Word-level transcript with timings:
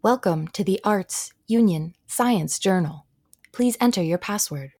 Welcome 0.00 0.46
to 0.48 0.62
the 0.62 0.78
Arts 0.84 1.32
Union 1.48 1.92
Science 2.06 2.60
Journal. 2.60 3.06
Please 3.50 3.76
enter 3.80 4.00
your 4.00 4.16
password. 4.16 4.70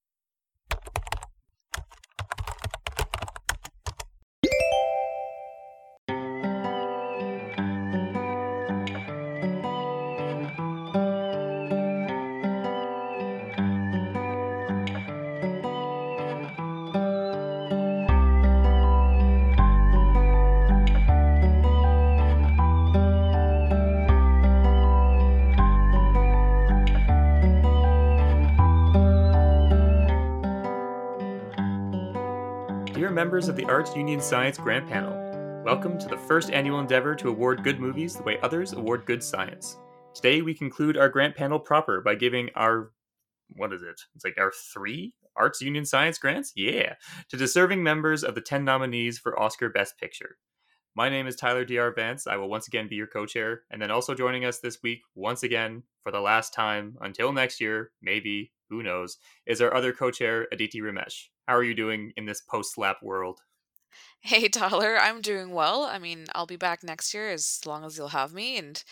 Members 33.39 33.49
of 33.49 33.55
the 33.55 33.73
Arts 33.73 33.95
Union 33.95 34.21
Science 34.21 34.59
Grant 34.59 34.89
Panel, 34.89 35.13
welcome 35.65 35.97
to 35.97 36.09
the 36.09 36.17
first 36.17 36.51
annual 36.51 36.81
endeavor 36.81 37.15
to 37.15 37.29
award 37.29 37.63
good 37.63 37.79
movies 37.79 38.17
the 38.17 38.23
way 38.25 38.37
others 38.43 38.73
award 38.73 39.07
good 39.07 39.23
science. 39.23 39.77
Today 40.13 40.43
we 40.43 40.53
conclude 40.53 40.97
our 40.97 41.09
grant 41.09 41.37
panel 41.37 41.61
proper 41.61 42.01
by 42.01 42.17
giving 42.17 42.51
our 42.57 42.91
what 43.51 43.73
is 43.73 43.81
it? 43.83 44.01
It's 44.17 44.25
like 44.25 44.39
our 44.39 44.51
three 44.75 45.15
Arts 45.37 45.61
Union 45.61 45.85
Science 45.85 46.19
grants? 46.19 46.53
Yeah, 46.57 46.95
to 47.29 47.37
deserving 47.37 47.81
members 47.81 48.25
of 48.25 48.35
the 48.35 48.41
10 48.41 48.65
nominees 48.65 49.21
for 49.21 49.39
Oscar 49.39 49.69
Best 49.69 49.97
Picture. 50.01 50.39
My 50.97 51.09
name 51.09 51.29
is 51.29 51.37
Tyler 51.37 51.65
DR 51.65 51.95
Vance. 51.95 52.27
I 52.27 52.39
will 52.39 52.51
once 52.51 52.67
again 52.67 52.89
be 52.89 52.97
your 52.97 53.07
co 53.07 53.25
chair. 53.25 53.63
And 53.71 53.81
then 53.81 53.93
also 53.93 54.17
joining 54.17 54.47
us 54.47 54.59
this 54.59 54.79
week, 54.83 55.03
once 55.15 55.45
again, 55.45 55.85
for 56.03 56.11
the 56.11 56.19
last 56.19 56.53
time 56.53 56.97
until 57.01 57.33
next 57.33 57.61
year, 57.61 57.93
maybe, 58.03 58.51
who 58.69 58.83
knows, 58.83 59.17
is 59.47 59.61
our 59.61 59.73
other 59.73 59.93
co 59.93 60.11
chair, 60.11 60.49
Aditi 60.51 60.81
Ramesh. 60.81 61.27
How 61.49 61.57
are 61.57 61.65
you 61.65 61.75
doing 61.75 62.13
in 62.17 62.27
this 62.27 62.43
post 62.43 62.75
slap 62.75 63.03
world? 63.03 63.41
Hey, 64.21 64.49
Tyler, 64.49 64.97
I'm 64.99 65.21
doing 65.21 65.51
well. 65.51 65.85
I 65.85 65.99
mean, 65.99 66.27
I'll 66.35 66.47
be 66.47 66.57
back 66.57 66.83
next 66.85 67.13
year 67.15 67.31
as 67.31 67.61
long 67.67 67.85
as 67.85 67.97
you'll 67.97 68.09
have 68.09 68.33
me, 68.33 68.57
and 68.57 68.83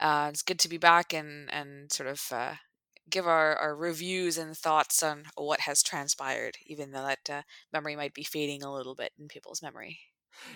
uh, 0.00 0.28
it's 0.32 0.42
good 0.42 0.58
to 0.60 0.68
be 0.68 0.78
back 0.78 1.12
and 1.14 1.50
and 1.52 1.92
sort 1.92 2.08
of 2.08 2.22
uh, 2.32 2.56
give 3.10 3.26
our, 3.26 3.56
our 3.56 3.76
reviews 3.76 4.38
and 4.38 4.56
thoughts 4.56 5.02
on 5.02 5.24
what 5.36 5.60
has 5.60 5.82
transpired, 5.82 6.58
even 6.66 6.92
though 6.92 7.06
that 7.06 7.30
uh, 7.30 7.42
memory 7.72 7.96
might 7.96 8.14
be 8.14 8.24
fading 8.24 8.62
a 8.62 8.72
little 8.72 8.94
bit 8.94 9.12
in 9.18 9.28
people's 9.28 9.62
memory. 9.62 10.00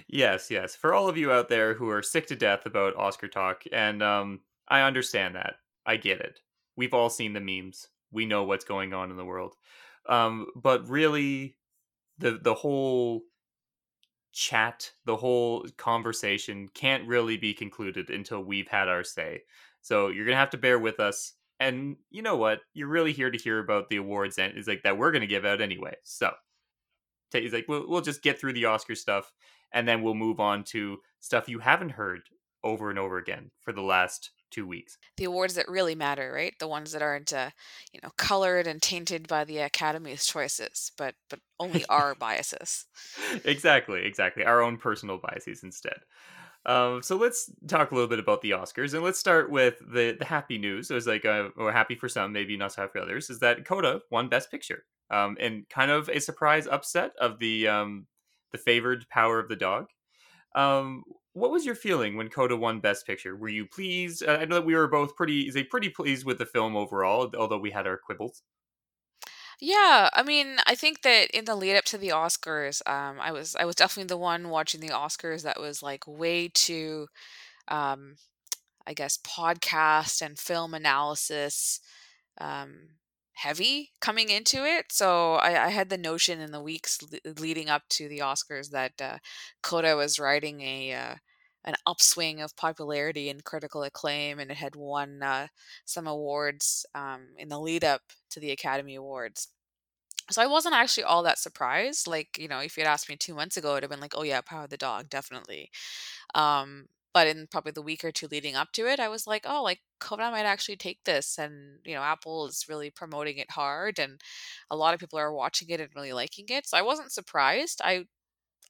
Yes, 0.09 0.51
yes. 0.51 0.75
For 0.75 0.95
all 0.95 1.09
of 1.09 1.17
you 1.17 1.31
out 1.33 1.49
there 1.49 1.75
who 1.75 1.89
are 1.91 2.03
sick 2.03 2.27
to 2.29 2.37
death 2.37 2.67
about 2.67 2.97
Oscar 2.97 3.29
talk, 3.29 3.65
and 3.73 4.03
um, 4.03 4.41
I 4.69 4.81
understand 4.83 5.35
that. 5.37 5.57
I 5.85 5.97
get 5.97 6.21
it. 6.21 6.41
We've 6.77 6.95
all 6.95 7.11
seen 7.11 7.33
the 7.33 7.41
memes. 7.41 7.89
We 8.11 8.27
know 8.27 8.45
what's 8.45 8.65
going 8.65 8.93
on 8.93 9.11
in 9.11 9.17
the 9.17 9.25
world. 9.25 9.55
Um, 10.09 10.47
but 10.57 10.89
really, 10.89 11.57
the 12.19 12.39
the 12.43 12.55
whole 12.55 13.23
chat, 14.33 14.93
the 15.05 15.17
whole 15.17 15.67
conversation 15.79 16.69
can't 16.75 17.07
really 17.09 17.37
be 17.37 17.55
concluded 17.55 18.11
until 18.11 18.43
we've 18.43 18.69
had 18.69 18.89
our 18.89 19.03
say. 19.05 19.43
So 19.83 20.09
you're 20.09 20.27
gonna 20.27 20.37
have 20.37 20.51
to 20.51 20.59
bear 20.59 20.79
with 20.79 21.01
us. 21.01 21.33
And 21.59 21.97
you 22.11 22.23
know 22.23 22.37
what? 22.37 22.61
You're 22.75 22.89
really 22.89 23.13
here 23.13 23.31
to 23.31 23.39
hear 23.39 23.59
about 23.61 23.89
the 23.89 23.97
awards 23.97 24.39
and 24.39 24.57
is 24.57 24.69
like 24.69 24.83
that 24.83 24.99
we're 24.99 25.13
gonna 25.13 25.27
give 25.27 25.45
out 25.47 25.61
anyway. 25.61 25.95
So 26.05 26.33
he's 27.33 27.53
like, 27.53 27.67
we'll 27.69 27.89
we'll 27.89 28.01
just 28.01 28.23
get 28.23 28.39
through 28.39 28.53
the 28.55 28.65
Oscar 28.67 28.95
stuff, 28.95 29.33
and 29.73 29.87
then 29.87 30.03
we'll 30.03 30.15
move 30.15 30.41
on 30.41 30.65
to 30.65 30.99
stuff 31.21 31.49
you 31.49 31.59
haven't 31.59 31.91
heard 31.91 32.23
over 32.65 32.91
and 32.91 32.99
over 32.99 33.19
again 33.19 33.51
for 33.61 33.73
the 33.73 33.83
last 33.83 34.31
two 34.51 34.67
weeks. 34.67 34.99
The 35.17 35.25
awards 35.25 35.55
that 35.55 35.69
really 35.69 35.95
matter, 35.95 36.33
right? 36.33 36.55
The 36.59 36.69
ones 36.69 36.93
that 36.93 37.03
aren't, 37.03 37.33
uh, 37.33 37.51
you 37.93 38.01
know, 38.03 38.11
colored 38.17 38.67
and 38.67 38.81
tainted 38.81 39.29
by 39.29 39.45
the 39.45 39.61
Academy's 39.61 40.27
choices, 40.27 40.93
but 40.97 41.15
but 41.29 41.41
only 41.61 41.85
our 41.87 42.15
biases. 42.19 42.87
exactly, 43.45 44.05
exactly. 44.05 44.45
Our 44.45 44.63
own 44.63 44.79
personal 44.79 45.19
biases 45.19 45.63
instead. 45.63 45.99
Um, 46.67 47.01
so 47.01 47.17
let's 47.17 47.51
talk 47.69 47.93
a 47.93 47.95
little 47.95 48.09
bit 48.09 48.19
about 48.19 48.43
the 48.43 48.51
Oscars, 48.51 48.93
and 48.93 49.03
let's 49.05 49.21
start 49.21 49.51
with 49.51 49.79
the 49.79 50.17
the 50.19 50.25
happy 50.25 50.59
news. 50.59 50.91
It 50.91 50.95
was 50.95 51.07
like, 51.07 51.25
uh, 51.25 51.51
or 51.57 51.71
happy 51.71 51.95
for 51.95 52.09
some, 52.09 52.33
maybe 52.33 52.57
not 52.57 52.73
so 52.73 52.83
happy 52.83 52.93
for 52.95 53.03
others, 53.03 53.31
is 53.31 53.39
that 53.41 53.65
Coda 53.65 54.01
won 54.11 54.29
Best 54.29 54.51
Picture, 54.51 54.85
um, 55.11 55.37
and 55.39 55.69
kind 55.69 55.93
of 55.93 56.09
a 56.09 56.21
surprise 56.21 56.67
upset 56.67 57.13
of 57.21 57.39
the 57.39 57.69
um, 57.69 58.07
the 58.51 58.59
favored 58.59 59.09
Power 59.09 59.39
of 59.39 59.49
the 59.49 59.57
Dog. 59.57 59.87
Um, 60.57 61.05
what 61.37 61.51
was 61.51 61.67
your 61.67 61.75
feeling 61.75 62.17
when 62.17 62.31
Coda 62.31 62.57
won 62.57 62.81
Best 62.81 63.07
Picture? 63.07 63.37
Were 63.37 63.51
you 63.51 63.67
pleased? 63.67 64.27
I 64.27 64.47
know 64.47 64.55
that 64.57 64.65
we 64.65 64.75
were 64.75 64.89
both 64.89 65.15
pretty, 65.17 65.51
say, 65.51 65.65
pretty 65.65 65.91
pleased 65.91 66.25
with 66.25 66.39
the 66.39 66.47
film 66.47 66.75
overall, 66.75 67.31
although 67.37 67.59
we 67.59 67.71
had 67.71 67.87
our 67.87 67.99
quibbles. 67.99 68.43
Yeah, 69.61 70.11
I 70.13 70.23
mean, 70.23 70.59
I 70.67 70.75
think 70.75 71.03
that 71.03 71.31
in 71.31 71.45
the 71.47 71.55
lead 71.57 71.77
up 71.77 71.85
to 71.87 71.99
the 71.99 72.09
Oscars, 72.11 72.87
um, 72.89 73.19
I 73.21 73.33
was 73.33 73.57
I 73.57 73.65
was 73.65 73.75
definitely 73.75 74.09
the 74.09 74.19
one 74.19 74.51
watching 74.51 74.81
the 74.81 74.89
Oscars 74.89 75.43
that 75.45 75.61
was 75.61 75.83
like 75.83 76.07
way 76.07 76.49
too, 76.49 77.09
um, 77.69 78.17
I 78.87 78.95
guess, 78.95 79.19
podcast 79.19 80.23
and 80.23 80.39
film 80.39 80.75
analysis 80.75 81.81
um, 82.39 82.91
heavy 83.37 83.93
coming 84.01 84.31
into 84.31 84.65
it. 84.65 84.87
So 84.91 85.35
I, 85.35 85.67
I 85.67 85.69
had 85.69 85.91
the 85.91 85.99
notion 85.99 86.41
in 86.41 86.53
the 86.53 86.61
weeks 86.63 86.99
le- 87.03 87.33
leading 87.39 87.69
up 87.69 87.83
to 87.91 88.09
the 88.09 88.19
Oscars 88.19 88.71
that 88.71 89.01
uh, 89.01 89.19
Coda 89.63 89.95
was 89.97 90.19
riding 90.19 90.63
a 90.63 90.93
uh, 90.93 91.15
an 91.65 91.75
upswing 91.85 92.41
of 92.41 92.57
popularity 92.57 93.29
and 93.29 93.45
critical 93.45 93.83
acclaim, 93.83 94.39
and 94.39 94.51
it 94.51 94.57
had 94.57 94.77
won 94.77 95.23
uh, 95.23 95.49
some 95.85 96.07
awards 96.07 96.87
um, 96.95 97.27
in 97.37 97.49
the 97.49 97.59
lead 97.59 97.85
up 97.85 98.03
to 98.31 98.41
the 98.41 98.53
Academy 98.53 98.95
Awards. 98.95 99.49
So 100.31 100.43
I 100.43 100.47
wasn't 100.47 100.75
actually 100.75 101.05
all 101.05 101.23
that 101.25 101.39
surprised. 101.39 102.07
Like, 102.07 102.39
you 102.39 102.49
know, 102.49 102.61
if 102.61 102.77
you'd 102.77 102.87
asked 102.87 103.09
me 103.09 103.17
two 103.17 103.35
months 103.35 103.57
ago, 103.57 103.73
it'd 103.73 103.85
have 103.85 103.91
been 103.91 104.01
like, 104.01 104.17
oh 104.17 104.23
yeah, 104.25 104.41
Power 104.41 104.67
the 104.67 104.77
Dog, 104.77 105.09
definitely. 105.09 105.71
Um, 106.35 106.87
but 107.17 107.27
in 107.27 107.47
probably 107.51 107.73
the 107.73 107.83
week 107.83 108.05
or 108.05 108.13
two 108.13 108.29
leading 108.31 108.57
up 108.57 108.73
to 108.75 108.87
it, 108.87 109.01
I 109.01 109.09
was 109.09 109.27
like, 109.27 109.47
oh, 109.49 109.63
like 109.63 109.81
Coda 110.01 110.31
might 110.31 110.45
actually 110.45 110.77
take 110.77 111.01
this. 111.05 111.39
And, 111.39 111.79
you 111.87 111.95
know, 111.95 112.03
Apple 112.03 112.47
is 112.47 112.67
really 112.69 112.91
promoting 112.91 113.39
it 113.39 113.51
hard 113.53 113.99
and 113.99 114.21
a 114.71 114.77
lot 114.77 114.95
of 114.95 115.01
people 115.01 115.19
are 115.19 115.33
watching 115.33 115.71
it 115.71 115.81
and 115.81 115.91
really 115.97 116.13
liking 116.13 116.47
it. 116.51 116.67
So 116.69 116.77
I 116.79 116.83
wasn't 116.83 117.13
surprised. 117.13 117.81
I 117.85 118.05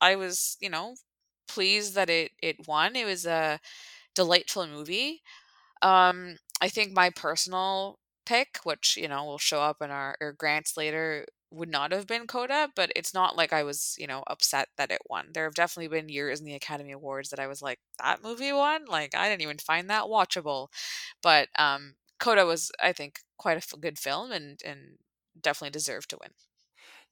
I 0.01 0.17
was, 0.17 0.57
you 0.61 0.71
know, 0.71 0.97
pleased 1.49 1.95
that 1.95 2.11
it 2.11 2.33
it 2.43 2.67
won. 2.69 2.97
It 2.97 3.07
was 3.07 3.27
a 3.27 3.61
delightful 4.15 4.67
movie. 4.69 5.23
Um, 5.83 6.39
I 6.61 6.69
think 6.69 6.93
my 6.95 7.11
personal 7.11 7.99
pick, 8.27 8.59
which 8.65 8.97
you 8.97 9.09
know 9.09 9.25
will 9.25 9.39
show 9.39 9.61
up 9.61 9.79
in 9.83 9.91
our, 9.91 10.17
our 10.21 10.33
grants 10.33 10.77
later, 10.77 11.27
would 11.51 11.69
not 11.69 11.93
have 11.93 12.07
been 12.07 12.27
Coda. 12.27 12.71
But 12.75 12.93
it's 12.97 13.15
not 13.15 13.37
like 13.37 13.53
I 13.53 13.63
was, 13.63 13.95
you 13.99 14.07
know, 14.07 14.23
upset 14.27 14.69
that 14.77 14.91
it 14.91 15.01
won. 15.09 15.29
There 15.33 15.45
have 15.45 15.55
definitely 15.55 15.89
been 15.89 16.09
years 16.09 16.41
in 16.41 16.47
the 16.47 16.55
Academy 16.55 16.93
Awards 16.93 17.31
that 17.31 17.41
I 17.41 17.47
was 17.47 17.63
like, 17.63 17.81
that 18.03 18.23
movie 18.23 18.53
won. 18.53 18.87
Like 18.87 19.15
I 19.15 19.29
didn't 19.29 19.43
even 19.43 19.59
find 19.59 19.91
that 19.91 20.05
watchable. 20.05 20.69
But 21.23 21.49
um, 21.59 21.97
Coda 22.21 22.47
was, 22.47 22.71
I 22.83 22.93
think, 22.93 23.21
quite 23.39 23.59
a 23.59 23.77
good 23.79 23.99
film 23.99 24.33
and 24.33 24.61
and 24.65 24.99
definitely 25.41 25.71
deserved 25.71 26.11
to 26.11 26.19
win 26.21 26.31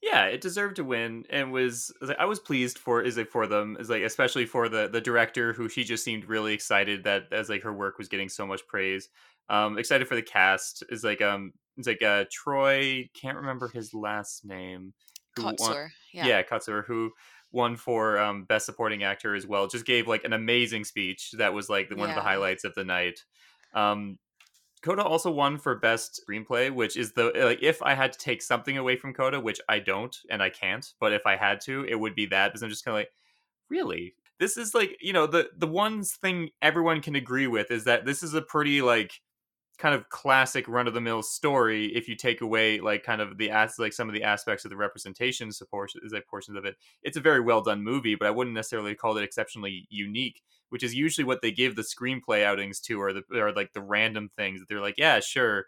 yeah, 0.01 0.25
it 0.25 0.41
deserved 0.41 0.75
to 0.75 0.83
win 0.83 1.25
and 1.29 1.51
was 1.51 1.91
I 2.19 2.25
was 2.25 2.39
pleased 2.39 2.77
for 2.77 3.01
is 3.01 3.17
it 3.17 3.29
for 3.31 3.47
them 3.47 3.77
is 3.79 3.89
like 3.89 4.03
especially 4.03 4.45
for 4.45 4.69
the 4.69 4.87
the 4.87 5.01
director 5.01 5.53
who 5.53 5.69
she 5.69 5.83
just 5.83 6.03
seemed 6.03 6.25
really 6.25 6.53
excited 6.53 7.03
that 7.05 7.31
as 7.31 7.49
like 7.49 7.63
her 7.63 7.73
work 7.73 7.97
was 7.97 8.07
getting 8.09 8.29
so 8.29 8.45
much 8.45 8.67
praise. 8.67 9.09
Um 9.49 9.77
excited 9.77 10.07
for 10.07 10.15
the 10.15 10.21
cast 10.21 10.83
is 10.89 11.03
like 11.03 11.21
um 11.21 11.53
it's 11.77 11.87
like 11.87 12.01
uh 12.01 12.25
Troy 12.31 13.09
can't 13.19 13.37
remember 13.37 13.67
his 13.67 13.93
last 13.93 14.45
name. 14.45 14.93
Kotsur, 15.37 15.89
yeah. 16.13 16.27
Yeah, 16.27 16.43
Kotsur 16.43 16.85
who 16.85 17.11
won 17.51 17.75
for 17.75 18.19
um 18.19 18.43
best 18.45 18.65
supporting 18.65 19.03
actor 19.03 19.35
as 19.35 19.45
well. 19.45 19.67
Just 19.67 19.85
gave 19.85 20.07
like 20.07 20.23
an 20.23 20.33
amazing 20.33 20.83
speech 20.83 21.31
that 21.37 21.53
was 21.53 21.69
like 21.69 21.89
one 21.89 21.99
yeah. 21.99 22.09
of 22.09 22.15
the 22.15 22.21
highlights 22.21 22.63
of 22.63 22.73
the 22.75 22.83
night. 22.83 23.23
Um 23.73 24.17
Coda 24.85 25.03
also 25.03 25.31
won 25.31 25.57
for 25.57 25.73
best 25.79 26.21
screenplay, 26.29 26.71
which 26.71 26.95
is 26.95 27.13
the 27.13 27.31
like 27.35 27.63
if 27.63 27.81
I 27.81 27.95
had 27.95 28.13
to 28.13 28.19
take 28.19 28.43
something 28.43 28.77
away 28.77 28.95
from 28.95 29.13
Coda, 29.15 29.39
which 29.39 29.59
I 29.67 29.79
don't 29.79 30.15
and 30.29 30.43
I 30.43 30.51
can't, 30.51 30.85
but 30.99 31.11
if 31.11 31.25
I 31.25 31.37
had 31.37 31.59
to, 31.61 31.85
it 31.89 31.95
would 31.95 32.13
be 32.13 32.27
that 32.27 32.49
because 32.49 32.61
I'm 32.61 32.69
just 32.69 32.85
kind 32.85 32.93
of 32.93 32.99
like, 32.99 33.09
really, 33.67 34.13
this 34.39 34.57
is 34.57 34.75
like 34.75 34.95
you 35.01 35.11
know 35.11 35.25
the 35.25 35.49
the 35.57 35.65
one 35.65 36.03
thing 36.03 36.49
everyone 36.61 37.01
can 37.01 37.15
agree 37.15 37.47
with 37.47 37.71
is 37.71 37.85
that 37.85 38.05
this 38.05 38.21
is 38.21 38.35
a 38.35 38.43
pretty 38.43 38.83
like 38.83 39.11
kind 39.75 39.93
of 39.95 40.09
classic 40.09 40.67
run 40.67 40.87
of 40.87 40.93
the 40.93 41.01
mill 41.01 41.21
story 41.21 41.87
if 41.95 42.07
you 42.07 42.15
take 42.15 42.41
away 42.41 42.79
like 42.79 43.03
kind 43.03 43.21
of 43.21 43.37
the 43.37 43.49
as 43.49 43.77
like 43.77 43.93
some 43.93 44.07
of 44.07 44.13
the 44.13 44.23
aspects 44.23 44.65
of 44.65 44.71
the 44.71 44.77
representation 44.77 45.51
support 45.51 45.91
is 46.03 46.11
like 46.11 46.27
portions 46.27 46.57
of 46.57 46.65
it. 46.65 46.75
It's 47.03 47.17
a 47.17 47.21
very 47.21 47.41
well 47.41 47.61
done 47.61 47.83
movie 47.83 48.15
but 48.15 48.27
i 48.27 48.31
wouldn't 48.31 48.55
necessarily 48.55 48.95
call 48.95 49.17
it 49.17 49.23
exceptionally 49.23 49.87
unique 49.89 50.41
which 50.69 50.83
is 50.83 50.95
usually 50.95 51.25
what 51.25 51.41
they 51.41 51.51
give 51.51 51.75
the 51.75 51.83
screenplay 51.83 52.43
outings 52.43 52.79
to 52.81 52.99
or 53.01 53.13
the 53.13 53.23
or 53.33 53.53
like 53.53 53.73
the 53.73 53.81
random 53.81 54.29
things 54.35 54.59
that 54.59 54.67
they're 54.67 54.81
like 54.81 54.95
yeah 54.97 55.19
sure 55.19 55.65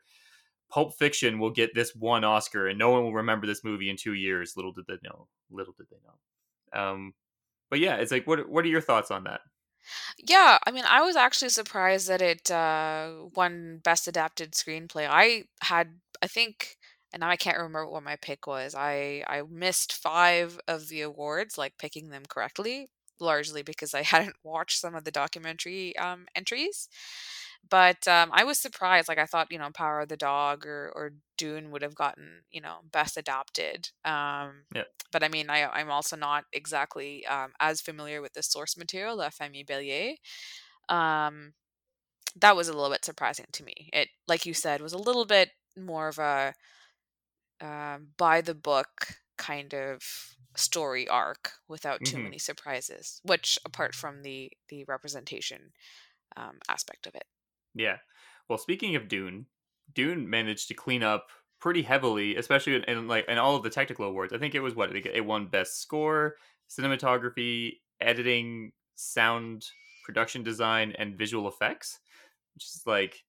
pulp 0.69 0.97
fiction 0.97 1.39
will 1.39 1.49
get 1.49 1.73
this 1.73 1.95
one 1.95 2.23
oscar 2.23 2.67
and 2.67 2.77
no 2.77 2.89
one 2.89 3.03
will 3.03 3.13
remember 3.13 3.47
this 3.47 3.63
movie 3.63 3.89
in 3.89 3.95
two 3.95 4.13
years. 4.13 4.53
Little 4.55 4.71
did 4.71 4.85
they 4.87 4.97
know 5.03 5.27
little 5.49 5.73
did 5.77 5.87
they 5.89 5.97
know. 6.05 6.93
Um 6.93 7.13
but 7.69 7.79
yeah 7.79 7.95
it's 7.95 8.11
like 8.11 8.27
what 8.27 8.49
what 8.49 8.65
are 8.65 8.69
your 8.69 8.81
thoughts 8.81 9.11
on 9.11 9.23
that 9.25 9.41
Yeah, 10.17 10.57
I 10.65 10.71
mean, 10.71 10.85
I 10.87 11.01
was 11.01 11.15
actually 11.15 11.49
surprised 11.49 12.07
that 12.07 12.21
it 12.21 12.49
uh, 12.51 13.13
won 13.35 13.79
Best 13.83 14.07
Adapted 14.07 14.53
Screenplay. 14.53 15.07
I 15.09 15.43
had, 15.61 15.99
I 16.21 16.27
think, 16.27 16.77
and 17.13 17.21
now 17.21 17.29
I 17.29 17.37
can't 17.37 17.57
remember 17.57 17.87
what 17.87 18.03
my 18.03 18.15
pick 18.17 18.47
was. 18.47 18.75
I 18.75 19.23
I 19.27 19.43
missed 19.49 19.93
five 19.93 20.59
of 20.67 20.87
the 20.89 21.01
awards, 21.01 21.57
like 21.57 21.77
picking 21.77 22.09
them 22.09 22.23
correctly, 22.27 22.89
largely 23.19 23.61
because 23.63 23.93
I 23.93 24.01
hadn't 24.03 24.35
watched 24.43 24.79
some 24.79 24.95
of 24.95 25.03
the 25.03 25.11
documentary 25.11 25.95
um, 25.97 26.25
entries. 26.35 26.89
But 27.69 28.07
um, 28.07 28.29
I 28.33 28.43
was 28.43 28.57
surprised. 28.59 29.07
Like 29.07 29.17
I 29.19 29.25
thought, 29.25 29.51
you 29.51 29.57
know, 29.59 29.69
Power 29.73 30.01
of 30.01 30.09
the 30.09 30.17
Dog 30.17 30.65
or 30.65 30.91
or 30.95 31.11
Dune 31.37 31.71
would 31.71 31.81
have 31.81 31.95
gotten, 31.95 32.43
you 32.51 32.61
know, 32.61 32.77
Best 32.91 33.17
Adapted. 33.17 33.89
Um, 34.05 34.65
Yeah. 34.73 34.83
but 35.11 35.23
I 35.23 35.29
mean, 35.29 35.49
I 35.49 35.65
I'm 35.67 35.89
also 35.91 36.15
not 36.15 36.45
exactly 36.53 37.25
um, 37.27 37.53
as 37.59 37.81
familiar 37.81 38.21
with 38.21 38.33
the 38.33 38.43
source 38.43 38.77
material, 38.77 39.17
La 39.17 39.29
Famille 39.29 39.65
Bélier. 39.65 40.15
Um, 40.89 41.53
that 42.39 42.55
was 42.55 42.67
a 42.67 42.73
little 42.73 42.91
bit 42.91 43.05
surprising 43.05 43.45
to 43.53 43.63
me. 43.63 43.89
It, 43.93 44.09
like 44.27 44.45
you 44.45 44.53
said, 44.53 44.81
was 44.81 44.93
a 44.93 44.97
little 44.97 45.25
bit 45.25 45.49
more 45.77 46.07
of 46.07 46.19
a 46.19 46.53
um, 47.61 48.09
by 48.17 48.41
the 48.41 48.55
book 48.55 49.19
kind 49.37 49.73
of 49.73 50.01
story 50.55 51.07
arc 51.07 51.53
without 51.67 52.03
too 52.03 52.17
hmm 52.17 52.19
many 52.19 52.37
surprises. 52.37 53.21
Which, 53.23 53.59
apart 53.65 53.95
from 53.95 54.21
the 54.23 54.51
the 54.69 54.83
representation 54.85 55.71
um, 56.37 56.59
aspect 56.69 57.07
of 57.07 57.15
it, 57.15 57.25
Yeah. 57.77 57.97
Well, 58.49 58.57
speaking 58.57 58.95
of 58.95 59.07
Dune, 59.07 59.45
Dune 59.93 60.29
managed 60.29 60.67
to 60.69 60.73
clean 60.73 61.03
up 61.03 61.27
pretty 61.59 61.81
heavily, 61.81 62.35
especially 62.35 62.75
in, 62.75 62.83
in 62.85 63.07
like 63.07 63.27
in 63.27 63.37
all 63.37 63.55
of 63.55 63.63
the 63.63 63.69
technical 63.69 64.05
awards. 64.05 64.33
I 64.33 64.37
think 64.37 64.55
it 64.55 64.59
was 64.59 64.75
what 64.75 64.95
it 64.95 65.25
won 65.25 65.47
best 65.47 65.81
score, 65.81 66.35
cinematography, 66.69 67.77
editing, 68.01 68.71
sound, 68.95 69.65
production 70.05 70.43
design, 70.43 70.93
and 70.97 71.17
visual 71.17 71.47
effects, 71.47 71.99
which 72.55 72.65
is 72.65 72.83
like 72.85 73.23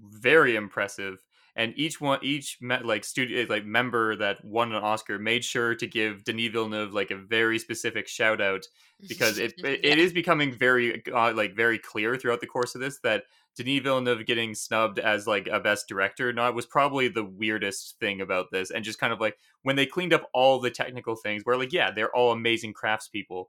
very 0.00 0.56
impressive. 0.56 1.24
And 1.60 1.74
each 1.76 2.00
one, 2.00 2.20
each 2.22 2.56
me- 2.62 2.78
like 2.82 3.04
studio, 3.04 3.44
like 3.46 3.66
member 3.66 4.16
that 4.16 4.42
won 4.42 4.72
an 4.72 4.82
Oscar 4.82 5.18
made 5.18 5.44
sure 5.44 5.74
to 5.74 5.86
give 5.86 6.24
Denis 6.24 6.48
Villeneuve 6.48 6.94
like 6.94 7.10
a 7.10 7.18
very 7.18 7.58
specific 7.58 8.08
shout 8.08 8.40
out 8.40 8.64
because 9.08 9.36
it 9.36 9.52
it, 9.58 9.80
yeah, 9.84 9.92
it 9.92 9.98
is 9.98 10.14
becoming 10.14 10.54
very 10.54 11.02
uh, 11.14 11.34
like 11.34 11.54
very 11.54 11.78
clear 11.78 12.16
throughout 12.16 12.40
the 12.40 12.46
course 12.46 12.74
of 12.74 12.80
this 12.80 13.00
that 13.00 13.24
Denis 13.58 13.82
Villeneuve 13.82 14.24
getting 14.24 14.54
snubbed 14.54 14.98
as 14.98 15.26
like 15.26 15.48
a 15.52 15.60
best 15.60 15.86
director 15.86 16.32
not 16.32 16.54
was 16.54 16.64
probably 16.64 17.08
the 17.08 17.24
weirdest 17.24 17.98
thing 18.00 18.22
about 18.22 18.50
this 18.50 18.70
and 18.70 18.82
just 18.82 18.98
kind 18.98 19.12
of 19.12 19.20
like 19.20 19.36
when 19.62 19.76
they 19.76 19.84
cleaned 19.84 20.14
up 20.14 20.30
all 20.32 20.60
the 20.60 20.70
technical 20.70 21.14
things 21.14 21.42
where 21.44 21.58
like 21.58 21.74
yeah 21.74 21.90
they're 21.90 22.16
all 22.16 22.32
amazing 22.32 22.72
craftspeople 22.72 23.48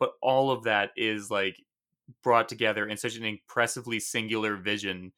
but 0.00 0.14
all 0.20 0.50
of 0.50 0.64
that 0.64 0.90
is 0.96 1.30
like 1.30 1.62
brought 2.24 2.48
together 2.48 2.88
in 2.88 2.96
such 2.96 3.14
an 3.14 3.24
impressively 3.24 4.00
singular 4.00 4.56
vision 4.56 5.12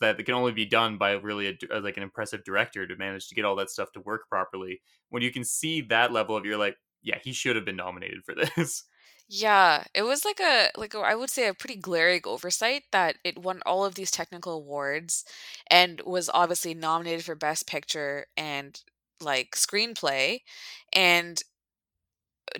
that 0.00 0.24
can 0.24 0.34
only 0.34 0.52
be 0.52 0.66
done 0.66 0.98
by 0.98 1.12
really 1.12 1.48
a, 1.48 1.56
uh, 1.74 1.80
like 1.80 1.96
an 1.96 2.02
impressive 2.02 2.44
director 2.44 2.86
to 2.86 2.96
manage 2.96 3.28
to 3.28 3.34
get 3.34 3.44
all 3.44 3.56
that 3.56 3.70
stuff 3.70 3.92
to 3.92 4.00
work 4.00 4.22
properly 4.28 4.80
when 5.08 5.22
you 5.22 5.32
can 5.32 5.44
see 5.44 5.80
that 5.80 6.12
level 6.12 6.36
of 6.36 6.44
you're 6.44 6.56
like 6.58 6.76
yeah 7.02 7.18
he 7.22 7.32
should 7.32 7.56
have 7.56 7.64
been 7.64 7.76
nominated 7.76 8.24
for 8.24 8.34
this 8.56 8.84
yeah. 9.32 9.84
It 9.94 10.02
was 10.02 10.24
like 10.24 10.40
a 10.40 10.70
like 10.76 10.92
a, 10.92 10.98
I 10.98 11.14
would 11.14 11.30
say 11.30 11.46
a 11.46 11.54
pretty 11.54 11.76
glaring 11.76 12.22
oversight 12.24 12.82
that 12.90 13.16
it 13.22 13.38
won 13.38 13.62
all 13.64 13.84
of 13.84 13.94
these 13.94 14.10
technical 14.10 14.54
awards 14.54 15.24
and 15.68 16.02
was 16.04 16.28
obviously 16.34 16.74
nominated 16.74 17.24
for 17.24 17.36
Best 17.36 17.68
Picture 17.68 18.26
and 18.36 18.80
like 19.20 19.52
screenplay 19.52 20.40
and 20.92 21.40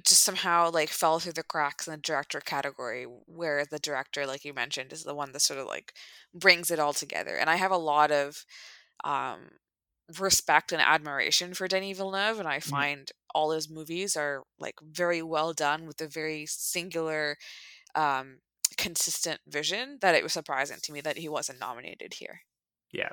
just 0.04 0.22
somehow 0.22 0.70
like 0.70 0.88
fell 0.90 1.18
through 1.18 1.32
the 1.32 1.42
cracks 1.42 1.86
in 1.86 1.92
the 1.92 1.96
director 1.98 2.40
category 2.40 3.04
where 3.26 3.64
the 3.66 3.78
director 3.78 4.26
like 4.26 4.44
you 4.44 4.54
mentioned 4.54 4.92
is 4.92 5.04
the 5.04 5.14
one 5.14 5.32
that 5.32 5.40
sort 5.40 5.58
of 5.60 5.66
like 5.66 5.94
brings 6.34 6.70
it 6.70 6.78
all 6.78 6.92
together 6.92 7.36
and 7.36 7.50
i 7.50 7.56
have 7.56 7.72
a 7.72 7.76
lot 7.76 8.10
of 8.10 8.44
um 9.04 9.50
respect 10.18 10.72
and 10.72 10.82
admiration 10.82 11.54
for 11.54 11.68
denis 11.68 11.96
villeneuve 11.98 12.38
and 12.40 12.48
i 12.48 12.60
Mhm. 12.66 12.84
find 12.84 13.12
all 13.34 13.52
his 13.52 13.70
movies 13.70 14.16
are 14.16 14.44
like 14.58 14.74
very 14.82 15.22
well 15.22 15.52
done 15.52 15.86
with 15.86 16.00
a 16.00 16.08
very 16.08 16.46
singular 16.46 17.36
um 17.94 18.38
consistent 18.78 19.40
vision 19.48 19.98
that 20.02 20.14
it 20.14 20.22
was 20.24 20.32
surprising 20.34 20.78
to 20.82 20.92
me 20.92 21.00
that 21.00 21.18
he 21.18 21.28
wasn't 21.28 21.60
nominated 21.60 22.14
here 22.14 22.40
Yeah. 22.92 23.12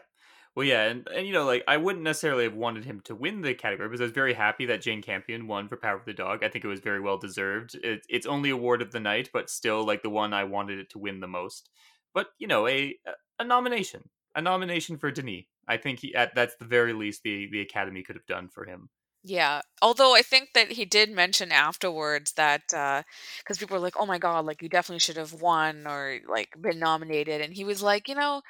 Well, 0.57 0.65
yeah, 0.65 0.85
and, 0.85 1.07
and 1.15 1.27
you 1.27 1.33
know, 1.33 1.45
like 1.45 1.63
I 1.67 1.77
wouldn't 1.77 2.03
necessarily 2.03 2.45
have 2.45 2.55
wanted 2.55 2.83
him 2.83 2.99
to 3.01 3.13
win 3.13 3.41
the 3.41 3.53
category 3.53 3.89
because 3.89 4.01
I 4.01 4.05
was 4.05 4.11
very 4.11 4.33
happy 4.33 4.65
that 4.65 4.81
Jane 4.81 5.03
Campion 5.03 5.45
won 5.45 5.67
for 5.67 5.77
Power 5.77 5.97
of 5.97 6.05
the 6.05 6.13
Dog. 6.13 6.43
I 6.43 6.49
think 6.49 6.65
it 6.65 6.67
was 6.67 6.79
very 6.79 6.99
well 6.99 7.19
deserved. 7.19 7.75
It, 7.75 8.01
it's 8.09 8.25
only 8.25 8.49
award 8.49 8.81
of 8.81 8.91
the 8.91 8.99
night, 8.99 9.29
but 9.31 9.51
still 9.51 9.85
like 9.85 10.01
the 10.01 10.09
one 10.09 10.33
I 10.33 10.45
wanted 10.45 10.79
it 10.79 10.89
to 10.89 10.97
win 10.97 11.19
the 11.19 11.27
most. 11.27 11.69
But 12.11 12.29
you 12.39 12.47
know, 12.47 12.67
a 12.67 12.97
a 13.37 13.43
nomination, 13.43 14.09
a 14.33 14.41
nomination 14.41 14.97
for 14.97 15.11
Denis. 15.11 15.43
I 15.67 15.77
think 15.77 15.99
he 15.99 16.15
at 16.15 16.33
that's 16.33 16.55
the 16.55 16.65
very 16.65 16.93
least 16.93 17.21
the 17.21 17.47
the 17.51 17.61
Academy 17.61 18.01
could 18.01 18.15
have 18.15 18.25
done 18.25 18.49
for 18.49 18.65
him. 18.65 18.89
Yeah. 19.23 19.61
Although 19.81 20.15
I 20.15 20.21
think 20.21 20.49
that 20.53 20.71
he 20.71 20.85
did 20.85 21.11
mention 21.11 21.51
afterwards 21.51 22.33
that 22.33 22.61
uh, 22.73 23.03
because 23.39 23.57
people 23.57 23.75
were 23.75 23.81
like, 23.83 23.95
"Oh 23.97 24.05
my 24.05 24.17
God, 24.19 24.45
like 24.45 24.61
you 24.61 24.69
definitely 24.69 24.99
should 24.99 25.17
have 25.17 25.33
won 25.33 25.85
or 25.87 26.19
like 26.29 26.49
been 26.61 26.79
nominated," 26.79 27.41
and 27.41 27.53
he 27.53 27.63
was 27.65 27.81
like, 27.81 28.07
"You 28.07 28.15
know, 28.15 28.41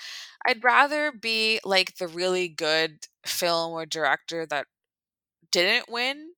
I'd 0.45 0.63
rather 0.63 1.11
be 1.11 1.59
like 1.65 1.97
the 1.97 2.07
really 2.07 2.47
good 2.49 3.07
film 3.25 3.73
or 3.73 3.85
director 3.85 4.45
that 4.47 4.67
didn't 5.51 5.89
win 5.89 6.33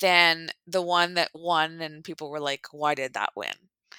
than 0.00 0.50
the 0.66 0.82
one 0.82 1.14
that 1.14 1.30
won 1.34 1.80
and 1.82 2.04
people 2.04 2.30
were 2.30 2.40
like, 2.40 2.66
"Why 2.72 2.94
did 2.94 3.14
that 3.14 3.32
win?" 3.36 3.54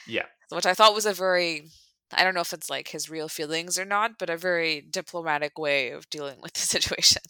Yeah. 0.07 0.27
Which 0.49 0.65
I 0.67 0.73
thought 0.75 0.95
was 0.95 1.05
a 1.07 1.13
very 1.13 1.69
I 2.13 2.23
don't 2.23 2.35
know 2.35 2.41
if 2.41 2.53
it's 2.53 2.69
like 2.69 2.89
his 2.89 3.09
real 3.09 3.29
feelings 3.29 3.79
or 3.79 3.85
not, 3.85 4.19
but 4.19 4.29
a 4.29 4.37
very 4.37 4.81
diplomatic 4.81 5.57
way 5.59 5.91
of 5.91 6.09
dealing 6.09 6.41
with 6.41 6.53
the 6.53 6.61
situation. 6.75 7.23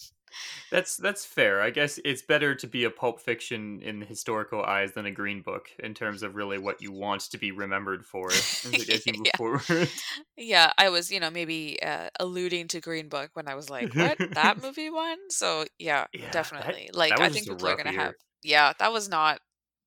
That's 0.72 0.98
that's 0.98 1.26
fair. 1.26 1.62
I 1.62 1.70
guess 1.70 2.00
it's 2.04 2.22
better 2.22 2.56
to 2.56 2.68
be 2.68 2.84
a 2.84 2.90
pulp 2.90 3.20
fiction 3.20 3.82
in 3.82 4.02
historical 4.02 4.64
eyes 4.64 4.94
than 4.94 5.06
a 5.06 5.12
green 5.12 5.42
book 5.42 5.70
in 5.80 5.94
terms 5.94 6.24
of 6.24 6.36
really 6.36 6.58
what 6.58 6.82
you 6.82 6.92
want 6.92 7.22
to 7.22 7.38
be 7.38 7.52
remembered 7.52 8.06
for 8.06 8.28
as, 8.32 9.06
you 9.06 9.14
move 9.14 9.26
yeah. 9.26 9.38
forward. 9.38 9.90
Yeah, 10.38 10.72
I 10.78 10.90
was, 10.90 11.12
you 11.12 11.20
know, 11.20 11.30
maybe 11.30 11.82
uh, 11.82 12.10
alluding 12.20 12.70
to 12.70 12.82
Green 12.82 13.10
Book 13.10 13.32
when 13.34 13.48
I 13.48 13.56
was 13.56 13.70
like, 13.70 13.94
"What? 13.94 14.18
That 14.34 14.58
movie 14.64 14.90
won?" 14.90 15.18
So, 15.30 15.66
yeah, 15.78 16.06
yeah, 16.14 16.22
that 16.22 16.32
definitely. 16.32 16.90
Like 16.94 17.12
that 17.12 17.22
I 17.22 17.30
think 17.30 17.48
people 17.48 17.68
are 17.68 17.76
going 17.76 17.94
to 17.94 18.00
have. 18.00 18.14
Yeah, 18.44 18.74
that 18.80 18.92
was 18.92 19.08
not 19.10 19.40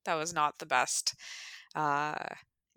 that 0.04 0.14
was 0.14 0.32
not 0.32 0.58
the 0.58 0.66
best 0.66 1.14
uh 1.74 2.14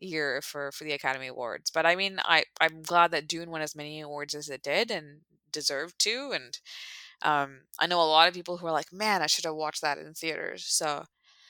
year 0.01 0.42
for 0.42 0.71
for 0.71 0.83
the 0.83 0.94
Academy 0.94 1.27
Awards. 1.27 1.71
But 1.71 1.86
I 1.86 1.95
mean, 1.95 2.19
I 2.24 2.45
I'm 2.60 2.81
glad 2.81 3.12
that 3.12 3.27
Dune 3.27 3.51
won 3.51 3.62
as 3.62 3.75
many 3.75 4.01
awards 4.01 4.36
as 4.36 4.50
it 4.50 4.63
did 4.63 4.92
and 4.92 5.21
deserved 5.51 6.00
to 6.00 6.31
and 6.33 6.57
um 7.21 7.61
I 7.80 7.88
know 7.88 8.02
a 8.02 8.06
lot 8.06 8.28
of 8.28 8.33
people 8.33 8.57
who 8.57 8.68
are 8.68 8.71
like, 8.71 8.92
"Man, 8.94 9.21
I 9.21 9.28
should 9.28 9.45
have 9.45 9.56
watched 9.56 9.81
that 9.81 9.97
in 9.97 10.14
theaters." 10.14 10.66
So, 10.66 11.06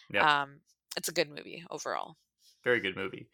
Yep, 0.10 0.30
um 0.30 0.62
it's 0.98 1.10
a 1.10 1.14
good 1.14 1.30
movie 1.30 1.66
overall. 1.72 2.18
very 2.64 2.80
good 2.80 2.96
movie. 2.96 3.30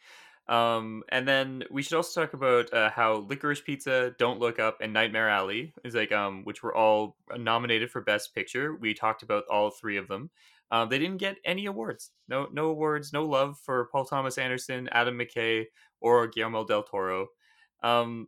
Um, 0.48 1.04
and 1.10 1.28
then 1.28 1.64
we 1.72 1.82
should 1.82 1.96
also 1.96 2.22
talk 2.22 2.34
about 2.34 2.72
uh, 2.72 2.92
how 2.92 3.22
Licorice 3.22 3.64
Pizza, 3.64 4.16
Don't 4.20 4.40
Look 4.40 4.60
Up, 4.60 4.78
and 4.80 4.94
Nightmare 4.94 5.28
Alley 5.28 5.74
is 5.84 5.96
like 5.96 6.12
um, 6.12 6.44
which 6.44 6.62
were 6.62 6.76
all 6.76 7.18
nominated 7.36 7.90
for 7.90 8.02
Best 8.02 8.36
Picture. 8.36 8.76
We 8.76 8.94
talked 8.94 9.24
about 9.24 9.46
all 9.50 9.72
three 9.72 9.98
of 9.98 10.08
them. 10.08 10.30
Um, 10.70 10.90
they 10.90 11.00
didn't 11.00 11.18
get 11.18 11.38
any 11.46 11.66
awards. 11.66 12.12
No, 12.28 12.48
no 12.52 12.68
awards. 12.68 13.12
No 13.12 13.26
love 13.26 13.60
for 13.60 13.88
Paul 13.92 14.06
Thomas 14.06 14.38
Anderson, 14.38 14.88
Adam 14.92 15.18
McKay, 15.18 15.66
or 16.00 16.28
Guillermo 16.28 16.64
del 16.66 16.84
Toro. 16.84 17.28
Um, 17.82 18.28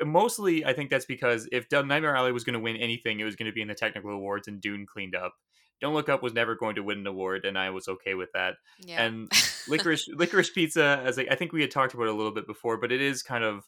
mostly, 0.00 0.64
I 0.64 0.72
think 0.72 0.90
that's 0.90 1.04
because 1.04 1.48
if 1.52 1.66
Nightmare 1.70 2.16
Alley 2.16 2.32
was 2.32 2.44
going 2.44 2.54
to 2.54 2.60
win 2.60 2.76
anything, 2.76 3.20
it 3.20 3.24
was 3.24 3.36
going 3.36 3.46
to 3.46 3.52
be 3.52 3.62
in 3.62 3.68
the 3.68 3.74
technical 3.74 4.10
awards, 4.10 4.48
and 4.48 4.60
Dune 4.60 4.86
cleaned 4.86 5.14
up. 5.14 5.34
Don't 5.80 5.94
Look 5.94 6.08
Up 6.08 6.22
was 6.22 6.32
never 6.32 6.54
going 6.54 6.76
to 6.76 6.82
win 6.82 6.98
an 6.98 7.06
award, 7.06 7.44
and 7.44 7.58
I 7.58 7.70
was 7.70 7.88
okay 7.88 8.14
with 8.14 8.30
that. 8.34 8.54
Yeah. 8.80 9.04
And 9.04 9.30
licorice 9.68 10.08
licorice 10.08 10.50
pizza 10.50 11.02
as 11.04 11.18
I, 11.18 11.26
I 11.30 11.34
think 11.34 11.52
we 11.52 11.60
had 11.60 11.70
talked 11.70 11.94
about 11.94 12.06
a 12.06 12.12
little 12.12 12.32
bit 12.32 12.46
before 12.46 12.76
but 12.76 12.92
it 12.92 13.00
is 13.00 13.22
kind 13.22 13.44
of 13.44 13.64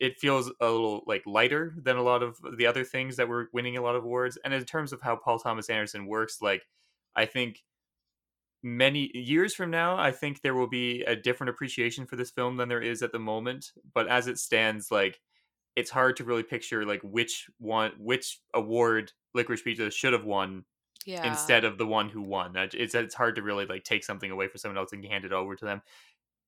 it 0.00 0.18
feels 0.18 0.50
a 0.60 0.70
little 0.70 1.02
like 1.06 1.22
lighter 1.26 1.74
than 1.80 1.96
a 1.96 2.02
lot 2.02 2.22
of 2.22 2.36
the 2.56 2.66
other 2.66 2.84
things 2.84 3.16
that 3.16 3.28
were 3.28 3.48
winning 3.52 3.76
a 3.76 3.82
lot 3.82 3.96
of 3.96 4.04
awards 4.04 4.38
and 4.44 4.54
in 4.54 4.64
terms 4.64 4.92
of 4.92 5.00
how 5.02 5.16
paul 5.16 5.38
thomas 5.38 5.70
anderson 5.70 6.06
works 6.06 6.38
like 6.40 6.62
i 7.14 7.24
think 7.24 7.62
many 8.62 9.10
years 9.14 9.54
from 9.54 9.70
now 9.70 9.96
i 9.96 10.10
think 10.10 10.40
there 10.40 10.54
will 10.54 10.68
be 10.68 11.02
a 11.02 11.16
different 11.16 11.50
appreciation 11.50 12.06
for 12.06 12.16
this 12.16 12.30
film 12.30 12.56
than 12.56 12.68
there 12.68 12.82
is 12.82 13.02
at 13.02 13.12
the 13.12 13.18
moment 13.18 13.72
but 13.94 14.08
as 14.08 14.26
it 14.26 14.38
stands 14.38 14.90
like 14.90 15.20
it's 15.76 15.90
hard 15.90 16.16
to 16.16 16.24
really 16.24 16.42
picture 16.42 16.84
like 16.84 17.00
which 17.02 17.48
one 17.58 17.92
which 17.98 18.40
award 18.54 19.12
licorice 19.34 19.62
pizza 19.62 19.90
should 19.90 20.12
have 20.12 20.24
won 20.24 20.64
yeah. 21.06 21.26
instead 21.28 21.64
of 21.64 21.78
the 21.78 21.86
one 21.86 22.08
who 22.08 22.22
won 22.22 22.54
it's 22.56 22.94
it's 22.94 23.14
hard 23.14 23.34
to 23.36 23.42
really 23.42 23.66
like 23.66 23.84
take 23.84 24.04
something 24.04 24.30
away 24.30 24.48
from 24.48 24.58
someone 24.58 24.78
else 24.78 24.92
and 24.92 25.04
hand 25.04 25.24
it 25.24 25.32
over 25.32 25.56
to 25.56 25.64
them 25.64 25.82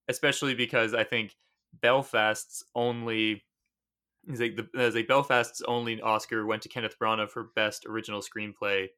especially 0.08 0.54
because 0.54 0.94
I 0.94 1.04
think 1.04 1.36
Belfast's 1.82 2.64
only 2.74 3.44
is 4.26 4.40
like 4.40 4.56
the 4.56 4.68
as 4.78 4.94
like 4.94 5.08
Belfast's 5.08 5.62
only 5.66 6.00
Oscar 6.00 6.46
went 6.46 6.62
to 6.62 6.68
Kenneth 6.68 6.96
Branagh 7.00 7.30
for 7.30 7.50
best 7.54 7.86
original 7.86 8.20
screenplay. 8.20 8.88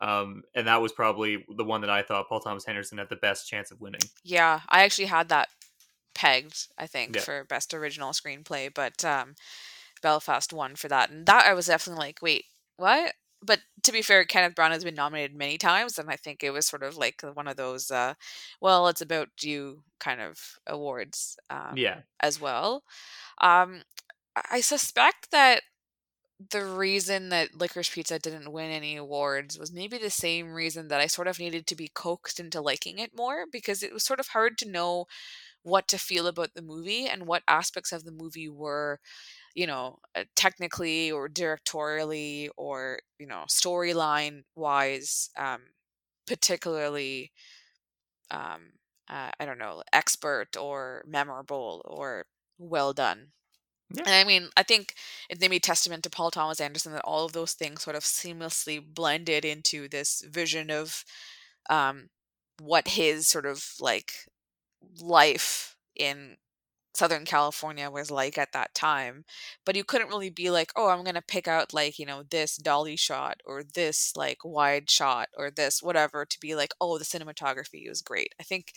Um, 0.00 0.42
and 0.56 0.66
that 0.66 0.82
was 0.82 0.90
probably 0.92 1.44
the 1.56 1.62
one 1.64 1.82
that 1.82 1.90
I 1.90 2.02
thought 2.02 2.28
Paul 2.28 2.40
Thomas 2.40 2.64
Anderson 2.64 2.98
had 2.98 3.08
the 3.08 3.16
best 3.16 3.48
chance 3.48 3.70
of 3.70 3.80
winning. 3.80 4.00
Yeah, 4.24 4.60
I 4.68 4.82
actually 4.82 5.04
had 5.04 5.28
that 5.28 5.48
pegged, 6.12 6.66
I 6.76 6.88
think, 6.88 7.14
Yeah. 7.14 7.22
for 7.22 7.44
best 7.44 7.72
original 7.72 8.10
screenplay, 8.10 8.74
but 8.74 9.04
um, 9.04 9.36
Belfast 10.02 10.52
won 10.52 10.76
for 10.76 10.88
that, 10.88 11.10
and 11.10 11.26
that 11.26 11.46
I 11.46 11.54
was 11.54 11.66
definitely 11.66 12.00
like, 12.06 12.20
wait, 12.22 12.46
what? 12.76 13.14
But 13.44 13.60
to 13.84 13.92
be 13.92 14.02
fair, 14.02 14.24
Kenneth 14.24 14.54
Branagh 14.54 14.72
has 14.72 14.84
been 14.84 14.94
nominated 14.94 15.36
many 15.36 15.58
times, 15.58 15.98
and 15.98 16.10
I 16.10 16.16
think 16.16 16.42
it 16.44 16.50
was 16.52 16.66
sort 16.66 16.82
of 16.84 16.96
like 16.96 17.22
one 17.22 17.48
of 17.48 17.56
those, 17.56 17.90
uh, 17.90 18.14
well, 18.60 18.88
it's 18.88 19.00
about 19.00 19.30
you 19.42 19.84
kind 20.00 20.20
of 20.20 20.58
awards 20.66 21.38
um, 21.50 21.78
Yeah. 21.78 22.02
as 22.20 22.40
well. 22.40 22.84
Um, 23.40 23.82
I 24.50 24.60
suspect 24.62 25.30
that 25.32 25.62
the 26.50 26.64
reason 26.64 27.28
that 27.28 27.54
Licorice 27.54 27.90
Pizza 27.92 28.18
didn't 28.18 28.50
win 28.50 28.70
any 28.70 28.96
awards 28.96 29.58
was 29.58 29.72
maybe 29.72 29.96
the 29.96 30.10
same 30.10 30.52
reason 30.52 30.88
that 30.88 31.00
I 31.00 31.06
sort 31.06 31.28
of 31.28 31.38
needed 31.38 31.66
to 31.68 31.76
be 31.76 31.88
coaxed 31.88 32.40
into 32.40 32.60
liking 32.60 32.98
it 32.98 33.14
more 33.16 33.46
because 33.50 33.82
it 33.82 33.92
was 33.92 34.02
sort 34.02 34.18
of 34.18 34.28
hard 34.28 34.58
to 34.58 34.68
know 34.68 35.06
what 35.62 35.88
to 35.88 35.98
feel 35.98 36.26
about 36.26 36.54
the 36.54 36.62
movie 36.62 37.06
and 37.08 37.26
what 37.26 37.44
aspects 37.48 37.92
of 37.92 38.04
the 38.04 38.12
movie 38.12 38.48
were, 38.48 39.00
you 39.54 39.66
know, 39.66 39.98
uh, 40.14 40.24
technically 40.36 41.10
or 41.12 41.28
directorially 41.28 42.48
or, 42.56 42.98
you 43.18 43.26
know, 43.26 43.44
storyline 43.48 44.42
wise, 44.56 45.30
um, 45.38 45.60
particularly, 46.26 47.32
um, 48.30 48.72
uh, 49.08 49.30
I 49.38 49.44
don't 49.44 49.58
know, 49.58 49.82
expert 49.92 50.56
or 50.56 51.04
memorable 51.06 51.82
or 51.84 52.24
well 52.58 52.92
done. 52.92 53.28
Yeah. 53.94 54.02
And 54.06 54.14
I 54.16 54.24
mean, 54.24 54.48
I 54.56 54.62
think 54.64 54.94
it 55.30 55.40
may 55.40 55.48
be 55.48 55.60
testament 55.60 56.04
to 56.04 56.10
Paul 56.10 56.30
Thomas 56.30 56.60
Anderson 56.60 56.92
that 56.92 57.02
all 57.04 57.26
of 57.26 57.32
those 57.32 57.52
things 57.54 57.82
sort 57.82 57.96
of 57.96 58.04
seamlessly 58.04 58.82
blended 58.84 59.44
into 59.44 59.88
this 59.88 60.22
vision 60.28 60.70
of 60.70 61.04
um, 61.70 62.08
what 62.60 62.88
his 62.88 63.28
sort 63.28 63.46
of 63.46 63.64
like 63.80 64.12
life 65.00 65.76
in 65.96 66.36
Southern 66.94 67.24
California 67.24 67.90
was 67.90 68.10
like 68.10 68.36
at 68.36 68.52
that 68.52 68.74
time. 68.74 69.24
But 69.64 69.76
you 69.76 69.84
couldn't 69.84 70.08
really 70.08 70.30
be 70.30 70.50
like, 70.50 70.72
oh, 70.76 70.88
I'm 70.88 71.04
going 71.04 71.14
to 71.14 71.22
pick 71.22 71.48
out 71.48 71.72
like, 71.72 71.98
you 71.98 72.06
know, 72.06 72.22
this 72.22 72.56
dolly 72.56 72.96
shot 72.96 73.40
or 73.44 73.62
this 73.62 74.12
like 74.16 74.38
wide 74.44 74.90
shot 74.90 75.28
or 75.36 75.50
this 75.50 75.82
whatever 75.82 76.24
to 76.24 76.40
be 76.40 76.54
like, 76.54 76.72
oh, 76.80 76.98
the 76.98 77.04
cinematography 77.04 77.88
was 77.88 78.02
great. 78.02 78.34
I 78.40 78.42
think 78.42 78.72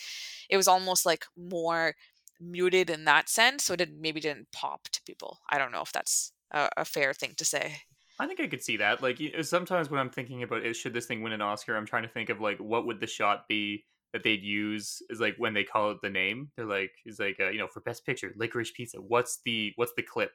it 0.49 0.57
was 0.57 0.67
almost 0.67 1.05
like 1.05 1.25
more 1.37 1.95
muted 2.39 2.89
in 2.89 3.05
that 3.05 3.29
sense, 3.29 3.63
so 3.63 3.73
it 3.73 3.77
didn't, 3.77 4.01
maybe 4.01 4.19
didn't 4.19 4.51
pop 4.51 4.83
to 4.89 5.01
people. 5.03 5.39
I 5.49 5.57
don't 5.57 5.71
know 5.71 5.81
if 5.81 5.91
that's 5.91 6.33
a, 6.51 6.69
a 6.77 6.85
fair 6.85 7.13
thing 7.13 7.33
to 7.37 7.45
say. 7.45 7.81
I 8.19 8.27
think 8.27 8.39
I 8.39 8.47
could 8.47 8.63
see 8.63 8.77
that. 8.77 9.01
Like 9.01 9.19
sometimes 9.41 9.89
when 9.89 9.99
I'm 9.99 10.09
thinking 10.09 10.43
about 10.43 10.75
should 10.75 10.93
this 10.93 11.05
thing 11.05 11.21
win 11.21 11.33
an 11.33 11.41
Oscar, 11.41 11.75
I'm 11.75 11.85
trying 11.85 12.03
to 12.03 12.09
think 12.09 12.29
of 12.29 12.39
like 12.39 12.57
what 12.59 12.85
would 12.85 12.99
the 12.99 13.07
shot 13.07 13.47
be 13.47 13.85
that 14.15 14.23
they'd 14.23 14.43
use 14.43 15.03
is 15.11 15.21
like 15.21 15.35
when 15.37 15.53
they 15.55 15.65
call 15.65 15.91
it 15.91 15.99
the 16.01 16.09
name. 16.11 16.51
They're 16.57 16.65
like, 16.65 16.93
is 17.05 17.19
like 17.19 17.39
uh, 17.39 17.49
you 17.51 17.59
know 17.59 17.67
for 17.69 17.81
best 17.81 18.05
picture, 18.07 18.33
Licorice 18.37 18.73
Pizza. 18.73 19.01
What's 19.01 19.41
the 19.45 19.73
what's 19.77 19.93
the 19.97 20.03
clip 20.03 20.33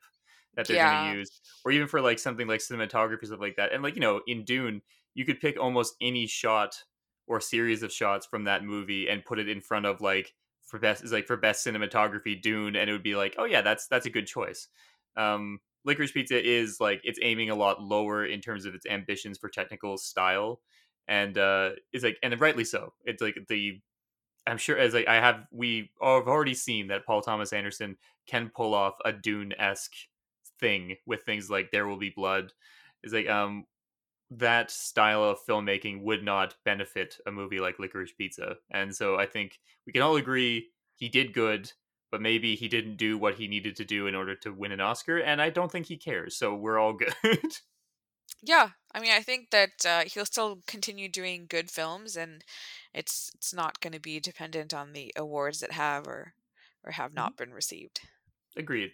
that 0.57 0.69
they're 0.69 0.77
Yeah. 0.77 0.79
gonna 0.79 0.97
use, 0.97 1.31
or 1.65 1.73
even 1.73 1.89
for 1.89 2.01
like 2.01 2.19
something 2.19 2.47
like 2.47 2.61
cinematography 2.61 3.27
stuff 3.27 3.41
like 3.41 3.57
that. 3.57 3.73
And 3.73 3.83
like 3.83 3.95
you 3.95 4.01
know 4.01 4.23
in 4.27 4.45
Dune, 4.45 4.83
you 5.15 5.25
could 5.25 5.41
pick 5.41 5.59
almost 5.59 5.95
any 6.01 6.27
shot 6.27 6.85
or 7.27 7.41
series 7.41 7.83
of 7.83 7.93
shots 7.93 8.27
from 8.27 8.45
that 8.45 8.65
movie 8.65 9.09
and 9.09 9.25
put 9.25 9.39
it 9.39 9.49
in 9.49 9.61
front 9.61 9.87
of 9.87 10.01
like 10.01 10.35
for 10.67 10.79
best 10.79 11.05
is 11.05 11.13
like 11.13 11.27
for 11.27 11.37
best 11.37 11.67
cinematography 11.67 12.41
Dune, 12.41 12.77
and 12.77 12.89
it 12.91 12.93
would 12.93 13.03
be 13.03 13.17
like, 13.17 13.35
oh 13.39 13.45
yeah, 13.45 13.63
that's 13.63 13.87
that's 13.89 14.07
a 14.07 14.11
good 14.11 14.27
choice. 14.27 14.69
Um, 15.17 15.61
Licorice 15.85 16.13
Pizza 16.13 16.43
is 16.43 16.79
like 16.81 17.01
it's 17.05 17.19
aiming 17.23 17.51
a 17.51 17.55
lot 17.55 17.83
lower 17.83 18.25
in 18.25 18.41
terms 18.41 18.65
of 18.67 18.75
its 18.75 18.87
ambitions 18.87 19.39
for 19.39 19.49
technical 19.49 19.97
style, 19.99 20.61
and 21.09 21.37
uh, 21.39 21.71
is 21.93 22.03
like 22.05 22.19
and 22.23 22.39
rightly 22.41 22.65
so. 22.65 22.93
It's 23.05 23.23
like 23.23 23.37
the 23.49 23.81
I'm 24.47 24.59
sure 24.59 24.79
as 24.79 24.95
like 24.95 25.09
I 25.09 25.17
have 25.17 25.47
we 25.53 25.91
have 26.03 26.29
already 26.29 26.55
seen 26.55 26.89
that 26.89 27.07
Paul 27.07 27.23
Thomas 27.23 27.53
Anderson 27.53 27.97
can 28.27 28.51
pull 28.55 28.75
off 28.75 28.95
a 29.05 29.13
Dune 29.13 29.53
esque 29.59 29.95
thing 30.59 30.97
with 31.07 31.23
things 31.23 31.51
like 31.51 31.71
There 31.71 31.87
Will 31.87 31.99
Be 31.99 32.11
Blood. 32.11 32.53
Is 33.03 33.13
like 33.13 33.29
um 33.29 33.67
that 34.33 34.71
style 34.71 35.25
of 35.25 35.39
filmmaking 35.49 36.03
would 36.03 36.23
not 36.23 36.55
benefit 36.65 37.17
a 37.27 37.33
movie 37.33 37.59
like 37.59 37.79
Licorice 37.79 38.13
Pizza, 38.17 38.57
and 38.71 38.95
so 38.95 39.19
I 39.19 39.27
think 39.27 39.59
we 39.87 39.93
can 39.93 40.03
all 40.03 40.17
agree 40.17 40.69
he 40.95 41.09
did 41.09 41.33
good, 41.33 41.73
but 42.13 42.21
maybe 42.21 42.55
he 42.55 42.69
didn't 42.69 42.97
do 42.97 43.19
what 43.19 43.35
he 43.35 43.49
needed 43.49 43.75
to 43.77 43.85
do 43.85 44.07
in 44.07 44.15
order 44.15 44.35
to 44.37 44.53
win 44.53 44.73
an 44.73 44.81
Oscar, 44.81 45.19
and 45.19 45.41
I 45.41 45.51
don't 45.51 45.73
think 45.73 45.87
he 45.87 45.97
cares. 45.97 46.37
So 46.37 46.55
we're 46.55 46.79
all 46.79 46.93
good. 47.23 47.57
Yeah, 48.43 48.71
I 48.95 49.01
mean, 49.01 49.13
I 49.13 49.21
think 49.21 49.51
that 49.51 49.85
uh, 49.87 50.03
he'll 50.07 50.27
still 50.27 50.61
continue 50.67 51.09
doing 51.09 51.47
good 51.49 51.71
films, 51.71 52.17
and 52.17 52.43
it's 52.95 53.31
it's 53.35 53.55
not 53.55 53.81
going 53.81 53.93
to 53.93 54.01
be 54.01 54.21
dependent 54.21 54.73
on 54.75 54.93
the 54.93 55.13
awards 55.17 55.61
that 55.61 55.73
have 55.73 56.07
or 56.07 56.35
or 56.85 56.93
have 56.93 57.15
not 57.15 57.37
been 57.37 57.53
received. 57.53 58.01
Agreed. 58.57 58.93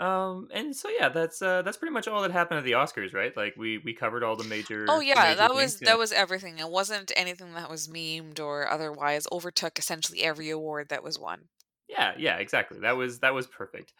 Um, 0.00 0.48
and 0.52 0.74
so 0.74 0.88
yeah, 0.88 1.08
that's 1.10 1.40
uh, 1.40 1.62
that's 1.62 1.76
pretty 1.76 1.92
much 1.92 2.08
all 2.08 2.22
that 2.22 2.32
happened 2.32 2.58
at 2.58 2.64
the 2.64 2.72
Oscars, 2.72 3.14
right? 3.14 3.36
Like 3.36 3.54
we 3.56 3.78
we 3.78 3.94
covered 3.94 4.24
all 4.24 4.34
the 4.34 4.44
major. 4.44 4.84
Oh 4.88 4.98
the 4.98 5.06
yeah, 5.06 5.22
major 5.22 5.34
that 5.36 5.50
things, 5.50 5.62
was 5.62 5.82
yeah. 5.82 5.88
that 5.90 5.98
was 5.98 6.12
everything. 6.12 6.58
It 6.58 6.68
wasn't 6.68 7.12
anything 7.14 7.54
that 7.54 7.70
was 7.70 7.86
memed 7.86 8.40
or 8.40 8.68
otherwise 8.68 9.28
overtook 9.30 9.78
essentially 9.78 10.22
every 10.24 10.50
award 10.50 10.88
that 10.88 11.04
was 11.04 11.18
won. 11.18 11.42
Yeah, 11.88 12.14
yeah, 12.16 12.36
exactly. 12.38 12.80
That 12.80 12.96
was 12.96 13.20
that 13.20 13.34
was 13.34 13.46
perfect. 13.46 13.92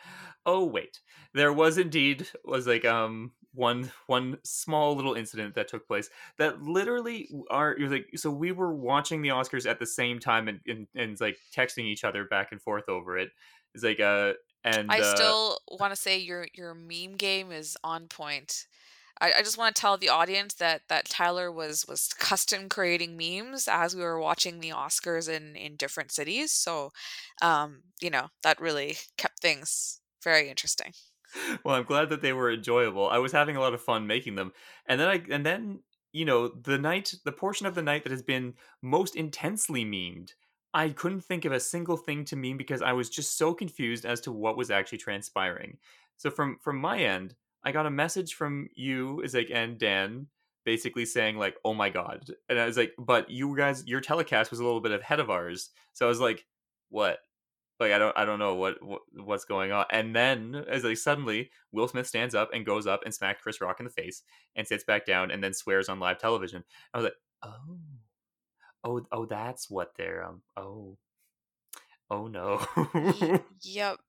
Oh 0.47 0.65
wait, 0.65 1.01
there 1.35 1.53
was 1.53 1.79
indeed 1.79 2.27
was 2.45 2.67
like 2.67 2.85
um 2.85 3.33
one 3.55 3.93
one 4.07 4.39
small 4.45 4.97
little 4.97 5.15
incident 5.15 5.55
that 5.55 5.69
took 5.69 5.87
place 5.87 6.09
that 6.39 6.63
literally 6.63 7.29
are 7.51 7.73
it 7.75 7.83
was 7.83 7.93
like 7.93 8.09
so 8.15 8.31
we 8.31 8.51
were 8.51 8.75
watching 8.75 9.21
the 9.21 9.29
Oscars 9.29 9.69
at 9.69 9.79
the 9.79 9.87
same 9.87 10.19
time 10.19 10.49
and 10.49 10.61
and, 10.67 10.87
and 10.95 11.21
like 11.21 11.39
texting 11.55 11.85
each 11.85 12.05
other 12.05 12.25
back 12.25 12.53
and 12.53 12.63
forth 12.63 12.89
over 12.89 13.19
it. 13.19 13.31
It's 13.75 13.85
like 13.85 14.01
uh 14.01 14.35
and 14.65 14.91
I 14.91 15.01
uh, 15.01 15.03
still 15.03 15.59
want 15.71 15.93
to 15.93 15.97
say 15.97 16.19
your 16.19 16.47
your 16.55 16.75
meme 16.75 17.17
game 17.17 17.53
is 17.53 17.77
on 17.85 18.09
point. 18.09 18.67
I, 19.23 19.35
I 19.39 19.43
just 19.43 19.57
want 19.57 19.75
to 19.75 19.81
tell 19.81 19.97
the 19.97 20.09
audience 20.09 20.55
that 20.55 20.83
that 20.89 21.09
Tyler 21.09 21.51
was 21.51 21.87
was 21.89 22.09
custom 22.19 22.69
creating 22.69 23.17
memes 23.17 23.69
as 23.69 23.95
we 23.95 24.03
were 24.03 24.21
watching 24.21 24.61
the 24.61 24.71
Oscars 24.71 25.29
in 25.29 25.55
in 25.55 25.77
different 25.77 26.11
cities. 26.11 26.51
So, 26.51 26.91
um, 27.41 27.85
you 28.01 28.11
know, 28.11 28.29
that 28.43 28.61
really 28.61 28.97
kept 29.17 29.41
things 29.41 30.01
very 30.23 30.49
interesting. 30.49 30.93
well, 31.65 31.77
I'm 31.77 31.85
glad 31.85 32.11
that 32.11 32.21
they 32.21 32.33
were 32.33 32.51
enjoyable. 32.51 33.09
I 33.09 33.19
was 33.19 33.33
having 33.33 33.57
a 33.57 33.61
lot 33.61 33.75
of 33.75 33.81
fun 33.81 34.07
making 34.07 34.35
them, 34.35 34.53
and 34.87 35.01
then 35.01 35.09
I 35.09 35.23
and 35.31 35.47
then 35.47 35.81
you 36.13 36.25
know 36.25 36.49
the 36.49 36.79
night, 36.79 37.15
the 37.25 37.33
portion 37.33 37.67
of 37.67 37.77
the 37.77 37.83
night 37.83 38.03
that 38.03 38.13
has 38.13 38.23
been 38.23 38.55
most 38.83 39.15
intensely 39.15 39.85
memed. 39.85 40.33
I 40.75 40.89
couldn't 40.89 41.21
think 41.21 41.45
of 41.45 41.53
a 41.53 41.61
single 41.61 41.99
thing 41.99 42.25
to 42.25 42.37
meme 42.37 42.57
because 42.57 42.81
I 42.81 42.93
was 42.95 43.11
just 43.11 43.37
so 43.37 43.53
confused 43.53 44.07
as 44.07 44.23
to 44.23 44.33
what 44.33 44.57
was 44.57 44.71
actually 44.71 44.99
transpiring. 44.99 45.79
So 46.17 46.31
from 46.31 46.59
from 46.63 46.79
my 46.79 46.99
end, 46.99 47.37
I 47.65 47.73
got 47.73 47.87
a 47.87 47.91
message 47.91 48.35
from 48.35 48.69
you, 48.75 49.21
is 49.21 49.35
like 49.35 49.51
and 49.53 49.79
Dan, 49.79 50.27
basically 50.65 51.07
saying 51.07 51.39
like, 51.39 51.57
"Oh 51.65 51.75
my 51.75 51.91
god," 51.91 52.27
and 52.49 52.59
I 52.59 52.67
was 52.67 52.77
like, 52.77 52.93
"But 52.99 53.31
you 53.31 53.57
guys, 53.57 53.87
your 53.87 54.01
telecast 54.01 54.51
was 54.51 54.61
a 54.61 54.65
little 54.65 54.81
bit 54.81 54.93
ahead 54.93 55.21
of 55.21 55.31
ours." 55.31 55.71
So 55.93 56.07
I 56.07 56.09
was 56.09 56.21
like, 56.21 56.47
"What?" 56.91 57.19
like 57.83 57.93
I 57.93 57.99
don't 57.99 58.17
I 58.17 58.25
don't 58.25 58.39
know 58.39 58.55
what, 58.55 58.83
what 58.83 59.03
what's 59.13 59.45
going 59.45 59.73
on. 59.73 59.85
And 59.91 60.15
then 60.15 60.65
as 60.69 60.85
like 60.85 60.97
suddenly 60.97 61.51
Will 61.73 61.89
Smith 61.89 62.07
stands 62.07 62.35
up 62.35 62.51
and 62.55 62.65
goes 62.65 62.87
up 62.87 63.03
and 63.05 63.13
smacks 63.13 63.43
Chris 63.43 63.61
Rock 63.61 63.81
in 63.81 63.85
the 63.85 63.91
face 63.91 64.23
and 64.57 64.67
sits 64.67 64.85
back 64.85 65.05
down 65.05 65.31
and 65.31 65.43
then 65.43 65.53
swears 65.53 65.89
on 65.89 66.01
live 66.01 66.19
television. 66.19 66.65
I 66.95 66.99
was 66.99 67.05
like, 67.05 67.15
oh, 67.43 67.79
oh, 68.85 69.07
oh, 69.13 69.27
that's 69.27 69.69
what 69.69 69.95
they're 69.97 70.25
um. 70.25 70.43
Oh, 70.57 70.97
oh 72.11 72.29
no. 72.29 72.65
Yep. 73.63 73.99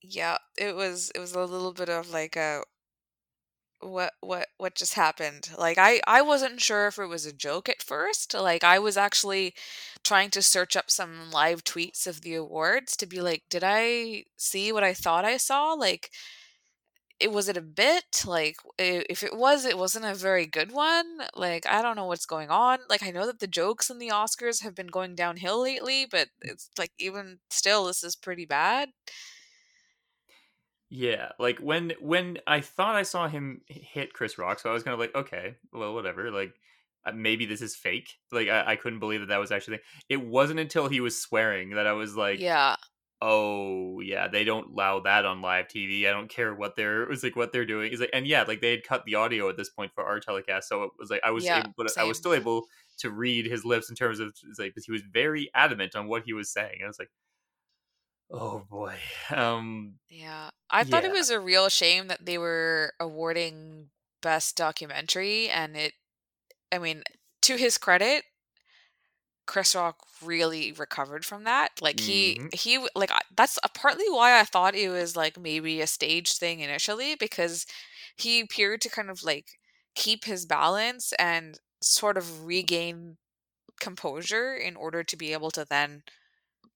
Yeah, 0.00 0.38
it 0.56 0.76
was 0.76 1.10
it 1.12 1.18
was 1.18 1.32
a 1.32 1.40
little 1.40 1.72
bit 1.72 1.88
of 1.88 2.10
like 2.10 2.36
a 2.36 2.62
what 3.80 4.14
what 4.20 4.48
what 4.58 4.74
just 4.74 4.94
happened. 4.94 5.50
Like 5.56 5.78
i 5.78 6.00
i 6.06 6.22
wasn't 6.22 6.60
sure 6.60 6.86
if 6.86 6.98
it 6.98 7.06
was 7.06 7.26
a 7.26 7.32
joke 7.32 7.68
at 7.68 7.82
first 7.82 8.34
like 8.34 8.64
i 8.64 8.78
was 8.78 8.96
actually 8.96 9.54
trying 10.02 10.30
to 10.30 10.42
search 10.42 10.76
up 10.76 10.90
some 10.90 11.30
live 11.30 11.64
tweets 11.64 12.06
of 12.06 12.22
the 12.22 12.34
awards 12.34 12.96
to 12.96 13.06
be 13.06 13.20
like 13.20 13.42
did 13.50 13.62
i 13.64 14.24
see 14.36 14.72
what 14.72 14.84
i 14.84 14.94
thought 14.94 15.24
i 15.24 15.36
saw? 15.36 15.72
Like 15.74 16.10
it 17.20 17.32
was 17.32 17.48
it 17.48 17.56
a 17.56 17.62
bit? 17.62 18.24
Like 18.26 18.56
if 18.78 19.22
it 19.22 19.36
was 19.36 19.64
it 19.64 19.78
wasn't 19.78 20.04
a 20.04 20.14
very 20.14 20.46
good 20.46 20.72
one. 20.72 21.06
Like 21.34 21.66
i 21.66 21.82
don't 21.82 21.96
know 21.96 22.06
what's 22.06 22.26
going 22.26 22.50
on. 22.50 22.78
Like 22.88 23.02
i 23.02 23.10
know 23.10 23.26
that 23.26 23.40
the 23.40 23.46
jokes 23.46 23.90
in 23.90 23.98
the 23.98 24.08
oscars 24.08 24.62
have 24.62 24.74
been 24.74 24.88
going 24.88 25.14
downhill 25.14 25.62
lately 25.62 26.06
but 26.10 26.28
mm. 26.44 26.52
it's 26.52 26.70
like 26.78 26.92
even 26.98 27.38
still 27.50 27.86
this 27.86 28.02
is 28.04 28.16
pretty 28.16 28.44
bad 28.46 28.90
Yeah, 30.90 31.32
like 31.38 31.58
when 31.58 31.92
when 32.00 32.38
I 32.46 32.60
thought 32.62 32.94
I 32.94 33.02
saw 33.02 33.28
him 33.28 33.62
hit 33.68 34.14
Chris 34.14 34.38
Rock, 34.38 34.58
so 34.58 34.70
I 34.70 34.72
was 34.72 34.82
kind 34.82 34.94
of 34.94 35.00
like, 35.00 35.14
okay, 35.14 35.56
well, 35.72 35.92
whatever. 35.94 36.30
Like 36.30 36.58
uh, 37.04 37.12
maybe 37.12 37.44
this 37.44 37.60
is 37.60 37.76
fake. 37.76 38.16
Like 38.32 38.48
I, 38.48 38.72
I 38.72 38.76
couldn't 38.76 38.98
believe 39.00 39.20
that 39.20 39.26
that 39.26 39.36
was 39.38 39.52
actually. 39.52 39.80
It 40.08 40.16
wasn't 40.24 40.60
until 40.60 40.88
he 40.88 41.00
was 41.00 41.20
swearing 41.20 41.70
that 41.70 41.86
I 41.86 41.92
was 41.92 42.16
like, 42.16 42.46
yeah 42.46 42.76
oh 43.22 44.00
yeah, 44.00 44.28
they 44.28 44.44
don't 44.44 44.72
allow 44.72 45.00
that 45.00 45.24
on 45.26 45.42
live 45.42 45.68
TV. 45.68 46.08
I 46.08 46.12
don't 46.12 46.30
care 46.30 46.54
what 46.54 46.76
they're 46.76 47.02
it 47.04 47.10
was 47.10 47.22
like 47.24 47.36
what 47.36 47.52
they're 47.52 47.66
doing. 47.66 47.92
Is 47.92 48.00
like 48.00 48.10
and 48.14 48.26
yeah, 48.26 48.44
like 48.44 48.60
they 48.62 48.72
had 48.72 48.84
cut 48.84 49.04
the 49.06 49.16
audio 49.16 49.48
at 49.50 49.56
this 49.58 49.70
point 49.70 49.92
for 49.94 50.04
our 50.04 50.20
telecast, 50.20 50.68
so 50.68 50.84
it 50.84 50.92
was 50.98 51.10
like 51.10 51.22
I 51.24 51.30
was 51.32 51.48
Yeah, 51.48 51.54
able, 51.54 51.72
but 51.76 51.92
I 51.98 52.04
was 52.04 52.18
still 52.18 52.34
able 52.34 52.66
to 52.98 53.10
read 53.10 53.46
his 53.46 53.64
lips 53.64 53.90
in 53.90 53.96
terms 53.96 54.20
of 54.20 54.36
like 54.58 54.72
because 54.74 54.86
he 54.86 54.92
was 54.92 55.02
very 55.02 55.50
adamant 55.54 55.96
on 55.96 56.08
what 56.08 56.24
he 56.24 56.32
was 56.34 56.50
saying. 56.52 56.76
And 56.80 56.84
I 56.84 56.88
was 56.88 56.98
like, 56.98 57.10
Oh 58.30 58.60
boy. 58.60 58.98
Um 59.30 59.98
Yeah. 60.08 60.50
I 60.70 60.84
thought 60.84 61.04
it 61.04 61.10
yeah. 61.10 61.12
was 61.12 61.30
a 61.30 61.40
real 61.40 61.68
shame 61.68 62.08
that 62.08 62.24
they 62.24 62.38
were 62.38 62.94
awarding 63.00 63.90
best 64.22 64.56
documentary 64.56 65.48
and 65.48 65.76
it 65.76 65.94
I 66.72 66.78
mean, 66.78 67.04
to 67.42 67.56
his 67.56 67.78
credit, 67.78 68.24
Chris 69.46 69.74
Rock 69.74 70.06
really 70.20 70.72
recovered 70.72 71.24
from 71.24 71.44
that. 71.44 71.80
Like 71.80 72.00
he 72.00 72.38
hmm 72.38 72.48
he 72.52 72.86
like 72.94 73.10
that's 73.34 73.58
a 73.64 73.68
partly 73.70 74.08
why 74.10 74.38
I 74.38 74.44
thought 74.44 74.74
it 74.74 74.90
was 74.90 75.16
like 75.16 75.38
maybe 75.38 75.80
a 75.80 75.86
stage 75.86 76.34
thing 76.36 76.60
initially 76.60 77.14
because 77.14 77.64
he 78.16 78.40
appeared 78.40 78.82
to 78.82 78.90
kind 78.90 79.08
of 79.10 79.22
like 79.22 79.58
keep 79.94 80.24
his 80.24 80.44
balance 80.44 81.12
and 81.14 81.58
sort 81.82 82.18
of 82.18 82.44
regain 82.44 83.16
composure 83.80 84.54
in 84.54 84.76
order 84.76 85.04
to 85.04 85.16
be 85.16 85.32
able 85.34 85.50
to 85.52 85.66
then 85.68 86.02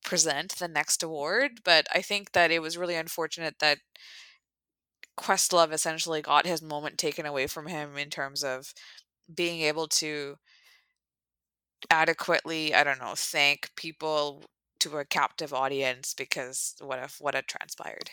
present 0.05 0.57
the 0.59 0.69
next 0.69 1.03
award. 1.03 1.61
But 1.65 1.87
I 1.95 2.03
think 2.03 2.33
that 2.33 2.51
it 2.51 2.61
was 2.61 2.79
really 2.79 2.97
unfortunate 2.97 3.57
that 3.61 3.79
Questlove 5.19 5.73
essentially 5.73 6.23
got 6.23 6.47
his 6.47 6.63
moment 6.63 6.99
taken 6.99 7.27
away 7.27 7.47
from 7.47 7.67
him 7.67 7.97
in 7.97 8.11
terms 8.11 8.43
of 8.43 8.73
being 9.33 9.61
able 9.61 9.89
to 9.89 10.37
adequately, 11.91 12.75
I 12.75 12.85
don't 12.85 13.01
know, 13.01 13.15
thank 13.17 13.71
people 13.77 14.45
to 14.81 14.99
a 14.99 15.05
captive 15.05 15.55
audience 15.55 16.15
because 16.15 16.75
what 16.81 16.99
if 16.99 17.17
what 17.21 17.35
had 17.35 17.47
transpired. 17.47 18.11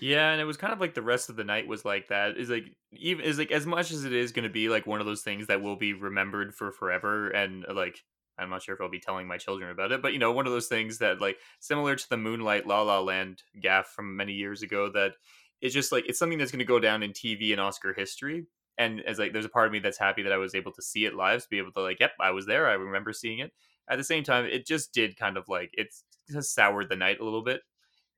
Yeah, 0.00 0.30
and 0.30 0.40
it 0.40 0.44
was 0.44 0.56
kind 0.56 0.72
of 0.72 0.80
like 0.80 0.94
the 0.94 1.02
rest 1.02 1.28
of 1.28 1.36
the 1.36 1.44
night 1.44 1.66
was 1.66 1.84
like 1.84 2.08
that. 2.08 2.36
Is 2.36 2.48
like 2.48 2.72
even 2.92 3.24
is 3.24 3.38
like 3.38 3.50
as 3.50 3.66
much 3.66 3.90
as 3.90 4.04
it 4.04 4.12
is 4.12 4.32
going 4.32 4.44
to 4.44 4.50
be 4.50 4.68
like 4.68 4.86
one 4.86 5.00
of 5.00 5.06
those 5.06 5.22
things 5.22 5.48
that 5.48 5.62
will 5.62 5.76
be 5.76 5.92
remembered 5.92 6.54
for 6.54 6.70
forever, 6.70 7.28
and 7.30 7.64
like 7.74 8.00
I'm 8.40 8.50
not 8.50 8.62
sure 8.62 8.74
if 8.74 8.80
I'll 8.80 8.88
be 8.88 9.00
telling 9.00 9.26
my 9.26 9.38
children 9.38 9.70
about 9.70 9.92
it, 9.92 10.02
but 10.02 10.12
you 10.12 10.18
know, 10.18 10.32
one 10.32 10.46
of 10.46 10.52
those 10.52 10.68
things 10.68 10.98
that 10.98 11.20
like 11.20 11.38
similar 11.60 11.96
to 11.96 12.08
the 12.08 12.16
Moonlight 12.16 12.66
La 12.66 12.82
La 12.82 13.00
Land 13.00 13.42
gaffe 13.62 13.86
from 13.86 14.16
many 14.16 14.32
years 14.32 14.62
ago, 14.62 14.90
that 14.90 15.14
it's 15.60 15.74
just 15.74 15.92
like 15.92 16.06
it's 16.08 16.18
something 16.18 16.38
that's 16.38 16.50
going 16.50 16.58
to 16.60 16.64
go 16.64 16.80
down 16.80 17.02
in 17.02 17.12
TV 17.12 17.52
and 17.52 17.60
Oscar 17.60 17.92
history. 17.92 18.46
And 18.78 19.00
as 19.02 19.18
like, 19.18 19.32
there's 19.32 19.44
a 19.44 19.50
part 19.50 19.66
of 19.66 19.72
me 19.72 19.78
that's 19.78 19.98
happy 19.98 20.22
that 20.22 20.32
I 20.32 20.38
was 20.38 20.54
able 20.54 20.72
to 20.72 20.82
see 20.82 21.04
it 21.04 21.14
live, 21.14 21.42
to 21.42 21.48
be 21.50 21.58
able 21.58 21.72
to 21.72 21.82
like, 21.82 22.00
yep, 22.00 22.12
I 22.18 22.30
was 22.30 22.46
there, 22.46 22.66
I 22.68 22.72
remember 22.74 23.12
seeing 23.12 23.40
it. 23.40 23.52
At 23.88 23.96
the 23.96 24.04
same 24.04 24.24
time, 24.24 24.46
it 24.46 24.66
just 24.66 24.94
did 24.94 25.16
kind 25.16 25.36
of 25.36 25.48
like 25.48 25.70
it's 25.74 26.04
just 26.30 26.54
soured 26.54 26.88
the 26.88 26.96
night 26.96 27.20
a 27.20 27.24
little 27.24 27.42
bit 27.42 27.62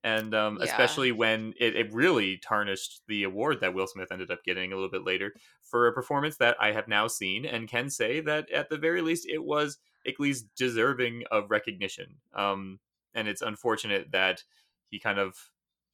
and 0.05 0.35
um, 0.35 0.59
Yeah. 0.59 0.65
especially 0.65 1.13
when 1.13 1.55
it, 1.59 1.77
it 1.77 1.93
really 1.93 2.37
tarnished 2.39 3.03
the 3.07 3.23
award 3.23 3.61
that 3.61 3.73
Will 3.75 3.87
Smith 3.87 4.11
ended 4.11 4.31
up 4.31 4.43
getting 4.45 4.73
a 4.73 4.75
little 4.75 4.91
bit 4.91 5.05
later 5.05 5.35
for 5.63 5.87
a 5.87 5.93
performance 5.93 6.37
that 6.39 6.57
I 6.61 6.73
have 6.73 6.89
now 6.89 7.07
seen 7.07 7.47
and 7.47 7.69
can 7.69 7.89
say 7.89 8.21
that 8.21 8.51
at 8.51 8.69
the 8.69 8.79
very 8.79 9.01
least 9.01 9.29
it 9.29 9.45
was 9.45 9.79
least 10.19 10.47
deserving 10.57 11.25
of 11.31 11.51
recognition. 11.51 12.17
Um, 12.35 12.81
and 13.15 13.29
it's 13.29 13.43
unfortunate 13.43 14.13
that 14.13 14.45
he 14.91 14.99
kind 14.99 15.19
of 15.19 15.37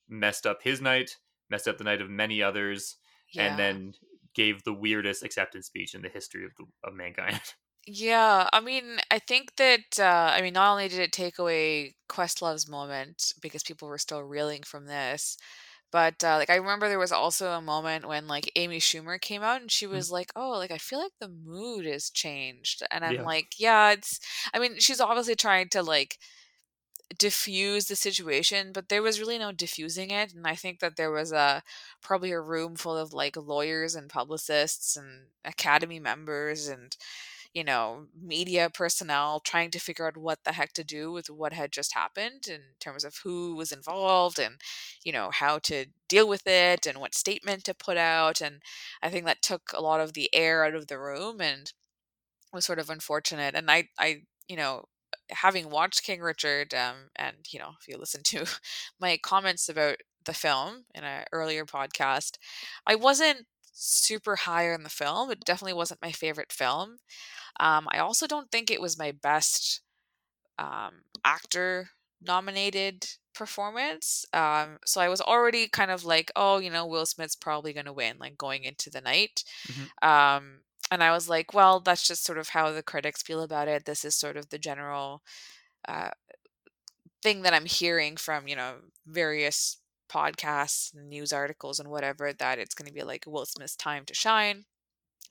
messed 0.08 0.46
up 0.46 0.62
his 0.62 0.80
night, 0.80 1.16
messed 1.50 1.68
up 1.68 1.78
the 1.78 1.84
night 1.84 2.00
of 2.00 2.10
many 2.10 2.42
others, 2.42 2.96
and 3.36 3.58
then 3.58 3.94
gave 4.34 4.62
the 4.62 4.72
weirdest 4.74 5.22
acceptance 5.22 5.66
speech 5.66 5.94
in 5.94 6.02
the 6.02 6.08
history 6.08 6.44
of 6.44 6.52
the, 6.56 6.64
of 6.84 6.94
mankind. 6.94 7.40
Yeah, 7.86 8.48
I 8.52 8.60
mean, 8.60 8.98
I 9.10 9.18
think 9.18 9.56
that 9.56 9.98
uh 9.98 10.32
I 10.34 10.42
mean 10.42 10.52
not 10.52 10.70
only 10.70 10.88
did 10.88 10.98
it 10.98 11.12
take 11.12 11.38
away 11.38 11.94
Questlove's 12.08 12.68
moment 12.68 13.32
because 13.40 13.62
people 13.62 13.88
were 13.88 13.98
still 13.98 14.22
reeling 14.22 14.62
from 14.62 14.86
this, 14.86 15.38
but 15.90 16.22
uh 16.24 16.36
like 16.36 16.50
I 16.50 16.56
remember 16.56 16.88
there 16.88 16.98
was 16.98 17.12
also 17.12 17.52
a 17.52 17.60
moment 17.62 18.06
when 18.08 18.26
like 18.28 18.50
Amy 18.56 18.78
Schumer 18.78 19.20
came 19.20 19.42
out 19.42 19.60
and 19.62 19.70
she 19.72 19.86
Mhm. 19.92 20.04
was 20.04 20.10
like, 20.10 20.32
"Oh, 20.36 20.50
like 20.52 20.70
I 20.70 20.78
feel 20.78 20.98
like 21.00 21.12
the 21.20 21.28
mood 21.28 21.86
has 21.86 22.10
changed." 22.10 22.82
And 22.90 23.04
I'm 23.04 23.18
yeah. 23.18 23.24
like, 23.24 23.54
"Yeah, 23.58 23.92
it's 23.92 24.20
I 24.54 24.58
mean, 24.58 24.78
she's 24.80 25.00
obviously 25.00 25.36
trying 25.36 25.68
to 25.70 25.82
like 25.82 26.18
diffuse 27.18 27.86
the 27.86 27.96
situation, 27.96 28.72
but 28.72 28.88
there 28.88 29.02
was 29.02 29.18
really 29.18 29.38
no 29.38 29.50
diffusing 29.52 30.10
it. 30.10 30.34
And 30.34 30.46
I 30.46 30.54
think 30.54 30.80
that 30.80 30.96
there 30.96 31.10
was 31.10 31.32
a 31.32 31.62
probably 32.02 32.32
a 32.32 32.40
room 32.40 32.76
full 32.76 32.96
of 32.96 33.12
like 33.14 33.36
lawyers 33.36 33.94
and 33.94 34.10
publicists 34.10 34.96
and 34.96 35.28
academy 35.44 36.00
members 36.00 36.68
and 36.68 36.96
you 37.54 37.64
know 37.64 38.06
media 38.20 38.70
personnel 38.72 39.40
trying 39.40 39.70
to 39.70 39.78
figure 39.78 40.06
out 40.06 40.16
what 40.16 40.38
the 40.44 40.52
heck 40.52 40.72
to 40.74 40.84
do 40.84 41.10
with 41.10 41.28
what 41.30 41.52
had 41.52 41.72
just 41.72 41.94
happened 41.94 42.46
in 42.48 42.60
terms 42.80 43.04
of 43.04 43.16
who 43.24 43.54
was 43.56 43.72
involved 43.72 44.38
and 44.38 44.56
you 45.04 45.12
know 45.12 45.30
how 45.32 45.58
to 45.58 45.86
deal 46.08 46.28
with 46.28 46.46
it 46.46 46.86
and 46.86 46.98
what 46.98 47.14
statement 47.14 47.64
to 47.64 47.74
put 47.74 47.96
out 47.96 48.40
and 48.40 48.62
i 49.02 49.08
think 49.08 49.24
that 49.24 49.42
took 49.42 49.72
a 49.74 49.82
lot 49.82 50.00
of 50.00 50.12
the 50.14 50.28
air 50.34 50.64
out 50.64 50.74
of 50.74 50.86
the 50.88 50.98
room 50.98 51.40
and 51.40 51.72
was 52.52 52.64
sort 52.64 52.78
of 52.78 52.90
unfortunate. 52.90 53.54
And 53.54 53.70
I, 53.70 53.88
I, 53.98 54.22
you 54.48 54.56
know, 54.56 54.84
having 55.30 55.70
watched 55.70 56.04
King 56.04 56.20
Richard, 56.20 56.74
um, 56.74 57.10
and 57.16 57.36
you 57.50 57.58
know, 57.58 57.70
if 57.80 57.88
you 57.88 57.98
listen 57.98 58.22
to 58.24 58.46
my 59.00 59.18
comments 59.22 59.68
about 59.68 59.96
the 60.24 60.34
film 60.34 60.84
in 60.94 61.04
an 61.04 61.24
earlier 61.32 61.64
podcast, 61.64 62.38
I 62.86 62.94
wasn't 62.94 63.46
super 63.72 64.36
high 64.36 64.72
on 64.72 64.82
the 64.82 64.88
film. 64.90 65.30
It 65.30 65.44
definitely 65.44 65.74
wasn't 65.74 66.02
my 66.02 66.12
favorite 66.12 66.52
film. 66.52 66.98
Um, 67.60 67.88
I 67.92 67.98
also 67.98 68.26
don't 68.26 68.50
think 68.50 68.70
it 68.70 68.80
was 68.80 68.98
my 68.98 69.12
best 69.12 69.82
um, 70.58 71.02
actor 71.24 71.90
nominated 72.22 73.06
performance. 73.34 74.24
Um, 74.32 74.78
so 74.84 75.00
I 75.00 75.08
was 75.08 75.20
already 75.20 75.68
kind 75.68 75.90
of 75.90 76.04
like, 76.04 76.30
oh, 76.36 76.58
you 76.58 76.70
know, 76.70 76.86
Will 76.86 77.06
Smith's 77.06 77.36
probably 77.36 77.72
going 77.72 77.86
to 77.86 77.92
win, 77.92 78.16
like 78.18 78.36
going 78.38 78.64
into 78.64 78.90
the 78.90 79.00
night. 79.00 79.44
hmm 79.66 79.88
Um, 80.02 80.60
and 80.90 81.02
I 81.02 81.12
was 81.12 81.28
like, 81.28 81.54
well, 81.54 81.80
that's 81.80 82.06
just 82.06 82.24
sort 82.24 82.38
of 82.38 82.50
how 82.50 82.72
the 82.72 82.82
critics 82.82 83.22
feel 83.22 83.42
about 83.42 83.68
it. 83.68 83.84
This 83.84 84.04
is 84.04 84.14
sort 84.16 84.36
of 84.36 84.50
the 84.50 84.58
general 84.58 85.22
uh, 85.88 86.10
thing 87.22 87.42
that 87.42 87.54
I'm 87.54 87.66
hearing 87.66 88.16
from, 88.16 88.48
you 88.48 88.56
know, 88.56 88.76
various 89.06 89.78
podcasts, 90.08 90.94
news 90.94 91.32
articles, 91.32 91.80
and 91.80 91.90
whatever, 91.90 92.32
that 92.32 92.58
it's 92.58 92.74
going 92.74 92.88
to 92.88 92.94
be 92.94 93.02
like 93.02 93.24
Will 93.26 93.46
Smith's 93.46 93.76
time 93.76 94.04
to 94.06 94.14
shine. 94.14 94.64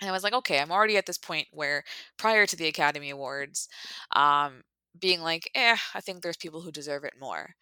And 0.02 0.10
I 0.10 0.14
was 0.14 0.24
like, 0.24 0.34
okay, 0.34 0.60
I'm 0.60 0.72
already 0.72 0.98
at 0.98 1.06
this 1.08 1.18
point 1.18 1.48
where 1.52 1.84
prior 2.18 2.46
to 2.46 2.56
the 2.56 2.68
Academy 2.68 3.10
Awards, 3.10 3.68
um, 4.16 4.64
being 5.00 5.22
like, 5.22 5.50
eh, 5.56 5.78
I 5.96 6.02
think 6.02 6.22
there's 6.22 6.38
people 6.38 6.62
who 6.62 6.72
deserve 6.72 7.04
it 7.04 7.16
more. 7.20 7.56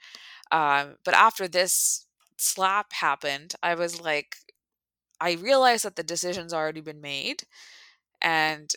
Um, 0.51 0.95
but 1.06 1.13
after 1.15 1.47
this 1.47 2.06
slap 2.38 2.93
happened, 2.93 3.56
I 3.63 3.75
was 3.75 4.01
like, 4.01 4.38
I 5.21 5.34
realized 5.34 5.86
that 5.86 5.95
the 5.95 6.04
decision's 6.04 6.54
already 6.54 6.82
been 6.82 7.01
made, 7.01 7.43
and 8.21 8.71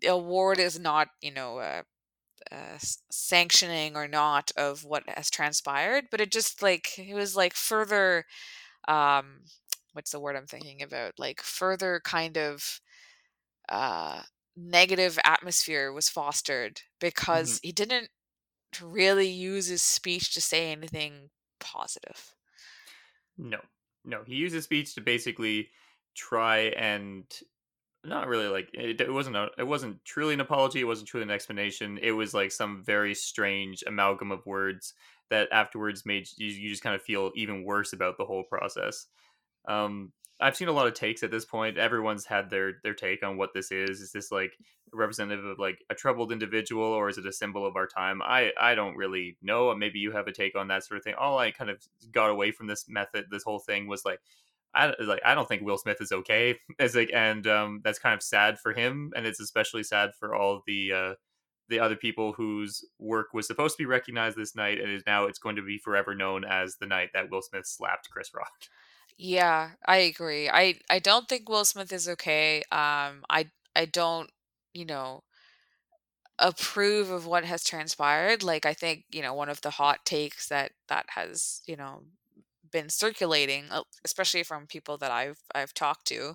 the 0.00 0.08
award 0.08 0.58
is 0.58 0.78
not, 0.78 1.08
you 1.22 1.32
know, 1.32 1.58
uh, 1.58 1.82
uh, 2.52 2.78
sanctioning 3.10 3.96
or 3.96 4.08
not 4.08 4.50
of 4.56 4.84
what 4.84 5.08
has 5.08 5.30
transpired, 5.30 6.06
but 6.10 6.20
it 6.20 6.32
just 6.32 6.62
like 6.62 6.98
it 6.98 7.14
was 7.14 7.36
like 7.36 7.54
further, 7.54 8.26
um, 8.88 9.42
what's 9.92 10.12
the 10.12 10.20
word 10.20 10.36
I'm 10.36 10.46
thinking 10.46 10.82
about? 10.82 11.18
Like 11.18 11.42
further 11.42 12.00
kind 12.04 12.38
of 12.38 12.80
uh, 13.68 14.22
negative 14.56 15.18
atmosphere 15.24 15.92
was 15.92 16.08
fostered 16.08 16.82
because 17.00 17.60
he 17.62 17.72
didn't 17.72 18.10
really 18.82 19.28
use 19.28 19.66
his 19.66 19.82
speech 19.82 20.34
to 20.34 20.40
say 20.40 20.72
anything 20.72 21.30
positive. 21.60 22.34
No, 23.36 23.60
no. 24.04 24.22
He 24.24 24.36
used 24.36 24.54
his 24.54 24.64
speech 24.64 24.94
to 24.94 25.00
basically 25.00 25.70
try 26.14 26.58
and 26.76 27.26
not 28.04 28.28
really 28.28 28.48
like 28.48 28.70
it, 28.72 29.00
it 29.00 29.12
wasn't 29.12 29.36
a, 29.36 29.48
it 29.58 29.66
wasn't 29.66 30.04
truly 30.04 30.34
an 30.34 30.40
apology. 30.40 30.80
It 30.80 30.84
wasn't 30.84 31.08
truly 31.08 31.24
an 31.24 31.30
explanation. 31.30 31.98
It 32.00 32.12
was 32.12 32.32
like 32.32 32.52
some 32.52 32.82
very 32.84 33.14
strange 33.14 33.84
amalgam 33.86 34.32
of 34.32 34.44
words 34.46 34.94
that 35.28 35.48
afterwards 35.52 36.06
made 36.06 36.28
you, 36.36 36.48
you 36.48 36.68
just 36.70 36.82
kind 36.82 36.96
of 36.96 37.02
feel 37.02 37.30
even 37.34 37.64
worse 37.64 37.92
about 37.92 38.16
the 38.16 38.24
whole 38.24 38.44
process. 38.44 39.06
Um, 39.68 40.12
I've 40.40 40.56
seen 40.56 40.68
a 40.68 40.72
lot 40.72 40.86
of 40.86 40.94
takes 40.94 41.22
at 41.22 41.30
this 41.30 41.44
point. 41.44 41.76
Everyone's 41.76 42.24
had 42.24 42.48
their 42.48 42.74
their 42.82 42.94
take 42.94 43.22
on 43.22 43.36
what 43.36 43.52
this 43.52 43.70
is. 43.70 44.00
Is 44.00 44.12
this 44.12 44.32
like 44.32 44.52
representative 44.92 45.44
of 45.44 45.58
like 45.58 45.84
a 45.90 45.94
troubled 45.94 46.32
individual, 46.32 46.84
or 46.84 47.08
is 47.08 47.18
it 47.18 47.26
a 47.26 47.32
symbol 47.32 47.66
of 47.66 47.76
our 47.76 47.86
time? 47.86 48.22
I 48.22 48.50
I 48.58 48.74
don't 48.74 48.96
really 48.96 49.36
know. 49.42 49.74
Maybe 49.74 49.98
you 49.98 50.12
have 50.12 50.26
a 50.26 50.32
take 50.32 50.56
on 50.56 50.68
that 50.68 50.84
sort 50.84 50.98
of 50.98 51.04
thing. 51.04 51.14
All 51.18 51.38
I 51.38 51.50
kind 51.50 51.70
of 51.70 51.82
got 52.12 52.30
away 52.30 52.52
from 52.52 52.66
this 52.66 52.86
method, 52.88 53.26
this 53.30 53.42
whole 53.42 53.58
thing, 53.58 53.86
was 53.86 54.04
like 54.04 54.20
I 54.74 54.94
like 55.00 55.20
I 55.24 55.34
don't 55.34 55.48
think 55.48 55.62
Will 55.62 55.78
Smith 55.78 56.00
is 56.00 56.12
okay. 56.12 56.58
As 56.78 56.94
like, 56.94 57.10
and 57.12 57.46
um, 57.46 57.80
that's 57.84 57.98
kind 57.98 58.14
of 58.14 58.22
sad 58.22 58.58
for 58.58 58.72
him, 58.72 59.12
and 59.16 59.26
it's 59.26 59.40
especially 59.40 59.82
sad 59.82 60.10
for 60.18 60.34
all 60.34 60.62
the 60.66 60.92
uh, 60.92 61.14
the 61.68 61.80
other 61.80 61.96
people 61.96 62.32
whose 62.32 62.84
work 62.98 63.28
was 63.34 63.46
supposed 63.46 63.76
to 63.76 63.82
be 63.82 63.86
recognized 63.86 64.36
this 64.36 64.54
night, 64.56 64.80
and 64.80 64.90
is 64.90 65.04
now 65.06 65.24
it's 65.26 65.38
going 65.38 65.56
to 65.56 65.62
be 65.62 65.78
forever 65.78 66.14
known 66.14 66.44
as 66.44 66.76
the 66.76 66.86
night 66.86 67.10
that 67.14 67.30
Will 67.30 67.42
Smith 67.42 67.66
slapped 67.66 68.10
Chris 68.10 68.30
Rock. 68.34 68.52
Yeah, 69.16 69.72
I 69.86 69.98
agree. 69.98 70.48
I 70.48 70.78
I 70.88 70.98
don't 70.98 71.28
think 71.28 71.48
Will 71.48 71.64
Smith 71.64 71.92
is 71.92 72.08
okay. 72.08 72.58
Um, 72.72 73.24
I 73.28 73.50
I 73.76 73.84
don't, 73.84 74.30
you 74.72 74.84
know, 74.86 75.24
approve 76.38 77.10
of 77.10 77.26
what 77.26 77.44
has 77.44 77.64
transpired. 77.64 78.42
Like 78.42 78.66
I 78.66 78.74
think, 78.74 79.04
you 79.12 79.22
know, 79.22 79.34
one 79.34 79.48
of 79.48 79.60
the 79.60 79.70
hot 79.70 80.04
takes 80.04 80.48
that 80.48 80.72
that 80.88 81.06
has, 81.10 81.60
you 81.66 81.76
know, 81.76 82.04
been 82.70 82.88
circulating, 82.90 83.66
uh, 83.70 83.82
especially 84.04 84.42
from 84.42 84.66
people 84.66 84.96
that 84.98 85.10
I've 85.10 85.38
I've 85.54 85.74
talked 85.74 86.06
to, 86.08 86.34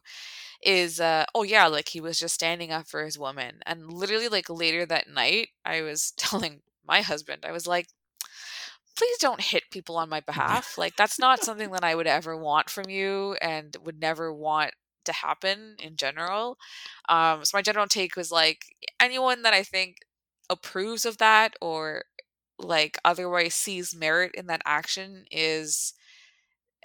is 0.64 1.00
uh 1.00 1.26
oh 1.36 1.44
yeah, 1.44 1.68
like 1.68 1.90
he 1.90 2.02
was 2.02 2.20
just 2.20 2.36
standing 2.36 2.72
up 2.72 2.88
for 2.88 3.04
his 3.06 3.20
woman. 3.20 3.60
And 3.66 3.92
literally 3.94 4.30
like 4.30 4.50
later 4.50 4.86
that 4.88 5.10
night, 5.10 5.50
I 5.66 5.82
was 5.82 6.12
telling 6.18 6.62
my 6.86 7.02
husband, 7.02 7.46
I 7.46 7.52
was 7.52 7.68
like, 7.68 7.88
please 8.98 9.18
don't 9.20 9.42
hit 9.42 9.64
people 9.72 9.98
on 9.98 10.10
my 10.10 10.20
behalf. 10.26 10.78
Like 10.78 10.96
that's 10.96 11.20
not 11.20 11.44
something 11.44 11.72
that 11.72 11.84
I 11.84 11.96
would 11.96 12.08
ever 12.08 12.36
want 12.38 12.70
from 12.70 12.90
you 12.90 13.36
and 13.42 13.76
would 13.84 14.00
never 14.00 14.34
want 14.34 14.72
to 15.06 15.14
happen 15.14 15.76
in 15.80 15.96
general. 15.98 16.58
Um, 17.10 17.46
so 17.46 17.58
my 17.58 17.62
general 17.62 17.88
take 17.88 18.16
was 18.16 18.32
like 18.32 18.76
anyone 19.00 19.44
that 19.44 19.54
I 19.54 19.64
think 19.64 19.98
approves 20.50 21.06
of 21.06 21.18
that 21.18 21.56
or 21.62 22.06
like 22.58 22.98
otherwise 23.06 23.54
sees 23.54 23.96
merit 23.96 24.32
in 24.36 24.48
that 24.48 24.62
action 24.66 25.26
is 25.32 25.94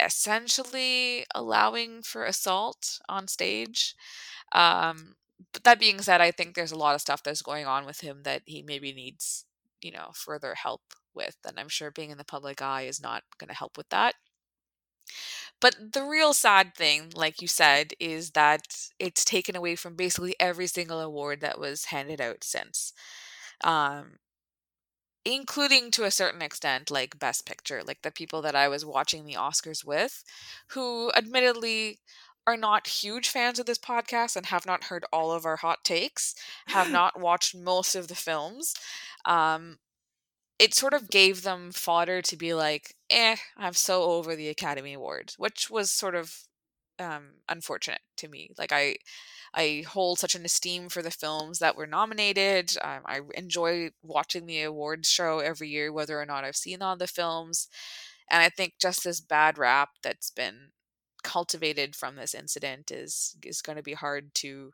essentially 0.04 1.24
allowing 1.34 2.02
for 2.02 2.24
assault 2.24 3.00
on 3.08 3.28
stage. 3.28 3.94
Um, 4.52 5.14
but 5.52 5.64
that 5.64 5.80
being 5.80 6.00
said, 6.02 6.20
I 6.20 6.30
think 6.30 6.54
there's 6.54 6.72
a 6.72 6.78
lot 6.78 6.94
of 6.94 7.00
stuff 7.00 7.22
that's 7.22 7.42
going 7.42 7.66
on 7.66 7.86
with 7.86 8.00
him 8.00 8.22
that 8.24 8.42
he 8.46 8.62
maybe 8.62 8.92
needs, 8.92 9.44
you 9.80 9.92
know, 9.92 10.10
further 10.14 10.54
help 10.54 10.82
with. 11.14 11.36
And 11.46 11.58
I'm 11.58 11.68
sure 11.68 11.90
being 11.90 12.10
in 12.10 12.18
the 12.18 12.24
public 12.24 12.60
eye 12.62 12.82
is 12.82 13.00
not 13.02 13.24
going 13.38 13.48
to 13.48 13.54
help 13.54 13.76
with 13.76 13.88
that. 13.90 14.14
But 15.60 15.92
the 15.92 16.04
real 16.04 16.32
sad 16.32 16.74
thing, 16.74 17.12
like 17.14 17.42
you 17.42 17.48
said, 17.48 17.92
is 18.00 18.30
that 18.32 18.90
it's 18.98 19.24
taken 19.24 19.56
away 19.56 19.76
from 19.76 19.94
basically 19.94 20.34
every 20.40 20.66
single 20.66 21.00
award 21.00 21.40
that 21.40 21.58
was 21.58 21.86
handed 21.86 22.20
out 22.20 22.44
since. 22.44 22.92
Um, 23.62 24.18
including 25.24 25.90
to 25.90 26.04
a 26.04 26.10
certain 26.10 26.42
extent 26.42 26.90
like 26.90 27.18
best 27.18 27.46
picture 27.46 27.82
like 27.86 28.02
the 28.02 28.10
people 28.10 28.40
that 28.42 28.54
i 28.54 28.68
was 28.68 28.84
watching 28.84 29.24
the 29.24 29.34
oscars 29.34 29.84
with 29.84 30.24
who 30.68 31.10
admittedly 31.12 31.98
are 32.46 32.56
not 32.56 32.86
huge 32.86 33.28
fans 33.28 33.58
of 33.58 33.66
this 33.66 33.78
podcast 33.78 34.34
and 34.34 34.46
have 34.46 34.64
not 34.66 34.84
heard 34.84 35.04
all 35.12 35.30
of 35.30 35.44
our 35.44 35.56
hot 35.56 35.84
takes 35.84 36.34
have 36.68 36.90
not 36.92 37.20
watched 37.20 37.54
most 37.54 37.94
of 37.94 38.08
the 38.08 38.14
films 38.14 38.74
um 39.26 39.78
it 40.58 40.74
sort 40.74 40.94
of 40.94 41.10
gave 41.10 41.42
them 41.42 41.72
fodder 41.72 42.22
to 42.22 42.36
be 42.36 42.54
like 42.54 42.94
eh 43.10 43.36
i'm 43.56 43.74
so 43.74 44.04
over 44.04 44.36
the 44.36 44.48
academy 44.48 44.94
awards 44.94 45.38
which 45.38 45.70
was 45.70 45.90
sort 45.90 46.14
of 46.14 46.34
um 46.98 47.30
unfortunate 47.48 48.00
to 48.16 48.28
me 48.28 48.50
like 48.58 48.72
i 48.72 48.96
I 49.54 49.84
hold 49.88 50.18
such 50.18 50.34
an 50.34 50.44
esteem 50.44 50.88
for 50.88 51.02
the 51.02 51.10
films 51.10 51.58
that 51.58 51.76
were 51.76 51.86
nominated. 51.86 52.76
Um, 52.82 53.02
I 53.04 53.20
enjoy 53.34 53.90
watching 54.02 54.46
the 54.46 54.62
awards 54.62 55.08
show 55.08 55.40
every 55.40 55.68
year, 55.68 55.92
whether 55.92 56.20
or 56.20 56.26
not 56.26 56.44
I've 56.44 56.56
seen 56.56 56.82
all 56.82 56.96
the 56.96 57.06
films. 57.06 57.68
And 58.30 58.42
I 58.42 58.48
think 58.48 58.74
just 58.80 59.04
this 59.04 59.20
bad 59.20 59.58
rap 59.58 59.90
that's 60.02 60.30
been 60.30 60.70
cultivated 61.22 61.94
from 61.96 62.16
this 62.16 62.34
incident 62.34 62.90
is 62.90 63.36
is 63.44 63.60
going 63.62 63.76
to 63.76 63.82
be 63.82 63.94
hard 63.94 64.34
to 64.34 64.72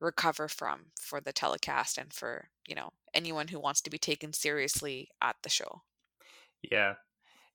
recover 0.00 0.48
from 0.48 0.86
for 1.00 1.20
the 1.20 1.32
telecast 1.32 1.98
and 1.98 2.12
for 2.12 2.50
you 2.66 2.74
know 2.74 2.90
anyone 3.14 3.48
who 3.48 3.58
wants 3.60 3.80
to 3.82 3.90
be 3.90 3.98
taken 3.98 4.32
seriously 4.32 5.08
at 5.20 5.36
the 5.42 5.48
show. 5.48 5.82
Yeah, 6.62 6.94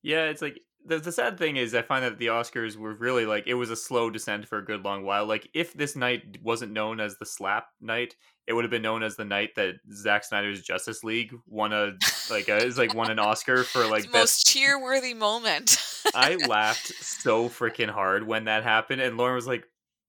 yeah, 0.01 0.25
it's 0.25 0.41
like 0.41 0.61
the, 0.85 0.99
the 0.99 1.11
sad 1.11 1.37
thing 1.37 1.57
is, 1.57 1.73
I 1.73 1.81
find 1.81 2.03
that 2.03 2.17
the 2.17 2.27
Oscars 2.27 2.75
were 2.75 2.93
really 2.93 3.25
like 3.25 3.47
it 3.47 3.53
was 3.53 3.69
a 3.69 3.75
slow 3.75 4.09
descent 4.09 4.47
for 4.47 4.57
a 4.57 4.65
good 4.65 4.83
long 4.83 5.03
while. 5.03 5.25
Like 5.25 5.49
if 5.53 5.73
this 5.73 5.95
night 5.95 6.39
wasn't 6.41 6.71
known 6.71 6.99
as 6.99 7.17
the 7.17 7.25
slap 7.25 7.67
night, 7.81 8.15
it 8.47 8.53
would 8.53 8.63
have 8.63 8.71
been 8.71 8.81
known 8.81 9.03
as 9.03 9.15
the 9.15 9.25
night 9.25 9.51
that 9.55 9.75
Zack 9.93 10.23
Snyder's 10.23 10.61
Justice 10.61 11.03
League 11.03 11.33
won 11.47 11.71
a 11.71 11.93
like 12.29 12.49
a, 12.49 12.57
is 12.57 12.77
like 12.77 12.93
won 12.93 13.09
an 13.09 13.19
Oscar 13.19 13.63
for 13.63 13.85
like 13.87 14.03
best... 14.03 14.13
most 14.13 14.47
cheer 14.47 14.81
worthy 14.81 15.13
moment. 15.13 15.77
I 16.15 16.35
laughed 16.47 16.87
so 16.87 17.47
freaking 17.47 17.89
hard 17.89 18.27
when 18.27 18.45
that 18.45 18.63
happened, 18.63 19.01
and 19.01 19.17
Lauren 19.17 19.35
was 19.35 19.47
like, 19.47 19.65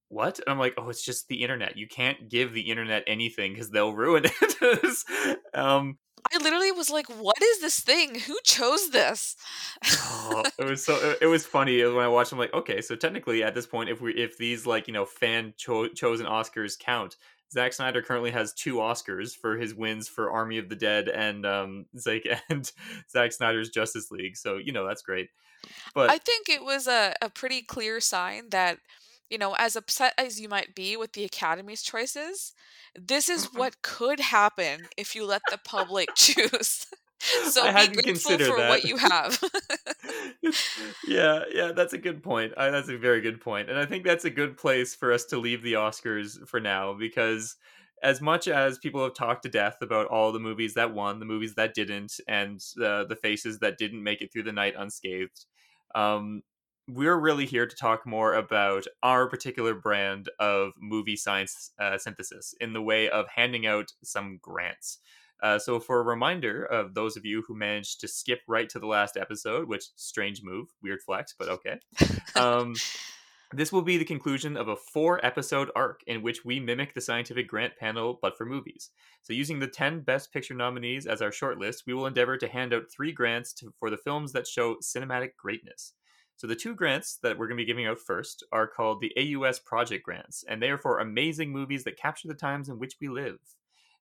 "What?" 0.09 0.39
And 0.41 0.49
I'm 0.49 0.59
like, 0.59 0.75
"Oh, 0.77 0.89
it's 0.89 1.05
just 1.05 1.29
the 1.29 1.43
internet. 1.43 1.77
You 1.77 1.87
can't 1.87 2.29
give 2.29 2.53
the 2.53 2.69
internet 2.71 3.05
anything 3.07 3.53
because 3.53 3.71
they'll 3.71 3.95
ruin 3.95 4.25
it." 4.25 5.39
um, 5.55 5.99
I 6.33 6.39
literally 6.39 6.73
was 6.73 6.91
like, 6.91 7.07
"What 7.09 7.41
is 7.43 7.61
this 7.61 7.81
thing? 7.81 8.19
Who 8.21 8.37
chose 8.45 8.91
this?" 8.91 9.37
oh, 9.87 10.43
it 10.59 10.65
was 10.65 10.85
so. 10.87 11.15
It 11.21 11.27
was 11.27 11.47
funny 11.47 11.83
when 11.85 12.05
I 12.05 12.09
watched. 12.09 12.33
I'm 12.33 12.39
like, 12.39 12.55
okay, 12.55 12.81
so 12.81 12.97
technically 12.97 13.43
at 13.43 13.55
this 13.55 13.67
point, 13.67 13.91
if 13.91 14.01
we 14.01 14.13
if 14.15 14.39
these 14.39 14.67
like 14.67 14.87
you 14.89 14.95
know 14.95 15.05
fan 15.05 15.55
cho- 15.57 15.89
chosen 15.89 16.27
Oscars 16.27 16.79
count, 16.79 17.17
Zack 17.53 17.73
Snyder 17.73 18.03
currently 18.03 18.31
has 18.31 18.53
two 18.53 18.77
Oscars 18.77 19.37
for 19.37 19.57
his 19.57 19.75
wins 19.75 20.09
for 20.09 20.31
Army 20.31 20.59
of 20.59 20.69
the 20.69 20.77
Dead 20.77 21.09
and 21.09 21.47
um 21.47 21.87
like 22.07 22.27
and 22.49 22.71
Zack 23.11 23.33
Snyder's 23.33 23.71
Justice 23.71 24.11
League. 24.11 24.37
So 24.37 24.57
you 24.57 24.73
know 24.73 24.87
that's 24.87 25.03
great. 25.03 25.31
But 25.95 26.11
I 26.11 26.19
think 26.19 26.49
it 26.49 26.65
was 26.65 26.87
a 26.87 27.15
a 27.23 27.31
pretty 27.31 27.63
clear 27.63 28.01
sign 28.01 28.51
that 28.51 28.79
you 29.31 29.39
know, 29.39 29.55
as 29.59 29.77
upset 29.77 30.15
as 30.19 30.41
you 30.41 30.49
might 30.49 30.75
be 30.75 30.97
with 30.97 31.13
the 31.13 31.25
Academy's 31.25 31.83
choices, 31.83 32.53
this 32.95 33.29
is 33.29 33.47
mm-hmm. 33.47 33.59
what 33.59 33.83
could 33.83 34.21
happen 34.21 34.83
if 34.97 35.15
you 35.15 35.27
let 35.27 35.43
the 35.51 35.59
public 35.59 36.09
choose. 36.17 36.87
so 37.19 37.63
I 37.63 37.89
be 37.89 38.03
grateful 38.03 38.39
for 38.39 38.57
that. 38.57 38.69
what 38.69 38.85
you 38.85 38.97
have. 38.99 39.43
yeah, 41.09 41.45
yeah, 41.53 41.73
that's 41.73 41.95
a 41.95 41.99
good 41.99 42.23
point. 42.23 42.53
I, 42.57 42.71
that's 42.71 42.89
a 42.89 42.99
very 42.99 43.21
good 43.21 43.41
point, 43.41 43.71
and 43.71 43.79
I 43.79 43.87
think 43.87 44.05
that's 44.05 44.25
a 44.25 44.31
good 44.31 44.57
place 44.57 44.95
for 44.95 45.13
us 45.13 45.25
to 45.27 45.39
leave 45.39 45.63
the 45.63 45.75
Oscars 45.75 46.47
for 46.47 46.61
now 46.61 46.95
because 46.95 47.57
as 48.03 48.21
much 48.21 48.49
as 48.49 48.79
people 48.79 49.03
have 49.03 49.15
talked 49.15 49.43
to 49.45 49.49
death 49.49 49.77
about 49.81 50.07
all 50.09 50.31
the 50.31 50.39
movies 50.39 50.75
that 50.75 50.93
won, 50.93 51.19
the 51.19 51.25
movies 51.25 51.55
that 51.55 51.73
didn't, 51.73 52.21
and 52.29 52.61
uh, 52.83 53.05
the 53.05 53.17
faces 53.21 53.59
that 53.61 53.79
didn't 53.79 54.03
make 54.03 54.21
it 54.21 54.31
through 54.31 54.43
the 54.43 54.53
night 54.53 54.75
unscathed, 54.77 55.47
um, 55.95 56.43
we're 56.89 57.19
really 57.19 57.47
here 57.47 57.67
to 57.67 57.77
talk 57.77 58.07
more 58.07 58.35
about 58.35 58.85
our 59.03 59.29
particular 59.29 59.75
brand 59.75 60.29
of 60.39 60.73
movie 60.79 61.17
science 61.17 61.73
uh, 61.79 61.97
synthesis 61.97 62.55
in 62.61 62.73
the 62.73 62.83
way 62.83 63.09
of 63.09 63.27
handing 63.35 63.67
out 63.67 63.93
some 64.03 64.39
grants. 64.43 64.99
Uh, 65.43 65.59
so, 65.59 65.81
for 65.81 66.01
a 66.01 66.05
reminder 66.05 66.65
of 66.65 66.95
those 66.95 67.17
of 67.17 67.25
you 67.25 67.43
who 67.47 67.55
managed 67.55 68.01
to 68.01 68.09
skip 68.09 68.41
right 68.49 68.69
to 68.69 68.79
the 68.79 68.87
last 68.87 69.17
episode, 69.17 69.69
which 69.69 69.85
strange 69.97 70.43
move, 70.43 70.69
weird 70.83 71.03
flex, 71.03 71.35
but 71.39 71.49
okay. 71.49 71.79
Um, 72.37 72.75
this 73.53 73.71
will 73.71 73.83
be 73.83 73.97
the 73.97 74.05
conclusion 74.05 74.57
of 74.57 74.67
a 74.67 74.75
four 74.75 75.25
episode 75.25 75.71
arc 75.77 76.01
in 76.09 76.23
which 76.23 76.45
we 76.45 76.59
mimic 76.59 76.95
the 76.95 77.01
scientific 77.01 77.47
grant 77.47 77.77
panel, 77.77 78.19
but 78.21 78.37
for 78.37 78.45
movies. 78.45 78.91
So, 79.23 79.33
using 79.33 79.59
the 79.59 79.69
10 79.69 80.01
Best 80.01 80.33
Picture 80.33 80.55
nominees 80.55 81.07
as 81.07 81.23
our 81.23 81.31
shortlist, 81.31 81.83
we 81.87 81.95
will 81.95 82.07
endeavor 82.07 82.37
to 82.39 82.49
hand 82.49 82.73
out 82.73 82.91
three 82.91 83.13
grants 83.13 83.53
to, 83.55 83.73
for 83.79 83.91
the 83.91 83.97
films 83.97 84.33
that 84.33 84.47
show 84.47 84.77
cinematic 84.83 85.37
greatness. 85.37 85.93
So 86.37 86.47
the 86.47 86.57
two 86.57 86.75
grants 86.75 87.19
that 87.23 87.39
we're 87.39 87.47
going 87.47 87.57
to 87.57 87.63
be 87.63 87.67
giving 87.67 87.87
out 87.87 87.99
first 87.99 88.45
are 88.53 88.67
called 88.67 89.01
the 89.01 89.13
AUS 89.17 89.59
Project 89.61 90.05
Grants, 90.05 90.45
and 90.49 90.61
they 90.61 90.71
are 90.71 90.79
for 90.79 90.99
amazing 90.99 91.51
movies 91.51 91.85
that 91.85 91.97
capture 91.97 92.29
the 92.29 92.35
times 92.35 92.69
in 92.69 92.79
which 92.79 92.97
we 93.01 93.09
live. 93.09 93.39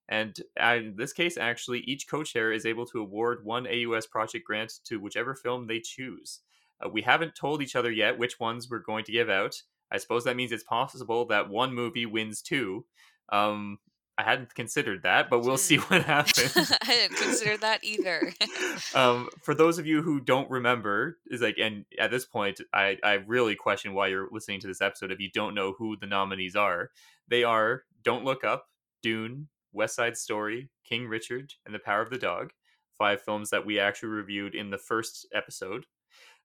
And 0.08 0.38
in 0.60 0.94
this 0.96 1.12
case, 1.12 1.38
actually, 1.38 1.80
each 1.80 2.08
co-chair 2.08 2.52
is 2.52 2.66
able 2.66 2.86
to 2.86 3.00
award 3.00 3.44
one 3.44 3.66
AUS 3.66 4.06
project 4.06 4.44
grant 4.44 4.74
to 4.84 5.00
whichever 5.00 5.34
film 5.34 5.66
they 5.66 5.80
choose. 5.80 6.40
Uh, 6.84 6.88
we 6.88 7.02
haven't 7.02 7.34
told 7.34 7.62
each 7.62 7.76
other 7.76 7.90
yet 7.90 8.18
which 8.18 8.38
ones 8.38 8.68
we're 8.68 8.80
going 8.80 9.04
to 9.04 9.12
give 9.12 9.30
out. 9.30 9.54
I 9.90 9.98
suppose 9.98 10.24
that 10.24 10.36
means 10.36 10.52
it's 10.52 10.64
possible 10.64 11.24
that 11.26 11.48
one 11.48 11.74
movie 11.74 12.06
wins 12.06 12.42
two. 12.42 12.84
Um, 13.30 13.78
I 14.16 14.22
hadn't 14.22 14.54
considered 14.54 15.02
that, 15.02 15.28
but 15.28 15.40
we'll 15.40 15.56
see 15.56 15.76
what 15.76 16.02
happens. 16.04 16.56
I 16.82 16.86
didn't 16.86 17.16
consider 17.16 17.56
that 17.58 17.82
either. 17.82 18.32
um, 18.94 19.28
for 19.42 19.54
those 19.54 19.78
of 19.78 19.86
you 19.86 20.02
who 20.02 20.20
don't 20.20 20.48
remember, 20.50 21.18
is 21.26 21.40
like, 21.40 21.58
and 21.58 21.84
at 21.98 22.10
this 22.10 22.24
point, 22.24 22.60
I 22.72 22.96
I 23.02 23.14
really 23.14 23.56
question 23.56 23.92
why 23.92 24.08
you're 24.08 24.28
listening 24.30 24.60
to 24.60 24.66
this 24.68 24.80
episode 24.80 25.10
if 25.10 25.20
you 25.20 25.30
don't 25.32 25.54
know 25.54 25.74
who 25.76 25.96
the 25.96 26.06
nominees 26.06 26.54
are. 26.54 26.90
They 27.28 27.42
are 27.42 27.82
Don't 28.04 28.24
Look 28.24 28.44
Up, 28.44 28.66
Dune, 29.02 29.48
West 29.72 29.96
Side 29.96 30.16
Story, 30.16 30.70
King 30.88 31.08
Richard, 31.08 31.52
and 31.66 31.74
The 31.74 31.80
Power 31.80 32.02
of 32.02 32.10
the 32.10 32.18
Dog. 32.18 32.52
Five 32.96 33.20
films 33.22 33.50
that 33.50 33.66
we 33.66 33.80
actually 33.80 34.10
reviewed 34.10 34.54
in 34.54 34.70
the 34.70 34.78
first 34.78 35.26
episode. 35.34 35.86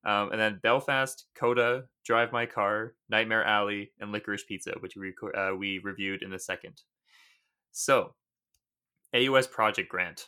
Um, 0.05 0.31
and 0.31 0.39
then 0.39 0.59
Belfast, 0.63 1.25
Coda, 1.35 1.83
Drive 2.05 2.31
My 2.31 2.45
Car, 2.45 2.95
Nightmare 3.09 3.43
Alley, 3.43 3.91
and 3.99 4.11
Licorice 4.11 4.47
Pizza, 4.47 4.73
which 4.79 4.95
we, 4.95 5.13
uh, 5.35 5.51
we 5.55 5.79
reviewed 5.79 6.23
in 6.23 6.31
the 6.31 6.39
second. 6.39 6.81
So, 7.71 8.13
AUS 9.13 9.47
project 9.47 9.89
grant. 9.89 10.27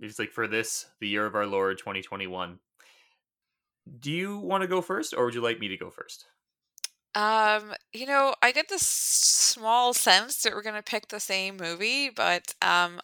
It's 0.00 0.18
like 0.18 0.32
for 0.32 0.46
this, 0.46 0.86
the 1.00 1.08
year 1.08 1.26
of 1.26 1.34
our 1.34 1.46
Lord 1.46 1.78
2021. 1.78 2.58
Do 4.00 4.10
you 4.10 4.38
want 4.38 4.62
to 4.62 4.68
go 4.68 4.80
first 4.80 5.14
or 5.14 5.26
would 5.26 5.34
you 5.34 5.40
like 5.40 5.60
me 5.60 5.68
to 5.68 5.76
go 5.76 5.90
first? 5.90 6.26
Um, 7.14 7.74
you 7.92 8.06
know, 8.06 8.34
I 8.42 8.50
get 8.50 8.68
this 8.68 8.86
small 8.86 9.94
sense 9.94 10.42
that 10.42 10.52
we're 10.52 10.62
going 10.62 10.74
to 10.74 10.82
pick 10.82 11.08
the 11.08 11.20
same 11.20 11.56
movie, 11.56 12.10
but 12.10 12.54
um 12.60 13.00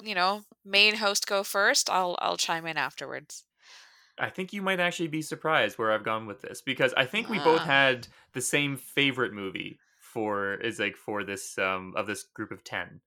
you 0.00 0.14
know, 0.14 0.42
main 0.64 0.94
host 0.96 1.26
go 1.26 1.42
first. 1.42 1.90
I'll 1.90 2.16
I'll 2.20 2.36
chime 2.36 2.66
in 2.66 2.76
afterwards. 2.76 3.44
I 4.18 4.30
think 4.30 4.52
you 4.52 4.62
might 4.62 4.80
actually 4.80 5.08
be 5.08 5.22
surprised 5.22 5.78
where 5.78 5.92
I've 5.92 6.04
gone 6.04 6.26
with 6.26 6.40
this 6.40 6.60
because 6.60 6.92
I 6.96 7.04
think 7.04 7.28
we 7.28 7.38
both 7.38 7.60
ah. 7.60 7.64
had 7.64 8.08
the 8.32 8.40
same 8.40 8.76
favorite 8.76 9.32
movie 9.32 9.78
for 10.12 10.54
is 10.54 10.78
like 10.78 10.96
for 10.96 11.24
this 11.24 11.58
um 11.58 11.92
of 11.96 12.06
this 12.06 12.24
group 12.34 12.50
of 12.50 12.64
10 12.64 13.00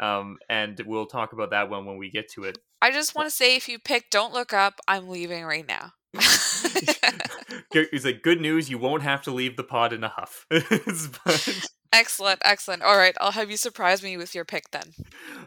um 0.00 0.38
and 0.48 0.80
we'll 0.86 1.06
talk 1.06 1.32
about 1.32 1.50
that 1.50 1.70
one 1.70 1.84
when 1.84 1.96
we 1.96 2.10
get 2.10 2.28
to 2.28 2.44
it 2.44 2.58
i 2.82 2.90
just 2.90 3.14
want 3.14 3.28
to 3.28 3.34
say 3.34 3.56
if 3.56 3.68
you 3.68 3.78
pick 3.78 4.10
don't 4.10 4.32
look 4.32 4.52
up 4.52 4.80
i'm 4.88 5.08
leaving 5.08 5.44
right 5.44 5.66
now 5.68 5.92
it's 7.74 8.04
like 8.04 8.22
good 8.22 8.40
news 8.40 8.70
you 8.70 8.78
won't 8.78 9.02
have 9.02 9.22
to 9.22 9.30
leave 9.30 9.56
the 9.56 9.64
pod 9.64 9.92
in 9.92 10.04
a 10.04 10.08
huff 10.08 10.46
but... 10.50 11.68
excellent, 11.92 12.40
excellent. 12.44 12.82
All 12.82 12.96
right, 12.96 13.14
I'll 13.20 13.32
have 13.32 13.50
you 13.50 13.56
surprise 13.56 14.02
me 14.02 14.16
with 14.16 14.34
your 14.34 14.44
pick 14.44 14.70
then. 14.70 14.92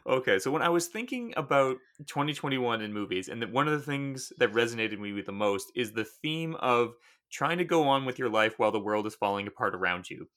Okay, 0.06 0.39
so 0.39 0.52
when 0.52 0.62
I 0.62 0.70
was 0.70 0.88
thinking 0.88 1.34
about 1.38 1.78
2021 2.08 2.82
in 2.82 2.93
movies, 2.93 3.30
and 3.30 3.43
one 3.52 3.67
of 3.67 3.74
the 3.74 3.86
things 3.86 4.32
that 4.38 4.54
resonated 4.54 5.00
with 5.00 5.12
me 5.12 5.22
the 5.22 5.32
most 5.32 5.72
is 5.76 5.91
the 5.91 6.06
theme 6.06 6.56
of 6.56 6.93
trying 7.32 7.58
to 7.58 7.65
go 7.65 7.88
on 7.88 8.06
with 8.06 8.20
your 8.20 8.30
life 8.30 8.58
while 8.58 8.72
the 8.72 8.80
world 8.80 9.06
is 9.06 9.15
falling 9.15 9.48
apart 9.48 9.76
around 9.76 10.10
you. 10.10 10.28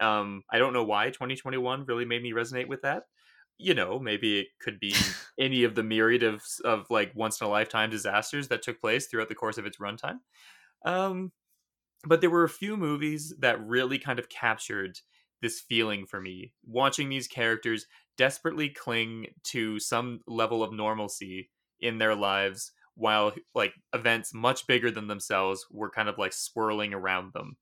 Um, 0.00 0.44
I 0.50 0.58
don't 0.58 0.72
know 0.72 0.84
why 0.84 1.10
2021 1.10 1.84
really 1.86 2.04
made 2.04 2.22
me 2.22 2.32
resonate 2.32 2.68
with 2.68 2.82
that. 2.82 3.04
You 3.58 3.74
know, 3.74 3.98
maybe 3.98 4.40
it 4.40 4.48
could 4.60 4.80
be 4.80 4.94
any 5.38 5.64
of 5.64 5.74
the 5.74 5.82
myriad 5.82 6.22
of 6.22 6.44
of 6.64 6.86
like 6.90 7.12
once 7.14 7.40
in 7.40 7.46
a 7.46 7.50
lifetime 7.50 7.90
disasters 7.90 8.48
that 8.48 8.62
took 8.62 8.80
place 8.80 9.06
throughout 9.06 9.28
the 9.28 9.34
course 9.34 9.58
of 9.58 9.66
its 9.66 9.78
runtime. 9.78 10.20
Um, 10.84 11.32
but 12.04 12.20
there 12.20 12.30
were 12.30 12.44
a 12.44 12.48
few 12.48 12.76
movies 12.76 13.34
that 13.38 13.64
really 13.64 13.98
kind 13.98 14.18
of 14.18 14.28
captured 14.28 14.98
this 15.42 15.60
feeling 15.60 16.06
for 16.06 16.20
me 16.20 16.52
watching 16.64 17.08
these 17.08 17.26
characters 17.28 17.86
desperately 18.16 18.68
cling 18.68 19.26
to 19.44 19.78
some 19.80 20.20
level 20.26 20.62
of 20.62 20.72
normalcy 20.72 21.50
in 21.80 21.98
their 21.98 22.14
lives 22.14 22.72
while 22.94 23.32
like 23.54 23.72
events 23.94 24.34
much 24.34 24.66
bigger 24.66 24.90
than 24.90 25.06
themselves 25.08 25.66
were 25.70 25.90
kind 25.90 26.08
of 26.08 26.18
like 26.18 26.32
swirling 26.32 26.92
around 26.92 27.32
them 27.32 27.56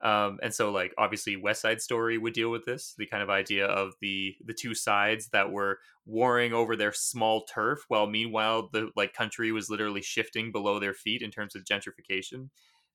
um, 0.00 0.38
and 0.42 0.54
so 0.54 0.70
like 0.70 0.94
obviously 0.98 1.36
west 1.36 1.60
side 1.62 1.80
story 1.80 2.18
would 2.18 2.32
deal 2.32 2.50
with 2.50 2.64
this 2.64 2.94
the 2.98 3.06
kind 3.06 3.22
of 3.22 3.30
idea 3.30 3.66
of 3.66 3.94
the 4.00 4.34
the 4.44 4.54
two 4.54 4.74
sides 4.74 5.28
that 5.28 5.50
were 5.50 5.78
warring 6.06 6.52
over 6.52 6.76
their 6.76 6.92
small 6.92 7.44
turf 7.44 7.80
while 7.88 8.06
meanwhile 8.06 8.68
the 8.72 8.90
like 8.96 9.12
country 9.12 9.52
was 9.52 9.70
literally 9.70 10.02
shifting 10.02 10.52
below 10.52 10.78
their 10.78 10.94
feet 10.94 11.22
in 11.22 11.30
terms 11.30 11.54
of 11.54 11.64
gentrification 11.64 12.48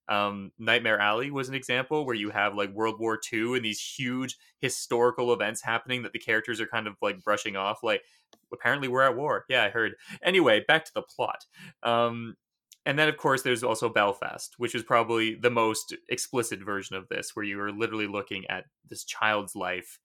um, 0.09 0.51
Nightmare 0.59 0.99
Alley 0.99 1.31
was 1.31 1.47
an 1.47 1.55
example 1.55 2.05
where 2.05 2.15
you 2.15 2.29
have 2.29 2.55
like 2.55 2.73
World 2.73 2.99
War 2.99 3.19
II 3.31 3.55
and 3.55 3.63
these 3.63 3.79
huge 3.79 4.37
historical 4.59 5.31
events 5.31 5.61
happening 5.63 6.03
that 6.03 6.11
the 6.11 6.19
characters 6.19 6.59
are 6.59 6.67
kind 6.67 6.87
of 6.87 6.95
like 7.01 7.23
brushing 7.23 7.55
off. 7.55 7.83
Like, 7.83 8.01
apparently 8.51 8.87
we're 8.87 9.01
at 9.01 9.15
war. 9.15 9.45
Yeah, 9.49 9.63
I 9.63 9.69
heard. 9.69 9.93
Anyway, 10.21 10.63
back 10.67 10.85
to 10.85 10.91
the 10.93 11.01
plot. 11.01 11.45
Um, 11.83 12.35
and 12.85 12.99
then, 12.99 13.07
of 13.07 13.17
course, 13.17 13.41
there's 13.41 13.63
also 13.63 13.87
Belfast, 13.87 14.55
which 14.57 14.75
is 14.75 14.83
probably 14.83 15.35
the 15.35 15.49
most 15.49 15.95
explicit 16.09 16.61
version 16.61 16.95
of 16.95 17.07
this, 17.07 17.35
where 17.35 17.45
you 17.45 17.59
are 17.61 17.71
literally 17.71 18.07
looking 18.07 18.45
at 18.49 18.65
this 18.89 19.05
child's 19.05 19.55
life, 19.55 19.99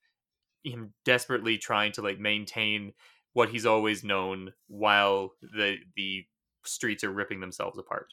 him 0.63 0.93
desperately 1.05 1.59
trying 1.59 1.93
to 1.93 2.03
like 2.03 2.19
maintain 2.21 2.93
what 3.33 3.49
he's 3.49 3.67
always 3.67 4.05
known 4.05 4.53
while 4.69 5.33
the 5.41 5.77
the 5.97 6.25
streets 6.65 7.03
are 7.03 7.13
ripping 7.13 7.41
themselves 7.41 7.79
apart. 7.79 8.13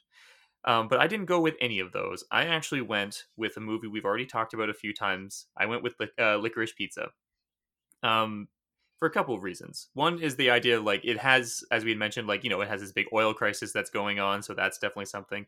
Um, 0.65 0.87
but 0.87 0.99
I 0.99 1.05
didn't 1.05 1.27
go 1.27 1.39
with 1.39 1.55
any 1.61 1.79
of 1.79 1.91
those. 1.91 2.23
I 2.31 2.45
actually 2.45 2.81
went 2.81 3.25
with 3.37 3.55
a 3.57 3.59
movie 3.59 3.87
we've 3.87 4.05
already 4.05 4.25
talked 4.25 4.55
about 4.55 4.69
a 4.69 4.73
few 4.73 4.93
times. 4.93 5.45
I 5.55 5.67
went 5.67 5.83
with 5.83 5.93
uh, 6.01 6.37
Licorice 6.37 6.75
Pizza. 6.75 7.09
Um, 8.01 8.47
for 9.05 9.09
a 9.09 9.13
couple 9.13 9.35
of 9.35 9.43
reasons. 9.43 9.89
One 9.93 10.19
is 10.19 10.35
the 10.35 10.49
idea 10.49 10.81
like 10.81 11.05
it 11.05 11.19
has, 11.19 11.63
as 11.69 11.83
we 11.83 11.91
had 11.91 11.99
mentioned, 11.99 12.27
like 12.27 12.43
you 12.43 12.49
know, 12.49 12.61
it 12.61 12.67
has 12.67 12.81
this 12.81 12.91
big 12.91 13.05
oil 13.13 13.35
crisis 13.35 13.71
that's 13.71 13.91
going 13.91 14.17
on, 14.17 14.41
so 14.41 14.55
that's 14.55 14.79
definitely 14.79 15.05
something. 15.05 15.45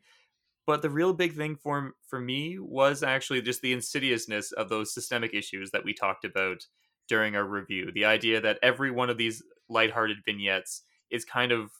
But 0.64 0.80
the 0.80 0.90
real 0.90 1.12
big 1.12 1.34
thing 1.34 1.56
for 1.56 1.96
for 2.06 2.20
me 2.20 2.60
was 2.60 3.02
actually 3.02 3.42
just 3.42 3.60
the 3.60 3.72
insidiousness 3.72 4.52
of 4.52 4.68
those 4.68 4.94
systemic 4.94 5.34
issues 5.34 5.72
that 5.72 5.84
we 5.84 5.92
talked 5.92 6.24
about 6.24 6.68
during 7.08 7.34
our 7.34 7.44
review. 7.44 7.90
The 7.90 8.04
idea 8.04 8.40
that 8.40 8.60
every 8.62 8.92
one 8.92 9.10
of 9.10 9.18
these 9.18 9.42
lighthearted 9.68 10.18
vignettes 10.24 10.82
is 11.10 11.24
kind 11.24 11.50
of 11.50 11.72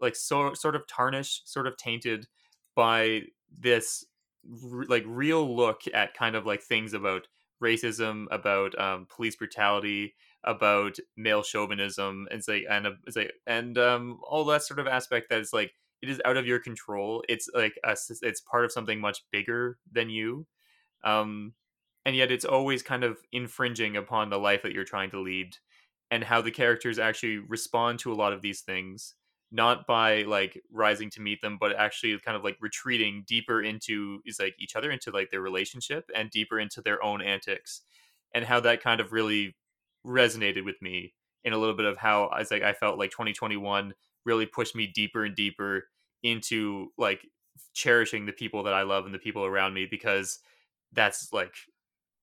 like 0.00 0.16
so 0.16 0.54
sort 0.54 0.76
of 0.76 0.86
tarnished, 0.86 1.46
sort 1.46 1.66
of 1.66 1.76
tainted 1.76 2.26
by 2.74 3.24
this 3.54 4.02
like 4.88 5.04
real 5.06 5.54
look 5.54 5.82
at 5.92 6.14
kind 6.14 6.36
of 6.36 6.46
like 6.46 6.62
things 6.62 6.94
about 6.94 7.28
racism, 7.62 8.28
about 8.30 8.78
um, 8.78 9.06
police 9.14 9.36
brutality, 9.36 10.14
about 10.44 10.96
male 11.16 11.42
chauvinism, 11.42 12.28
and 12.30 12.42
say 12.42 12.64
and 12.68 12.86
it's 13.06 13.16
and 13.46 13.78
um, 13.78 14.20
all 14.22 14.44
that 14.46 14.62
sort 14.62 14.80
of 14.80 14.86
aspect 14.86 15.30
that 15.30 15.40
is 15.40 15.52
like 15.52 15.72
it 16.02 16.08
is 16.10 16.20
out 16.24 16.36
of 16.36 16.46
your 16.46 16.58
control. 16.60 17.24
It's 17.28 17.48
like 17.54 17.74
a, 17.84 17.96
it's 18.22 18.40
part 18.40 18.64
of 18.64 18.72
something 18.72 19.00
much 19.00 19.24
bigger 19.32 19.78
than 19.90 20.10
you, 20.10 20.46
um, 21.04 21.54
and 22.04 22.16
yet 22.16 22.30
it's 22.32 22.44
always 22.44 22.82
kind 22.82 23.04
of 23.04 23.18
infringing 23.32 23.96
upon 23.96 24.30
the 24.30 24.38
life 24.38 24.62
that 24.62 24.72
you're 24.72 24.84
trying 24.84 25.10
to 25.10 25.20
lead, 25.20 25.56
and 26.10 26.24
how 26.24 26.40
the 26.40 26.50
characters 26.50 26.98
actually 26.98 27.38
respond 27.38 27.98
to 28.00 28.12
a 28.12 28.14
lot 28.16 28.32
of 28.32 28.42
these 28.42 28.60
things 28.62 29.14
not 29.50 29.86
by 29.86 30.22
like 30.22 30.62
rising 30.70 31.08
to 31.08 31.22
meet 31.22 31.40
them 31.40 31.56
but 31.58 31.74
actually 31.76 32.18
kind 32.18 32.36
of 32.36 32.44
like 32.44 32.56
retreating 32.60 33.24
deeper 33.26 33.62
into 33.62 34.20
is 34.26 34.38
like 34.38 34.54
each 34.58 34.76
other 34.76 34.90
into 34.90 35.10
like 35.10 35.30
their 35.30 35.40
relationship 35.40 36.10
and 36.14 36.30
deeper 36.30 36.60
into 36.60 36.82
their 36.82 37.02
own 37.02 37.22
antics 37.22 37.80
and 38.34 38.44
how 38.44 38.60
that 38.60 38.82
kind 38.82 39.00
of 39.00 39.12
really 39.12 39.56
resonated 40.06 40.64
with 40.64 40.80
me 40.80 41.14
in 41.44 41.52
a 41.52 41.58
little 41.58 41.74
bit 41.74 41.86
of 41.86 41.96
how 41.96 42.26
I 42.26 42.40
was 42.40 42.50
like 42.50 42.62
I 42.62 42.72
felt 42.72 42.98
like 42.98 43.10
2021 43.10 43.94
really 44.24 44.46
pushed 44.46 44.76
me 44.76 44.86
deeper 44.86 45.24
and 45.24 45.34
deeper 45.34 45.88
into 46.22 46.88
like 46.98 47.26
cherishing 47.74 48.26
the 48.26 48.32
people 48.32 48.62
that 48.64 48.74
I 48.74 48.82
love 48.82 49.06
and 49.06 49.14
the 49.14 49.18
people 49.18 49.44
around 49.44 49.74
me 49.74 49.86
because 49.90 50.40
that's 50.92 51.32
like 51.32 51.54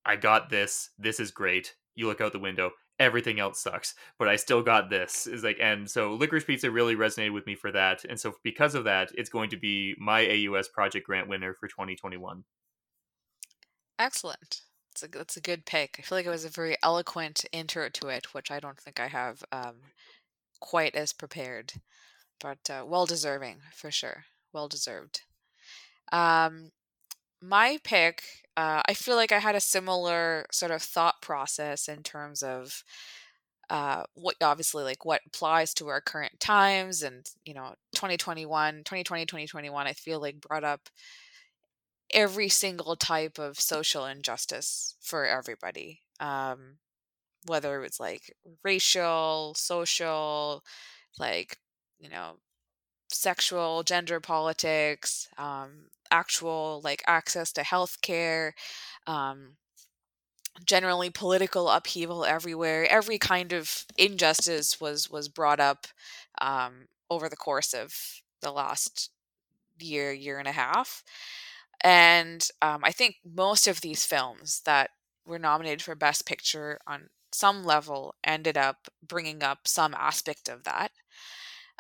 I 0.06 0.16
got 0.16 0.50
this. 0.50 0.92
This 1.00 1.20
is 1.20 1.32
great. 1.32 1.76
You 1.96 2.08
look 2.08 2.22
out 2.22 2.32
the 2.32 2.40
window. 2.40 2.72
Everything 2.98 3.42
else 3.42 3.62
sucks 3.62 3.94
but 4.18 4.30
i 4.30 4.38
still 4.38 4.62
got 4.62 4.90
this. 4.90 5.28
Is 5.28 5.44
like 5.44 5.58
and 5.60 5.90
so 5.90 6.14
licorice 6.14 6.46
pizza 6.46 6.72
really 6.72 6.96
resonated 6.96 7.34
with 7.34 7.46
me 7.46 7.56
for 7.56 7.72
that 7.74 8.06
and 8.06 8.18
so 8.18 8.36
because 8.42 8.74
of 8.74 8.86
that 8.86 9.12
it's 9.16 9.30
going 9.30 9.50
to 9.50 9.58
be 9.58 9.96
my 10.00 10.26
aus 10.48 10.70
project 10.70 11.06
grant 11.06 11.28
winner 11.28 11.54
for 11.54 11.68
2021 11.68 12.46
excellent 14.00 14.62
that's 14.96 15.04
a, 15.04 15.18
that's 15.18 15.38
a 15.38 15.42
good 15.42 15.66
pick. 15.66 15.98
I 16.00 16.02
feel 16.02 16.18
like 16.18 16.26
it 16.26 16.30
was 16.30 16.46
a 16.46 16.50
very 16.50 16.78
eloquent 16.82 17.46
intro 17.52 17.90
to 17.90 18.08
it 18.08 18.34
which 18.34 18.52
i 18.52 18.60
don't 18.60 18.80
think 18.80 19.00
i 19.00 19.08
have 19.08 19.44
um, 19.52 19.76
quite 20.60 20.96
as 20.96 21.14
prepared 21.14 21.74
but 22.40 22.70
uh, 22.70 22.84
well 22.86 23.06
deserving 23.06 23.58
for 23.74 23.92
sure 23.92 24.26
well 24.54 24.68
deserved 24.68 25.22
um, 26.12 26.72
my 27.42 27.80
pick, 27.84 28.24
uh, 28.56 28.82
I 28.88 28.94
feel 28.94 29.16
like 29.16 29.32
I 29.32 29.40
had 29.40 29.56
a 29.56 29.60
similar 29.60 30.46
sort 30.52 30.72
of 30.72 30.82
thought 30.82 31.22
process 31.22 31.88
in 31.88 32.04
terms 32.04 32.42
of 32.42 32.84
uh, 33.70 34.04
what 34.14 34.36
obviously 34.42 34.84
like 34.84 35.06
what 35.06 35.22
applies 35.28 35.74
to 35.76 35.88
our 35.88 36.00
current 36.00 36.40
times 36.40 37.02
and 37.02 37.26
you 37.46 37.54
know 37.54 37.74
2021 37.96 38.84
2020 38.86 39.26
2021 39.26 39.88
i 39.88 39.94
feel 39.94 40.22
like 40.22 40.40
brought 40.40 40.64
up 40.64 40.88
every 42.14 42.50
single 42.50 42.96
type 42.96 43.40
of 43.40 43.60
social 43.60 44.06
injustice 44.06 44.96
for 45.02 45.26
everybody 45.26 46.02
um, 46.20 46.78
whether 47.48 47.84
it's 47.84 48.00
like 48.00 48.34
racial 48.64 49.54
social 49.56 50.64
like 51.20 51.58
you 52.00 52.10
know 52.10 52.34
sexual 53.10 53.84
gender 53.84 54.20
politics 54.20 55.28
um, 55.38 55.88
actual 56.12 56.82
like 56.84 57.04
access 57.08 57.52
to 57.52 57.64
health 57.64 58.02
care 58.02 58.54
um, 59.08 59.58
generally 60.66 61.10
political 61.10 61.70
upheaval 61.70 62.24
everywhere. 62.26 62.88
Every 62.90 63.18
kind 63.18 63.52
of 63.54 63.86
injustice 63.98 64.80
was 64.80 65.10
was 65.10 65.28
brought 65.28 65.60
up 65.60 65.88
um, 66.42 66.88
over 67.10 67.28
the 67.30 67.36
course 67.36 67.74
of 67.74 67.94
the 68.42 68.52
last 68.52 69.12
year 69.80 70.14
year 70.14 70.40
and 70.40 70.48
a 70.48 70.54
half 70.54 71.04
and 71.86 72.50
um, 72.64 72.82
i 72.86 72.92
think 72.92 73.18
most 73.26 73.68
of 73.68 73.82
these 73.82 74.06
films 74.06 74.62
that 74.66 74.92
were 75.28 75.40
nominated 75.40 75.84
for 75.84 75.96
best 75.96 76.28
picture 76.28 76.80
on 76.88 77.10
some 77.34 77.66
level 77.66 78.16
ended 78.26 78.58
up 78.58 78.90
bringing 79.08 79.44
up 79.44 79.68
some 79.68 79.94
aspect 79.96 80.50
of 80.50 80.64
that. 80.66 80.92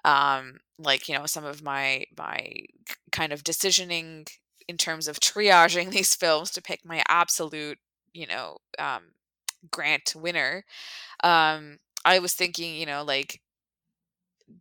Um, 0.03 0.59
like 0.77 1.09
you 1.09 1.17
know 1.17 1.25
some 1.25 1.45
of 1.45 1.63
my 1.63 2.05
my 2.17 2.51
kind 3.11 3.33
of 3.33 3.43
decisioning 3.43 4.27
in 4.67 4.77
terms 4.77 5.07
of 5.07 5.19
triaging 5.19 5.91
these 5.91 6.15
films 6.15 6.51
to 6.51 6.61
pick 6.61 6.85
my 6.85 7.03
absolute 7.07 7.79
you 8.13 8.27
know 8.27 8.57
um, 8.79 9.03
grant 9.71 10.13
winner. 10.15 10.65
Um, 11.23 11.79
i 12.05 12.19
was 12.19 12.33
thinking 12.33 12.75
you 12.75 12.85
know 12.85 13.03
like 13.03 13.41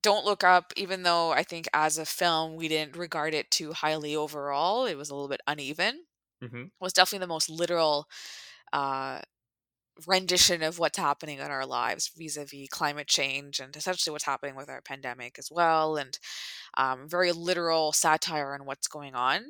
don't 0.03 0.25
look 0.25 0.43
up 0.43 0.73
even 0.77 1.03
though 1.03 1.31
i 1.31 1.43
think 1.43 1.69
as 1.75 1.99
a 1.99 2.07
film 2.07 2.57
we 2.57 2.69
didn't 2.69 2.97
regard 2.97 3.35
it 3.35 3.51
too 3.51 3.73
highly 3.73 4.17
overall 4.17 4.87
it 4.87 4.97
was 4.97 5.11
a 5.11 5.15
little 5.15 5.29
bit 5.29 5.43
uneven 5.47 6.05
mm-hmm. 6.43 6.65
was 6.81 6.93
definitely 6.93 7.25
the 7.25 7.27
most 7.27 7.51
literal 7.51 8.07
uh, 8.73 9.21
rendition 10.07 10.63
of 10.63 10.79
what's 10.79 10.99
happening 10.99 11.39
in 11.39 11.51
our 11.51 11.67
lives 11.67 12.11
vis-a-vis 12.17 12.69
climate 12.71 13.07
change 13.07 13.61
and 13.61 13.77
essentially 13.77 14.11
what's 14.11 14.25
happening 14.25 14.57
with 14.57 14.69
our 14.69 14.81
pandemic 14.81 15.39
as 15.39 15.49
well 15.53 15.97
and 15.97 16.19
um, 16.77 17.09
very 17.09 17.31
literal 17.31 17.93
satire 17.93 18.55
on 18.55 18.67
what's 18.67 18.89
going 18.89 19.15
on 19.15 19.41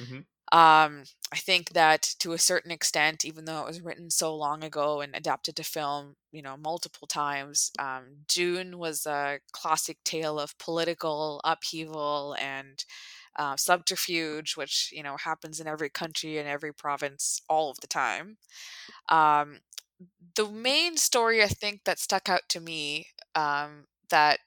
mm-hmm. 0.00 0.20
Um, 0.52 1.02
i 1.32 1.36
think 1.36 1.70
that 1.70 2.02
to 2.18 2.32
a 2.32 2.38
certain 2.38 2.70
extent 2.70 3.24
even 3.24 3.44
though 3.44 3.60
it 3.60 3.66
was 3.66 3.80
written 3.80 4.10
so 4.10 4.34
long 4.34 4.64
ago 4.64 5.00
and 5.00 5.14
adapted 5.14 5.56
to 5.56 5.62
film 5.64 6.16
you 6.32 6.42
know 6.42 6.56
multiple 6.56 7.06
times 7.06 7.70
um, 7.78 8.04
dune 8.28 8.78
was 8.78 9.06
a 9.06 9.38
classic 9.52 9.98
tale 10.04 10.38
of 10.38 10.56
political 10.58 11.40
upheaval 11.44 12.34
and 12.40 12.84
uh, 13.36 13.56
subterfuge, 13.56 14.56
which 14.56 14.90
you 14.92 15.02
know 15.02 15.16
happens 15.16 15.60
in 15.60 15.66
every 15.68 15.88
country 15.88 16.38
and 16.38 16.48
every 16.48 16.72
province 16.74 17.40
all 17.48 17.70
of 17.70 17.78
the 17.80 17.86
time. 17.86 18.36
Um, 19.08 19.58
the 20.36 20.48
main 20.48 20.96
story 20.96 21.42
I 21.42 21.48
think 21.48 21.84
that 21.84 21.98
stuck 21.98 22.28
out 22.28 22.42
to 22.50 22.60
me 22.60 23.06
um, 23.34 23.86
that 24.10 24.40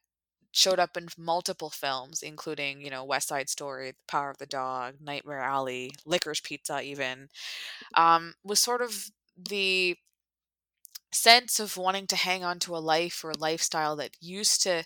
showed 0.52 0.80
up 0.80 0.98
in 0.98 1.08
multiple 1.18 1.70
films, 1.70 2.22
including, 2.24 2.82
you 2.82 2.90
know, 2.90 3.04
West 3.04 3.30
Side 3.30 3.50
Story, 3.50 3.92
The 3.92 3.98
Power 4.08 4.30
of 4.32 4.38
the 4.38 4.46
Dog, 4.46 4.96
Nightmare 5.02 5.40
Alley, 5.42 5.92
Licorice 6.06 6.42
Pizza, 6.44 6.82
even, 6.82 7.30
um, 7.96 8.34
was 8.44 8.60
sort 8.60 8.82
of 8.82 9.12
the 9.38 9.98
sense 11.14 11.60
of 11.60 11.78
wanting 11.78 12.08
to 12.08 12.16
hang 12.16 12.44
on 12.44 12.60
to 12.60 12.76
a 12.76 12.80
life 12.80 13.24
or 13.24 13.32
a 13.32 13.38
lifestyle 13.38 13.96
that 13.98 14.16
used 14.22 14.62
to 14.64 14.84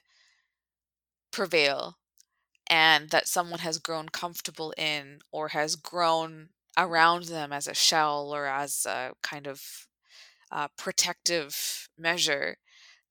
prevail 1.31 1.97
and 2.69 3.09
that 3.11 3.27
someone 3.27 3.59
has 3.59 3.79
grown 3.79 4.09
comfortable 4.09 4.73
in 4.77 5.19
or 5.31 5.49
has 5.49 5.75
grown 5.75 6.49
around 6.77 7.25
them 7.25 7.53
as 7.53 7.67
a 7.67 7.73
shell 7.73 8.33
or 8.33 8.47
as 8.47 8.85
a 8.85 9.13
kind 9.21 9.47
of 9.47 9.87
uh, 10.51 10.67
protective 10.77 11.89
measure 11.97 12.57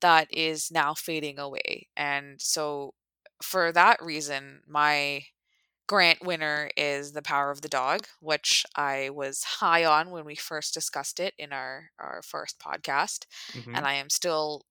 that 0.04 0.28
is 0.30 0.70
now 0.70 0.92
fading 0.92 1.38
away. 1.38 1.88
And 1.96 2.38
so, 2.38 2.92
for 3.42 3.72
that 3.72 4.02
reason, 4.02 4.60
my 4.68 5.24
grant 5.86 6.22
winner 6.22 6.70
is 6.76 7.12
The 7.12 7.22
Power 7.22 7.50
of 7.50 7.62
the 7.62 7.70
Dog, 7.70 8.06
which 8.20 8.66
I 8.76 9.08
was 9.08 9.42
high 9.44 9.82
on 9.82 10.10
when 10.10 10.26
we 10.26 10.34
first 10.34 10.74
discussed 10.74 11.20
it 11.20 11.32
in 11.38 11.54
our, 11.54 11.88
our 11.98 12.20
first 12.22 12.58
podcast. 12.58 13.24
Mm-hmm. 13.54 13.74
And 13.74 13.86
I 13.86 13.94
am 13.94 14.10
still 14.10 14.66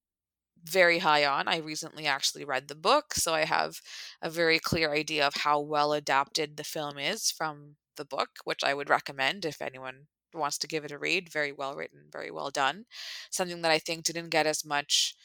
very 0.64 1.00
high 1.00 1.26
on. 1.26 1.48
I 1.48 1.58
recently 1.58 2.06
actually 2.06 2.46
read 2.46 2.68
the 2.68 2.76
book, 2.76 3.16
so 3.16 3.34
I 3.34 3.46
have 3.46 3.82
a 4.22 4.30
very 4.30 4.60
clear 4.60 4.94
idea 4.94 5.26
of 5.26 5.34
how 5.38 5.60
well 5.60 5.94
adapted 5.94 6.58
the 6.58 6.64
film 6.64 7.00
is 7.00 7.32
from 7.32 7.78
the 7.98 8.06
book, 8.06 8.30
which 8.44 8.64
I 8.64 8.76
would 8.76 8.90
recommend 8.90 9.46
if 9.46 9.64
anyone 9.64 10.06
wants 10.36 10.58
to 10.60 10.68
give 10.68 10.86
it 10.86 10.92
a 10.92 10.98
read. 10.98 11.30
Very 11.32 11.52
well 11.52 11.76
written, 11.76 12.06
very 12.12 12.32
well 12.32 12.50
done. 12.52 12.86
Something 13.32 13.62
that 13.62 13.72
I 13.72 13.80
think 13.80 14.06
didn't 14.06 14.30
get 14.30 14.48
as 14.48 14.66
much 14.66 15.16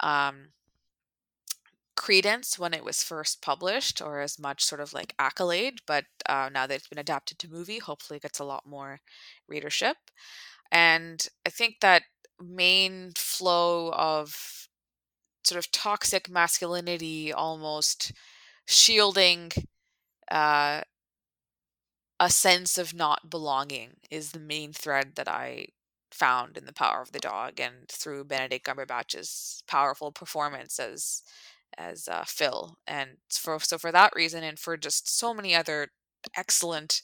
um, 0.00 0.48
credence 1.96 2.58
when 2.58 2.72
it 2.72 2.84
was 2.84 3.02
first 3.02 3.42
published 3.42 4.00
or 4.00 4.20
as 4.20 4.38
much 4.38 4.64
sort 4.64 4.80
of 4.80 4.92
like 4.92 5.14
accolade, 5.18 5.80
but 5.86 6.04
uh, 6.28 6.48
now 6.52 6.66
that 6.66 6.74
it's 6.74 6.86
been 6.88 6.98
adapted 6.98 7.38
to 7.38 7.50
movie, 7.50 7.78
hopefully 7.78 8.18
it 8.18 8.22
gets 8.22 8.38
a 8.38 8.44
lot 8.44 8.64
more 8.66 9.00
readership. 9.48 9.96
And 10.72 11.26
I 11.46 11.50
think 11.50 11.76
that 11.80 12.04
main 12.40 13.12
flow 13.16 13.92
of 13.92 14.68
sort 15.44 15.58
of 15.58 15.72
toxic 15.72 16.28
masculinity 16.30 17.32
almost 17.32 18.12
shielding 18.66 19.50
uh, 20.30 20.82
a 22.20 22.30
sense 22.30 22.78
of 22.78 22.94
not 22.94 23.30
belonging 23.30 23.96
is 24.10 24.32
the 24.32 24.40
main 24.40 24.72
thread 24.72 25.14
that 25.14 25.28
I 25.28 25.68
found 26.10 26.56
in 26.56 26.64
the 26.64 26.72
power 26.72 27.00
of 27.02 27.12
the 27.12 27.18
dog 27.18 27.60
and 27.60 27.88
through 27.88 28.24
Benedict 28.24 28.66
Cumberbatch's 28.66 29.62
powerful 29.66 30.10
performance 30.10 30.78
as 30.78 31.22
as 31.76 32.08
uh, 32.08 32.24
Phil 32.26 32.78
and 32.86 33.18
for 33.30 33.58
so 33.60 33.78
for 33.78 33.92
that 33.92 34.12
reason 34.16 34.42
and 34.42 34.58
for 34.58 34.76
just 34.76 35.08
so 35.18 35.34
many 35.34 35.54
other 35.54 35.88
excellent 36.36 37.02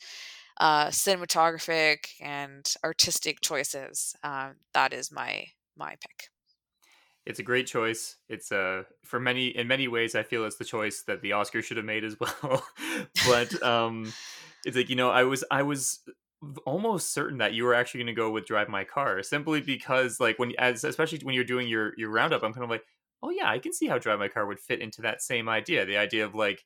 uh, 0.58 0.86
cinematographic 0.86 2.06
and 2.20 2.74
artistic 2.82 3.40
choices 3.40 4.16
uh, 4.22 4.50
that 4.72 4.92
is 4.92 5.12
my 5.12 5.46
my 5.76 5.96
pick 6.00 6.30
it's 7.26 7.38
a 7.38 7.42
great 7.42 7.66
choice. 7.66 8.16
It's 8.28 8.52
uh 8.52 8.82
for 9.02 9.18
many 9.18 9.46
in 9.46 9.66
many 9.66 9.88
ways 9.88 10.14
I 10.14 10.22
feel 10.22 10.44
it's 10.44 10.56
the 10.56 10.64
choice 10.64 11.02
that 11.06 11.22
the 11.22 11.32
Oscar 11.32 11.62
should 11.62 11.78
have 11.78 11.86
made 11.86 12.04
as 12.04 12.16
well. 12.42 12.62
but 13.26 13.62
um 13.62 14.12
it's 14.64 14.76
like 14.76 14.88
you 14.88 14.96
know 14.96 15.10
I 15.10 15.24
was 15.24 15.44
I 15.50 15.62
was 15.62 16.00
almost 16.66 17.12
certain 17.12 17.38
that 17.38 17.54
you 17.54 17.64
were 17.64 17.74
actually 17.74 18.00
going 18.00 18.14
to 18.14 18.20
go 18.20 18.30
with 18.30 18.46
drive 18.46 18.68
my 18.68 18.84
car 18.84 19.22
simply 19.22 19.60
because 19.60 20.20
like 20.20 20.38
when 20.38 20.52
as 20.58 20.84
especially 20.84 21.18
when 21.22 21.34
you're 21.34 21.44
doing 21.44 21.68
your 21.68 21.92
your 21.96 22.10
roundup 22.10 22.42
I'm 22.42 22.52
kind 22.52 22.64
of 22.64 22.70
like 22.70 22.84
oh 23.22 23.30
yeah 23.30 23.48
I 23.48 23.58
can 23.58 23.72
see 23.72 23.86
how 23.86 23.98
drive 23.98 24.18
my 24.18 24.28
car 24.28 24.46
would 24.46 24.60
fit 24.60 24.80
into 24.80 25.02
that 25.02 25.22
same 25.22 25.48
idea 25.48 25.86
the 25.86 25.96
idea 25.96 26.24
of 26.24 26.34
like 26.34 26.64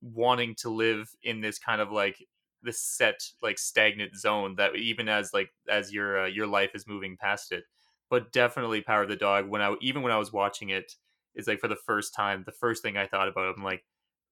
wanting 0.00 0.54
to 0.56 0.70
live 0.70 1.10
in 1.22 1.40
this 1.40 1.58
kind 1.58 1.80
of 1.80 1.90
like 1.90 2.24
this 2.62 2.80
set 2.80 3.20
like 3.42 3.58
stagnant 3.58 4.16
zone 4.16 4.54
that 4.56 4.76
even 4.76 5.08
as 5.08 5.32
like 5.32 5.50
as 5.68 5.92
your 5.92 6.24
uh, 6.24 6.26
your 6.26 6.46
life 6.46 6.70
is 6.74 6.86
moving 6.86 7.16
past 7.16 7.50
it 7.50 7.64
but 8.10 8.32
definitely 8.32 8.80
Power 8.80 9.02
of 9.02 9.08
the 9.08 9.16
Dog. 9.16 9.48
When 9.48 9.62
I 9.62 9.74
even 9.80 10.02
when 10.02 10.12
I 10.12 10.18
was 10.18 10.32
watching 10.32 10.70
it, 10.70 10.92
it's 11.34 11.48
like 11.48 11.60
for 11.60 11.68
the 11.68 11.76
first 11.76 12.14
time, 12.14 12.42
the 12.44 12.52
first 12.52 12.82
thing 12.82 12.96
I 12.96 13.06
thought 13.06 13.28
about, 13.28 13.54
I'm 13.56 13.64
like, 13.64 13.84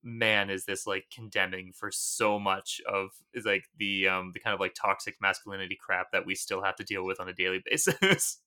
man, 0.06 0.50
is 0.50 0.64
this 0.64 0.86
like 0.86 1.06
condemning 1.12 1.72
for 1.74 1.90
so 1.90 2.38
much 2.38 2.80
of 2.88 3.10
is 3.34 3.44
like 3.44 3.64
the 3.76 4.08
um 4.08 4.30
the 4.32 4.40
kind 4.40 4.54
of 4.54 4.60
like 4.60 4.74
toxic 4.74 5.16
masculinity 5.20 5.76
crap 5.78 6.12
that 6.12 6.24
we 6.24 6.34
still 6.34 6.62
have 6.62 6.76
to 6.76 6.84
deal 6.84 7.04
with 7.04 7.20
on 7.20 7.28
a 7.28 7.34
daily 7.34 7.62
basis. 7.70 8.38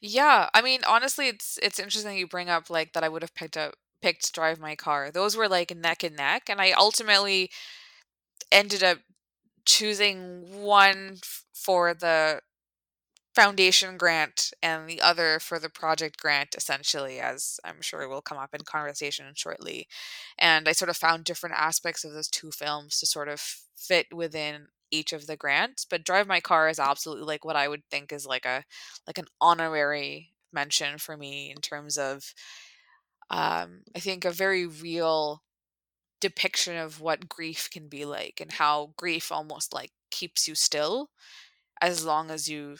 Yeah, 0.00 0.48
I 0.52 0.62
mean, 0.62 0.80
honestly, 0.86 1.28
it's 1.28 1.58
it's 1.62 1.78
interesting 1.78 2.16
you 2.16 2.26
bring 2.26 2.48
up 2.48 2.68
like 2.68 2.92
that. 2.92 3.04
I 3.04 3.08
would 3.08 3.22
have 3.22 3.34
picked 3.34 3.56
up 3.56 3.74
picked 4.02 4.32
drive 4.32 4.58
my 4.58 4.74
car. 4.74 5.10
Those 5.10 5.36
were 5.36 5.48
like 5.48 5.74
neck 5.74 6.02
and 6.02 6.16
neck, 6.16 6.44
and 6.48 6.60
I 6.60 6.72
ultimately 6.72 7.50
ended 8.52 8.82
up 8.82 8.98
choosing 9.64 10.62
one 10.62 11.18
for 11.52 11.94
the 11.94 12.40
foundation 13.36 13.98
grant 13.98 14.52
and 14.62 14.88
the 14.88 15.02
other 15.02 15.38
for 15.40 15.60
the 15.60 15.70
project 15.70 16.18
grant 16.18 16.56
essentially 16.56 17.20
as 17.20 17.60
i'm 17.64 17.82
sure 17.82 18.08
will 18.08 18.22
come 18.22 18.38
up 18.38 18.54
in 18.54 18.62
conversation 18.62 19.26
shortly. 19.36 19.88
And 20.38 20.68
i 20.68 20.72
sort 20.72 20.90
of 20.90 20.96
found 20.96 21.24
different 21.24 21.56
aspects 21.56 22.04
of 22.04 22.12
those 22.14 22.28
two 22.28 22.50
films 22.52 23.00
to 23.00 23.06
sort 23.06 23.28
of 23.28 23.40
fit 23.76 24.08
within 24.14 24.68
each 24.90 25.12
of 25.12 25.26
the 25.28 25.36
grants 25.36 25.84
but 25.84 26.04
drive 26.04 26.26
my 26.28 26.40
car 26.40 26.68
is 26.68 26.80
absolutely 26.80 27.24
like 27.26 27.44
what 27.44 27.56
i 27.56 27.68
would 27.68 27.82
think 27.90 28.12
is 28.12 28.26
like 28.26 28.46
a 28.46 28.64
like 29.06 29.18
an 29.18 29.26
honorary 29.40 30.32
mention 30.52 30.98
for 30.98 31.16
me 31.16 31.50
in 31.54 31.60
terms 31.60 31.98
of 31.98 32.32
um 33.30 33.80
i 33.94 34.00
think 34.00 34.24
a 34.24 34.30
very 34.30 34.66
real 34.66 35.42
depiction 36.20 36.76
of 36.76 37.00
what 37.00 37.28
grief 37.28 37.68
can 37.72 37.88
be 37.88 38.04
like 38.04 38.40
and 38.40 38.52
how 38.52 38.92
grief 38.96 39.32
almost 39.32 39.74
like 39.74 39.90
keeps 40.10 40.48
you 40.48 40.54
still 40.56 41.10
as 41.82 42.04
long 42.04 42.30
as 42.30 42.48
you 42.48 42.76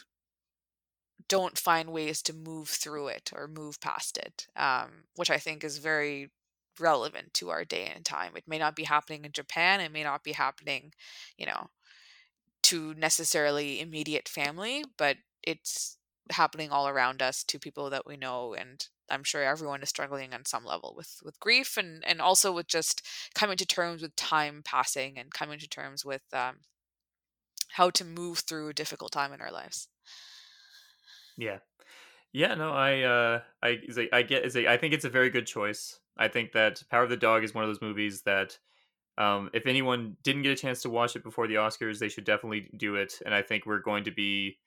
don't 1.29 1.59
find 1.59 1.91
ways 1.93 2.23
to 2.23 2.33
move 2.33 2.69
through 2.69 3.09
it 3.09 3.31
or 3.35 3.49
move 3.49 3.81
past 3.81 4.17
it, 4.19 4.47
um, 4.57 5.05
which 5.17 5.31
I 5.31 5.39
think 5.39 5.65
is 5.65 5.79
very 5.79 6.31
relevant 6.79 7.35
to 7.35 7.51
our 7.51 7.65
day 7.65 7.91
and 7.95 8.05
time. 8.05 8.33
It 8.37 8.45
may 8.47 8.59
not 8.59 8.77
be 8.77 8.85
happening 8.85 9.25
in 9.25 9.33
Japan, 9.33 9.81
it 9.81 9.93
may 9.93 10.05
not 10.05 10.23
be 10.23 10.33
happening, 10.33 10.93
you 11.37 11.47
know, 11.47 11.69
to 12.65 12.95
necessarily 12.95 13.81
immediate 13.81 14.29
family, 14.29 14.85
but 14.97 15.17
it's 15.43 15.97
happening 16.31 16.71
all 16.71 16.89
around 16.89 17.23
us 17.23 17.45
to 17.45 17.59
people 17.59 17.91
that 17.91 18.07
we 18.07 18.17
know 18.17 18.55
and 18.55 18.89
I'm 19.09 19.25
sure 19.25 19.43
everyone 19.43 19.83
is 19.83 19.89
struggling 19.89 20.35
on 20.35 20.45
some 20.45 20.65
level 20.65 20.95
with 20.97 21.21
with 21.25 21.39
grief 21.41 21.77
and 21.77 22.05
and 22.05 22.21
also 22.21 22.53
with 22.53 22.67
just 22.67 23.03
coming 23.35 23.57
to 23.59 23.67
terms 23.67 24.03
with 24.03 24.17
time 24.17 24.63
passing 24.65 25.19
and 25.19 25.33
coming 25.33 25.59
to 25.61 25.69
terms 25.69 26.05
with 26.05 26.23
um, 26.33 26.57
how 27.71 27.91
to 27.91 28.05
move 28.05 28.41
through 28.41 28.69
a 28.69 28.75
difficult 28.75 29.13
time 29.13 29.33
in 29.33 29.41
our 29.41 29.53
lives. 29.53 29.89
Yeah. 31.37 31.59
Yeah, 32.33 32.55
no, 32.55 32.73
I 32.73 33.03
uh 33.03 33.43
I 33.63 33.79
I 34.13 34.23
get 34.23 34.57
I 34.57 34.77
think 34.77 34.95
it's 34.95 35.05
a 35.05 35.11
very 35.11 35.31
good 35.31 35.47
choice. 35.47 36.01
I 36.19 36.29
think 36.29 36.53
that 36.53 36.83
Power 36.91 37.05
of 37.05 37.11
the 37.11 37.17
Dog 37.17 37.45
is 37.45 37.55
one 37.55 37.65
of 37.65 37.71
those 37.71 37.83
movies 37.83 38.23
that 38.23 38.59
um 39.19 39.51
if 39.55 39.67
anyone 39.67 40.17
didn't 40.25 40.43
get 40.43 40.53
a 40.53 40.57
chance 40.63 40.83
to 40.83 40.91
watch 40.91 41.17
it 41.17 41.25
before 41.25 41.49
the 41.49 41.57
Oscars, 41.57 41.99
they 42.01 42.09
should 42.11 42.25
definitely 42.25 42.71
do 42.77 42.97
it 42.97 43.15
and 43.27 43.35
I 43.35 43.43
think 43.43 43.67
we're 43.67 43.81
going 43.81 44.05
to 44.05 44.13
be 44.13 44.59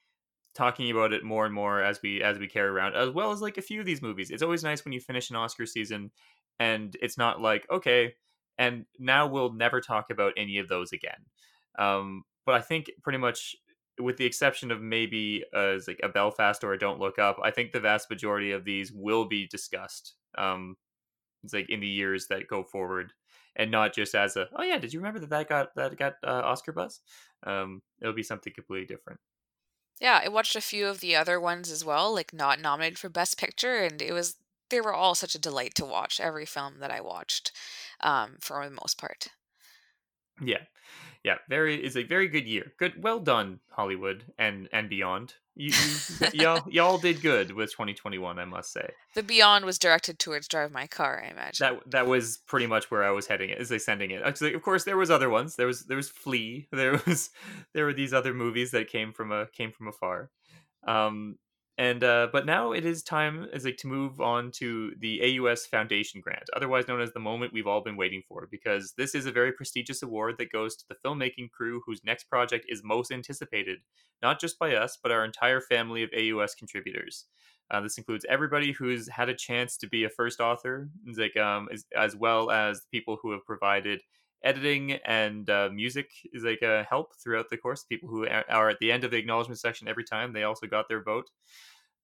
talking 0.55 0.91
about 0.91 1.13
it 1.13 1.23
more 1.23 1.45
and 1.45 1.53
more 1.55 1.83
as 1.83 2.01
we 2.03 2.23
as 2.23 2.39
we 2.39 2.47
carry 2.47 2.69
around 2.69 2.95
as 2.95 3.09
well 3.11 3.31
as 3.31 3.41
like 3.41 3.57
a 3.57 3.61
few 3.63 3.79
of 3.81 3.85
these 3.87 4.01
movies. 4.01 4.31
It's 4.31 4.43
always 4.43 4.63
nice 4.63 4.85
when 4.85 4.93
you 4.93 5.01
finish 5.01 5.29
an 5.29 5.35
Oscar 5.37 5.65
season 5.65 6.11
and 6.59 6.95
it's 7.01 7.17
not 7.17 7.41
like 7.41 7.67
okay, 7.71 8.15
and 8.57 8.85
now 8.99 9.27
we'll 9.27 9.53
never 9.53 9.81
talk 9.81 10.09
about 10.11 10.33
any 10.37 10.57
of 10.59 10.67
those 10.69 10.91
again. 10.93 11.25
Um 11.79 12.23
but 12.45 12.55
I 12.55 12.61
think 12.61 12.91
pretty 13.03 13.19
much 13.19 13.55
with 13.99 14.17
the 14.17 14.25
exception 14.25 14.71
of 14.71 14.81
maybe 14.81 15.43
uh, 15.53 15.75
like 15.87 15.99
a 16.03 16.09
Belfast 16.09 16.63
or 16.63 16.73
a 16.73 16.79
Don't 16.79 16.99
Look 16.99 17.19
Up, 17.19 17.37
I 17.43 17.51
think 17.51 17.71
the 17.71 17.79
vast 17.79 18.09
majority 18.09 18.51
of 18.51 18.65
these 18.65 18.91
will 18.91 19.25
be 19.25 19.47
discussed. 19.47 20.15
Um, 20.37 20.77
it's 21.43 21.53
like 21.53 21.69
in 21.69 21.79
the 21.79 21.87
years 21.87 22.27
that 22.27 22.47
go 22.47 22.63
forward, 22.63 23.13
and 23.55 23.71
not 23.71 23.93
just 23.93 24.15
as 24.15 24.35
a 24.35 24.47
oh 24.55 24.63
yeah, 24.63 24.77
did 24.77 24.93
you 24.93 24.99
remember 24.99 25.19
that 25.19 25.29
that 25.29 25.49
got 25.49 25.75
that 25.75 25.97
got 25.97 26.13
uh, 26.25 26.41
Oscar 26.43 26.71
buzz? 26.71 27.01
Um, 27.45 27.81
it'll 28.01 28.13
be 28.13 28.23
something 28.23 28.53
completely 28.53 28.85
different. 28.85 29.19
Yeah, 29.99 30.21
I 30.23 30.29
watched 30.29 30.55
a 30.55 30.61
few 30.61 30.87
of 30.87 31.01
the 31.01 31.15
other 31.15 31.39
ones 31.39 31.69
as 31.71 31.83
well, 31.83 32.13
like 32.13 32.33
not 32.33 32.61
nominated 32.61 32.99
for 32.99 33.09
Best 33.09 33.37
Picture, 33.37 33.77
and 33.77 34.01
it 34.01 34.13
was 34.13 34.35
they 34.69 34.81
were 34.81 34.93
all 34.93 35.15
such 35.15 35.35
a 35.35 35.39
delight 35.39 35.75
to 35.75 35.85
watch. 35.85 36.19
Every 36.19 36.45
film 36.45 36.75
that 36.79 36.91
I 36.91 37.01
watched, 37.01 37.51
um, 38.01 38.37
for 38.39 38.63
the 38.63 38.71
most 38.71 38.97
part. 38.97 39.29
Yeah, 40.41 40.63
yeah, 41.23 41.35
very 41.49 41.83
is 41.83 41.97
a 41.97 42.03
very 42.03 42.27
good 42.27 42.47
year. 42.47 42.71
Good, 42.77 43.03
well 43.03 43.19
done, 43.19 43.59
Hollywood 43.71 44.23
and 44.37 44.69
and 44.71 44.89
beyond. 44.89 45.33
You, 45.55 45.73
you 46.21 46.27
y'all 46.41 46.63
y'all 46.69 46.97
did 46.97 47.21
good 47.21 47.51
with 47.51 47.71
2021, 47.71 48.39
I 48.39 48.45
must 48.45 48.71
say. 48.71 48.89
The 49.15 49.23
Beyond 49.23 49.65
was 49.65 49.77
directed 49.77 50.17
towards 50.17 50.47
Drive 50.47 50.71
My 50.71 50.87
Car, 50.87 51.21
I 51.25 51.31
imagine. 51.31 51.67
That 51.67 51.91
that 51.91 52.07
was 52.07 52.37
pretty 52.47 52.67
much 52.67 52.89
where 52.89 53.03
I 53.03 53.11
was 53.11 53.27
heading. 53.27 53.49
Is 53.49 53.67
they 53.67 53.79
sending 53.79 54.11
it? 54.11 54.21
Actually, 54.23 54.53
of 54.53 54.61
course, 54.61 54.85
there 54.85 54.95
was 54.95 55.11
other 55.11 55.29
ones. 55.29 55.57
There 55.57 55.67
was 55.67 55.83
there 55.85 55.97
was 55.97 56.09
Flee. 56.09 56.67
There 56.79 57.01
was 57.05 57.31
there 57.73 57.83
were 57.83 57.93
these 57.93 58.13
other 58.13 58.33
movies 58.33 58.71
that 58.71 58.87
came 58.87 59.11
from 59.11 59.33
a 59.33 59.47
came 59.47 59.73
from 59.73 59.89
afar. 59.89 60.29
Um, 60.87 61.37
and 61.79 62.03
uh, 62.03 62.27
but 62.33 62.45
now 62.45 62.73
it 62.73 62.83
is 62.83 63.01
time 63.01 63.47
as 63.53 63.63
like 63.63 63.77
to 63.77 63.87
move 63.87 64.19
on 64.19 64.51
to 64.51 64.91
the 64.99 65.39
AUS 65.39 65.65
Foundation 65.65 66.19
Grant, 66.19 66.49
otherwise 66.53 66.89
known 66.89 66.99
as 66.99 67.13
the 67.13 67.21
moment 67.21 67.53
we've 67.53 67.67
all 67.67 67.79
been 67.79 67.95
waiting 67.95 68.21
for, 68.27 68.49
because 68.51 68.93
this 68.97 69.15
is 69.15 69.25
a 69.25 69.31
very 69.31 69.53
prestigious 69.53 70.03
award 70.03 70.35
that 70.39 70.51
goes 70.51 70.75
to 70.75 70.83
the 70.89 70.95
filmmaking 70.95 71.49
crew 71.51 71.81
whose 71.85 72.03
next 72.03 72.25
project 72.25 72.65
is 72.67 72.81
most 72.83 73.13
anticipated, 73.13 73.79
not 74.21 74.41
just 74.41 74.59
by 74.59 74.75
us, 74.75 74.97
but 75.01 75.13
our 75.13 75.23
entire 75.23 75.61
family 75.61 76.03
of 76.03 76.09
AUS 76.13 76.53
contributors. 76.53 77.27
Uh, 77.71 77.79
this 77.79 77.97
includes 77.97 78.25
everybody 78.27 78.73
who's 78.73 79.07
had 79.07 79.29
a 79.29 79.33
chance 79.33 79.77
to 79.77 79.87
be 79.87 80.03
a 80.03 80.09
first 80.09 80.41
author, 80.41 80.89
like 81.17 81.37
um, 81.37 81.69
as, 81.71 81.85
as 81.95 82.13
well 82.13 82.51
as 82.51 82.81
people 82.91 83.17
who 83.21 83.31
have 83.31 83.45
provided 83.45 84.01
editing 84.43 84.93
and 85.05 85.49
uh, 85.49 85.69
music 85.73 86.09
is 86.33 86.43
like 86.43 86.61
a 86.61 86.85
help 86.89 87.13
throughout 87.21 87.49
the 87.49 87.57
course. 87.57 87.83
People 87.83 88.09
who 88.09 88.27
are 88.27 88.69
at 88.69 88.79
the 88.79 88.91
end 88.91 89.03
of 89.03 89.11
the 89.11 89.17
acknowledgement 89.17 89.59
section 89.59 89.87
every 89.87 90.03
time 90.03 90.33
they 90.33 90.43
also 90.43 90.67
got 90.67 90.87
their 90.87 91.03
vote. 91.03 91.29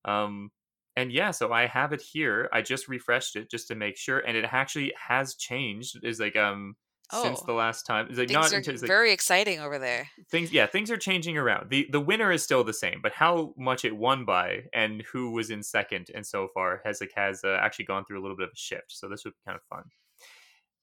Um, 0.06 0.52
and 0.96 1.12
yeah, 1.12 1.32
so 1.32 1.52
I 1.52 1.68
have 1.68 1.92
it 1.94 2.02
here. 2.02 2.50
I 2.54 2.62
just 2.62 2.88
refreshed 2.88 3.36
it 3.36 3.50
just 3.52 3.68
to 3.68 3.76
make 3.76 3.98
sure, 3.98 4.20
and 4.20 4.38
it 4.38 4.46
actually 4.50 4.94
has 5.08 5.36
changed. 5.36 6.00
Is 6.04 6.20
like 6.20 6.38
um 6.38 6.76
oh, 7.12 7.24
since 7.24 7.42
the 7.42 7.54
last 7.54 7.86
time. 7.86 8.08
It's 8.10 8.18
like 8.18 8.30
things 8.30 8.52
not 8.52 8.54
are 8.54 8.60
it's 8.60 8.82
like, 8.82 8.88
very 8.88 9.12
exciting 9.12 9.60
over 9.60 9.78
there. 9.78 10.08
Things 10.32 10.54
yeah, 10.54 10.68
things 10.68 10.90
are 10.92 10.98
changing 10.98 11.38
around. 11.38 11.70
the 11.70 11.88
The 11.92 12.00
winner 12.00 12.32
is 12.32 12.44
still 12.44 12.64
the 12.64 12.74
same, 12.74 13.00
but 13.02 13.12
how 13.12 13.54
much 13.58 13.84
it 13.84 13.96
won 13.96 14.24
by 14.24 14.64
and 14.74 15.04
who 15.12 15.32
was 15.32 15.50
in 15.50 15.64
second 15.64 16.08
and 16.16 16.26
so 16.26 16.48
far 16.54 16.82
has 16.86 17.02
like 17.02 17.12
has 17.16 17.44
uh, 17.44 17.58
actually 17.60 17.86
gone 17.86 18.06
through 18.06 18.20
a 18.20 18.24
little 18.24 18.38
bit 18.38 18.46
of 18.46 18.54
a 18.54 18.58
shift. 18.58 18.92
So 18.92 19.10
this 19.10 19.26
would 19.26 19.34
be 19.34 19.42
kind 19.46 19.60
of 19.60 19.64
fun. 19.76 19.84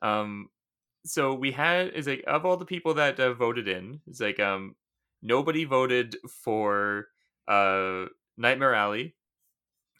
Um, 0.02 0.48
so 1.04 1.34
we 1.34 1.52
had 1.52 1.88
is 1.90 2.06
like 2.06 2.24
of 2.26 2.46
all 2.46 2.56
the 2.56 2.64
people 2.64 2.94
that 2.94 3.18
uh, 3.18 3.34
voted 3.34 3.68
in, 3.68 4.00
it's 4.06 4.20
like 4.20 4.40
um 4.40 4.76
nobody 5.22 5.64
voted 5.64 6.16
for 6.28 7.08
uh 7.48 8.06
Nightmare 8.36 8.74
Alley 8.74 9.14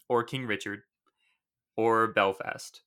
or 0.09 0.23
King 0.25 0.47
Richard 0.47 0.83
or 1.77 2.09
Belfast. 2.09 2.83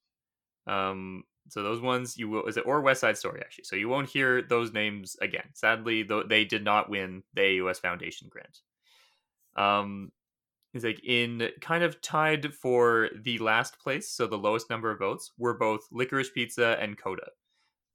Um 0.68 1.24
so 1.49 1.61
those 1.61 1.82
ones 1.82 2.18
you 2.18 2.30
will 2.30 2.45
is 2.45 2.57
it 2.57 2.66
or 2.66 2.82
West 2.82 3.01
Side 3.01 3.18
Story 3.18 3.41
actually. 3.41 3.66
So 3.66 3.76
you 3.76 3.89
won't 3.89 4.09
hear 4.09 4.41
those 4.41 4.74
names 4.74 5.16
again. 5.22 5.49
Sadly, 5.53 6.03
though 6.03 6.24
they 6.24 6.45
did 6.45 6.63
not 6.63 6.89
win 6.89 7.24
the 7.34 7.61
AUS 7.61 7.80
Foundation 7.80 8.30
grant. 8.30 8.61
Um 9.55 10.11
is 10.74 10.84
like 10.84 11.01
in 11.05 11.49
kind 11.61 11.84
of 11.84 12.01
tied 12.01 12.53
for 12.53 13.09
the 13.24 13.38
last 13.39 13.80
place, 13.80 14.09
so 14.09 14.28
the 14.28 14.38
lowest 14.38 14.70
number 14.70 14.91
of 14.91 14.99
votes 14.99 15.32
were 15.38 15.53
both 15.53 15.88
Licorice 15.91 16.34
Pizza 16.34 16.78
and 16.82 16.97
Coda. 16.97 17.28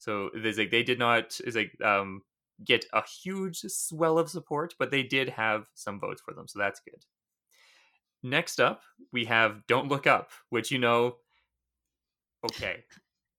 So 0.01 0.30
there's 0.34 0.59
like 0.59 0.70
they 0.70 0.82
did 0.82 0.98
not 0.98 1.38
is 1.44 1.55
like 1.55 1.72
um 1.82 2.22
get 2.64 2.86
a 2.92 3.03
huge 3.07 3.61
swell 3.61 4.18
of 4.18 4.30
support, 4.30 4.74
but 4.78 4.90
they 4.90 5.03
did 5.03 5.28
have 5.28 5.66
some 5.74 6.01
votes 6.01 6.22
for 6.24 6.34
them, 6.34 6.48
so 6.48 6.59
that's 6.59 6.80
good. 6.80 7.05
Next 8.22 8.61
up, 8.61 8.82
we 9.12 9.26
have 9.26 9.66
Don't 9.66 9.88
Look 9.88 10.07
Up, 10.07 10.30
which 10.48 10.70
you 10.70 10.78
know 10.78 11.16
okay. 12.44 12.84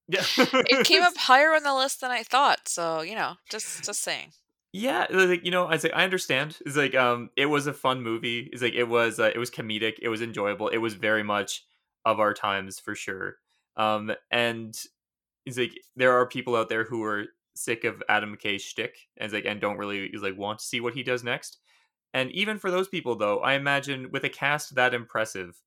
Yeah. 0.08 0.24
it 0.38 0.86
came 0.88 1.04
up 1.04 1.18
higher 1.18 1.54
on 1.54 1.64
the 1.64 1.74
list 1.74 2.02
than 2.02 2.12
I 2.12 2.24
thought, 2.24 2.68
so 2.68 3.02
you 3.02 3.16
know, 3.16 3.36
just 3.50 3.84
just 3.84 4.02
saying. 4.02 4.32
Yeah, 4.74 5.08
like 5.10 5.44
you 5.44 5.52
know, 5.52 5.66
I 5.66 5.72
like 5.72 5.92
I 5.94 6.04
understand. 6.04 6.58
It's 6.66 6.78
like 6.78 6.94
um 6.94 7.32
it 7.36 7.48
was 7.48 7.66
a 7.66 7.74
fun 7.74 8.04
movie. 8.04 8.50
It's 8.54 8.62
like 8.62 8.76
it 8.76 8.88
was 8.88 9.20
uh, 9.20 9.32
it 9.34 9.38
was 9.40 9.50
comedic, 9.50 9.96
it 10.00 10.10
was 10.10 10.22
enjoyable. 10.22 10.68
It 10.70 10.78
was 10.78 10.94
very 10.94 11.24
much 11.24 11.66
of 12.06 12.20
our 12.20 12.34
times 12.36 12.80
for 12.80 12.94
sure. 12.94 13.38
Um 13.76 14.12
and 14.30 14.80
he's 15.46 15.58
like 15.58 15.74
there 15.96 16.14
are 16.14 16.28
people 16.28 16.56
out 16.56 16.70
there 16.70 16.84
who 16.84 17.04
are 17.04 17.26
sick 17.56 17.84
of 17.84 18.02
Adam 18.10 18.36
McKay's 18.36 18.62
shtick 18.62 18.96
and 19.18 19.32
like 19.32 19.46
and 19.46 19.60
don't 19.60 19.78
really 19.78 20.06
is 20.08 20.22
like 20.22 20.38
want 20.38 20.60
to 20.60 20.66
see 20.66 20.80
what 20.80 20.94
he 20.94 21.04
does 21.04 21.24
next. 21.24 21.60
And 22.14 22.32
even 22.32 22.58
for 22.58 22.72
those 22.72 22.88
people 22.88 23.16
though, 23.16 23.40
I 23.40 23.54
imagine 23.54 24.10
with 24.12 24.24
a 24.24 24.30
cast 24.30 24.76
that 24.76 24.94
impressive, 24.94 25.62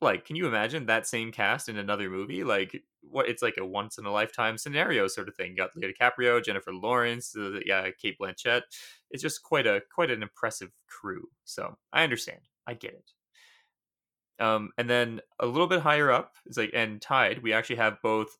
like 0.00 0.24
can 0.24 0.36
you 0.36 0.46
imagine 0.46 0.86
that 0.86 1.06
same 1.06 1.32
cast 1.32 1.68
in 1.68 1.78
another 1.78 2.10
movie? 2.10 2.44
Like 2.44 2.82
what 3.02 3.28
it's 3.28 3.42
like 3.42 3.56
a 3.58 3.66
once 3.66 3.98
in 3.98 4.06
a 4.06 4.12
lifetime 4.12 4.58
scenario 4.58 5.06
sort 5.08 5.28
of 5.28 5.36
thing. 5.36 5.50
You 5.50 5.56
got 5.56 5.70
Leo 5.76 5.90
DiCaprio, 5.90 6.44
Jennifer 6.44 6.72
Lawrence, 6.72 7.34
uh, 7.36 7.60
yeah, 7.64 7.88
Cate 8.00 8.16
Blanchett. 8.20 8.62
It's 9.10 9.22
just 9.22 9.42
quite 9.42 9.66
a 9.66 9.82
quite 9.94 10.10
an 10.10 10.22
impressive 10.22 10.70
crew. 10.88 11.28
So 11.44 11.76
I 11.92 12.04
understand. 12.04 12.40
I 12.66 12.74
get 12.74 12.94
it. 12.94 13.10
Um, 14.40 14.70
and 14.78 14.90
then 14.90 15.20
a 15.38 15.46
little 15.46 15.68
bit 15.68 15.80
higher 15.80 16.10
up 16.10 16.34
is 16.46 16.56
like 16.56 16.70
and 16.74 17.00
tied. 17.00 17.42
We 17.42 17.52
actually 17.52 17.76
have 17.76 18.02
both 18.02 18.36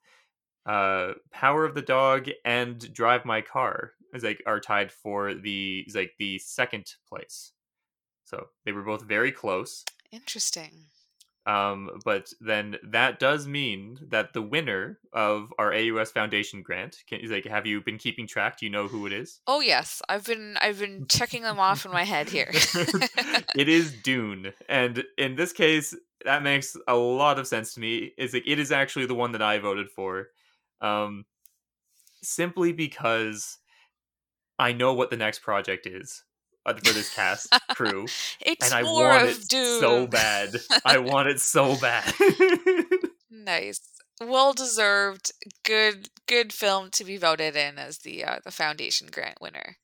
uh 0.66 1.12
power 1.30 1.64
of 1.64 1.74
the 1.74 1.82
dog 1.82 2.28
and 2.44 2.92
drive 2.92 3.24
my 3.24 3.40
car 3.40 3.92
is 4.14 4.22
like 4.22 4.42
are 4.46 4.60
tied 4.60 4.90
for 4.90 5.34
the 5.34 5.84
is 5.86 5.94
like 5.94 6.12
the 6.18 6.38
second 6.38 6.94
place. 7.08 7.52
So 8.24 8.46
they 8.64 8.72
were 8.72 8.82
both 8.82 9.02
very 9.02 9.32
close. 9.32 9.84
Interesting. 10.10 10.86
Um 11.46 12.00
but 12.04 12.32
then 12.40 12.76
that 12.82 13.18
does 13.18 13.46
mean 13.46 13.98
that 14.08 14.32
the 14.32 14.40
winner 14.40 14.98
of 15.12 15.52
our 15.58 15.74
AUS 15.74 16.10
Foundation 16.10 16.62
grant 16.62 17.02
can 17.06 17.20
is 17.20 17.30
like 17.30 17.44
have 17.44 17.66
you 17.66 17.82
been 17.82 17.98
keeping 17.98 18.26
track? 18.26 18.58
Do 18.58 18.64
you 18.64 18.72
know 18.72 18.88
who 18.88 19.06
it 19.06 19.12
is? 19.12 19.40
Oh 19.46 19.60
yes. 19.60 20.00
I've 20.08 20.24
been 20.24 20.56
i've 20.62 20.78
been 20.78 21.06
checking 21.08 21.42
them 21.42 21.58
off 21.60 21.84
in 21.84 21.92
my 21.92 22.04
head 22.04 22.30
here. 22.30 22.52
It 23.56 23.68
is 23.68 23.92
dune. 23.92 24.52
And 24.68 25.04
in 25.18 25.34
this 25.36 25.52
case 25.52 25.94
that 26.24 26.42
makes 26.42 26.74
a 26.88 26.94
lot 26.94 27.38
of 27.38 27.46
sense 27.46 27.74
to 27.74 27.80
me. 27.80 28.12
Is 28.16 28.32
like 28.32 28.44
it 28.46 28.58
is 28.58 28.72
actually 28.72 29.04
the 29.04 29.14
one 29.14 29.32
that 29.32 29.42
i 29.42 29.58
voted 29.58 29.90
for 29.90 30.28
um, 30.84 31.24
simply 32.22 32.72
because 32.72 33.58
I 34.58 34.72
know 34.72 34.92
what 34.94 35.10
the 35.10 35.16
next 35.16 35.40
project 35.40 35.86
is 35.86 36.22
uh, 36.66 36.74
for 36.74 36.92
this 36.92 37.14
cast 37.14 37.48
crew, 37.70 38.06
and 38.46 38.72
I 38.72 38.82
want 38.82 39.28
it 39.28 39.48
Dune. 39.48 39.80
so 39.80 40.06
bad. 40.06 40.56
I 40.84 40.98
want 40.98 41.28
it 41.28 41.40
so 41.40 41.76
bad. 41.80 42.12
nice, 43.30 43.80
well 44.20 44.52
deserved. 44.52 45.32
Good, 45.64 46.10
good 46.26 46.52
film 46.52 46.90
to 46.92 47.04
be 47.04 47.16
voted 47.16 47.56
in 47.56 47.78
as 47.78 47.98
the 47.98 48.24
uh, 48.24 48.38
the 48.44 48.50
foundation 48.50 49.08
grant 49.10 49.40
winner. 49.40 49.76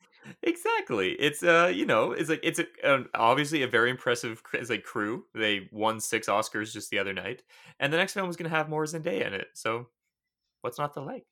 Exactly. 0.42 1.12
It's 1.12 1.42
uh, 1.42 1.72
you 1.74 1.86
know, 1.86 2.12
it's 2.12 2.28
like 2.28 2.40
it's 2.42 2.60
a, 2.60 2.66
um, 2.84 3.08
obviously 3.14 3.62
a 3.62 3.68
very 3.68 3.90
impressive 3.90 4.42
it's 4.52 4.68
like 4.68 4.84
crew. 4.84 5.24
They 5.34 5.68
won 5.72 5.98
six 5.98 6.28
Oscars 6.28 6.72
just 6.72 6.90
the 6.90 6.98
other 6.98 7.14
night, 7.14 7.42
and 7.80 7.90
the 7.90 7.96
next 7.96 8.12
film 8.12 8.28
is 8.28 8.36
going 8.36 8.50
to 8.50 8.56
have 8.56 8.68
more 8.68 8.84
Zendaya 8.84 9.26
in 9.26 9.32
it. 9.32 9.48
So 9.54 9.88
what's 10.60 10.78
not 10.78 10.94
to 10.94 11.00
like? 11.00 11.24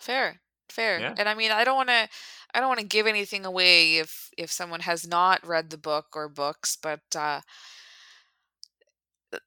Fair, 0.00 0.40
fair. 0.68 1.00
Yeah. 1.00 1.14
And 1.16 1.28
I 1.28 1.34
mean, 1.34 1.50
I 1.50 1.64
don't 1.64 1.76
want 1.76 1.88
to, 1.88 2.08
I 2.54 2.60
don't 2.60 2.68
want 2.68 2.80
to 2.80 2.86
give 2.86 3.06
anything 3.06 3.44
away 3.44 3.98
if 3.98 4.30
if 4.36 4.50
someone 4.50 4.80
has 4.80 5.06
not 5.06 5.46
read 5.46 5.70
the 5.70 5.78
book 5.78 6.06
or 6.14 6.28
books, 6.28 6.76
but 6.80 7.00
uh, 7.16 7.40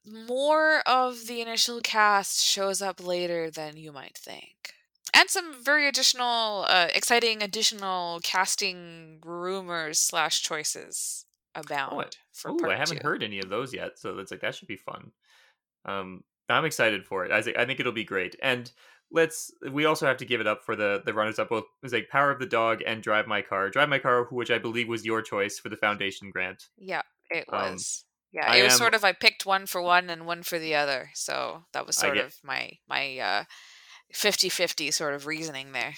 more 0.04 0.80
of 0.86 1.26
the 1.26 1.40
initial 1.40 1.80
cast 1.80 2.44
shows 2.44 2.82
up 2.82 3.04
later 3.04 3.50
than 3.50 3.76
you 3.76 3.92
might 3.92 4.16
think. 4.16 4.74
And 5.14 5.30
some 5.30 5.54
very 5.62 5.88
additional, 5.88 6.66
uh, 6.68 6.88
exciting 6.94 7.42
additional 7.42 8.20
casting 8.22 9.18
rumors 9.24 9.98
slash 9.98 10.42
choices 10.42 11.24
abound. 11.54 11.92
Oh, 11.92 12.18
for 12.32 12.50
ooh, 12.50 12.70
I 12.70 12.76
haven't 12.76 12.98
two. 13.00 13.06
heard 13.06 13.22
any 13.22 13.38
of 13.38 13.48
those 13.48 13.72
yet, 13.72 13.98
so 13.98 14.14
that's 14.14 14.30
like 14.30 14.40
that 14.40 14.54
should 14.54 14.68
be 14.68 14.76
fun. 14.76 15.12
Um, 15.84 16.24
I'm 16.48 16.64
excited 16.64 17.04
for 17.04 17.24
it. 17.24 17.32
I 17.32 17.42
think 17.42 17.58
I 17.58 17.64
think 17.64 17.80
it'll 17.80 17.92
be 17.92 18.04
great. 18.04 18.36
And 18.42 18.70
let's 19.10 19.52
we 19.70 19.84
also 19.84 20.06
have 20.06 20.18
to 20.18 20.24
give 20.24 20.40
it 20.40 20.46
up 20.46 20.64
for 20.64 20.76
the 20.76 21.02
the 21.04 21.14
runners 21.14 21.38
up 21.38 21.48
both 21.48 21.64
was 21.82 21.92
like 21.92 22.08
Power 22.08 22.30
of 22.30 22.38
the 22.38 22.46
Dog 22.46 22.80
and 22.86 23.02
Drive 23.02 23.26
My 23.26 23.42
Car. 23.42 23.70
Drive 23.70 23.88
My 23.88 23.98
Car, 23.98 24.24
which 24.30 24.50
I 24.50 24.58
believe 24.58 24.88
was 24.88 25.04
your 25.04 25.22
choice 25.22 25.58
for 25.58 25.68
the 25.68 25.76
foundation 25.76 26.30
grant. 26.30 26.68
Yeah, 26.76 27.02
it 27.30 27.46
um, 27.52 27.72
was. 27.72 28.04
Um, 28.04 28.08
yeah, 28.32 28.54
it 28.54 28.60
I 28.60 28.62
was 28.64 28.74
am, 28.74 28.78
sort 28.78 28.94
of 28.94 29.04
I 29.04 29.12
picked 29.12 29.46
one 29.46 29.66
for 29.66 29.80
one 29.80 30.10
and 30.10 30.26
one 30.26 30.42
for 30.42 30.58
the 30.58 30.74
other. 30.74 31.10
So 31.14 31.64
that 31.72 31.86
was 31.86 31.96
sort 31.96 32.14
get, 32.14 32.26
of 32.26 32.36
my 32.42 32.72
my 32.88 33.18
uh 33.18 33.44
50-50 34.14 34.92
sort 34.92 35.14
of 35.14 35.26
reasoning 35.26 35.72
there. 35.72 35.94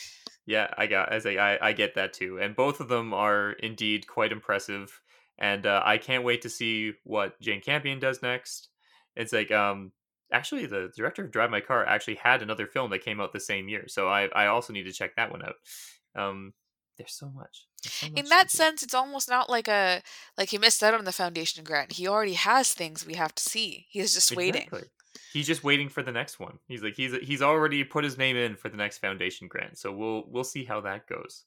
Yeah, 0.46 0.68
I 0.76 0.86
got 0.86 1.12
as 1.12 1.26
I 1.26 1.59
I 1.61 1.72
get 1.72 1.94
that 1.94 2.12
too. 2.12 2.38
And 2.40 2.57
both 2.57 2.80
of 2.80 2.88
them 2.88 3.12
are 3.12 3.53
indeed 3.53 4.07
quite 4.07 4.32
impressive. 4.32 5.01
And 5.38 5.64
uh, 5.64 5.82
I 5.84 5.96
can't 5.96 6.24
wait 6.24 6.42
to 6.42 6.51
see 6.51 6.92
what 7.03 7.40
Jane 7.40 7.62
Campion 7.62 7.98
does 7.98 8.22
next. 8.22 8.68
It's 9.16 9.32
like 9.32 9.51
um 9.51 9.92
actually 10.33 10.66
the 10.66 10.91
director 10.97 11.24
of 11.24 11.31
Drive 11.31 11.51
My 11.51 11.61
Car 11.61 11.85
actually 11.85 12.16
had 12.16 12.43
another 12.43 12.66
film 12.66 12.91
that 12.91 13.05
came 13.05 13.20
out 13.20 13.33
the 13.33 13.41
same 13.41 13.68
year, 13.68 13.85
so 13.89 14.09
I 14.09 14.28
I 14.35 14.47
also 14.47 14.72
need 14.72 14.85
to 14.85 14.93
check 14.93 15.16
that 15.16 15.31
one 15.31 15.43
out. 15.43 15.57
Um, 16.14 16.55
there's 16.97 17.14
so 17.14 17.31
much. 17.31 17.66
There's 17.83 17.95
so 17.95 18.07
much 18.09 18.18
In 18.18 18.26
that 18.26 18.51
sense, 18.51 18.83
it's 18.83 18.95
almost 18.95 19.28
not 19.28 19.49
like 19.49 19.68
a 19.68 20.03
like 20.37 20.51
he 20.51 20.59
missed 20.59 20.83
out 20.83 20.95
on 20.95 21.05
the 21.05 21.12
foundation 21.12 21.64
grant. 21.64 21.93
He 21.93 22.07
already 22.07 22.35
has 22.35 22.72
things 22.72 23.07
we 23.07 23.14
have 23.14 23.35
to 23.35 23.43
see. 23.43 23.87
He's 23.89 24.14
just 24.14 24.33
exactly. 24.33 24.66
waiting. 24.70 24.89
He's 25.33 25.47
just 25.47 25.64
waiting 25.64 25.89
for 25.89 26.03
the 26.03 26.12
next 26.12 26.39
one. 26.39 26.59
He's 26.66 26.83
like 26.83 26.95
he's 26.95 27.16
he's 27.22 27.43
already 27.43 27.85
put 27.85 28.05
his 28.05 28.18
name 28.18 28.37
in 28.37 28.57
for 28.57 28.68
the 28.68 28.76
next 28.76 28.99
foundation 28.99 29.49
grant. 29.49 29.78
So 29.78 29.93
we'll 29.93 30.24
we'll 30.28 30.45
see 30.45 30.64
how 30.64 30.81
that 30.83 31.07
goes. 31.07 31.45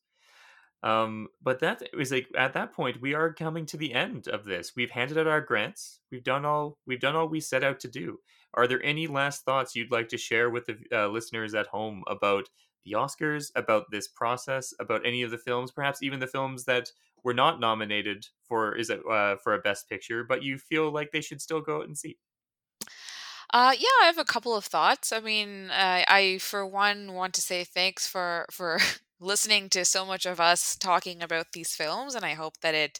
Um, 0.83 1.29
but 1.41 1.59
that 1.59 1.81
is 1.97 2.11
like 2.11 2.27
at 2.37 2.53
that 2.53 2.73
point 2.73 2.99
we 2.99 3.13
are 3.13 3.31
coming 3.31 3.65
to 3.67 3.77
the 3.77 3.93
end 3.93 4.27
of 4.27 4.43
this. 4.43 4.73
We've 4.75 4.91
handed 4.91 5.17
out 5.17 5.27
our 5.27 5.39
grants. 5.39 5.99
We've 6.11 6.23
done 6.23 6.45
all 6.45 6.77
we've 6.85 6.99
done 6.99 7.15
all 7.15 7.29
we 7.29 7.39
set 7.39 7.63
out 7.63 7.79
to 7.81 7.87
do. 7.87 8.19
Are 8.53 8.67
there 8.67 8.83
any 8.83 9.07
last 9.07 9.43
thoughts 9.45 9.75
you'd 9.75 9.91
like 9.91 10.09
to 10.09 10.17
share 10.17 10.49
with 10.49 10.65
the 10.65 10.77
uh, 10.91 11.07
listeners 11.07 11.53
at 11.53 11.67
home 11.67 12.03
about 12.07 12.49
the 12.85 12.91
Oscars, 12.93 13.51
about 13.55 13.91
this 13.91 14.07
process, 14.07 14.73
about 14.79 15.05
any 15.05 15.23
of 15.23 15.31
the 15.31 15.37
films, 15.37 15.71
perhaps 15.71 16.03
even 16.03 16.19
the 16.19 16.27
films 16.27 16.65
that 16.65 16.91
were 17.23 17.33
not 17.33 17.59
nominated 17.59 18.27
for 18.41 18.75
is 18.75 18.89
it 18.89 19.01
uh, 19.09 19.37
for 19.37 19.53
a 19.53 19.59
best 19.59 19.87
picture, 19.89 20.23
but 20.23 20.43
you 20.43 20.57
feel 20.57 20.91
like 20.91 21.11
they 21.11 21.21
should 21.21 21.41
still 21.41 21.61
go 21.61 21.77
out 21.77 21.87
and 21.87 21.97
see? 21.97 22.17
Uh, 23.51 23.73
yeah, 23.77 23.87
I 24.01 24.05
have 24.05 24.17
a 24.17 24.25
couple 24.25 24.55
of 24.55 24.65
thoughts. 24.65 25.11
I 25.11 25.19
mean, 25.19 25.69
uh, 25.69 26.03
I 26.07 26.37
for 26.39 26.65
one 26.65 27.13
want 27.13 27.33
to 27.35 27.41
say 27.41 27.63
thanks 27.63 28.07
for 28.07 28.45
for 28.51 28.79
listening 29.19 29.69
to 29.69 29.85
so 29.85 30.05
much 30.05 30.25
of 30.25 30.39
us 30.39 30.75
talking 30.75 31.21
about 31.21 31.51
these 31.53 31.75
films, 31.75 32.15
and 32.15 32.25
I 32.25 32.33
hope 32.33 32.59
that 32.61 32.75
it 32.75 32.99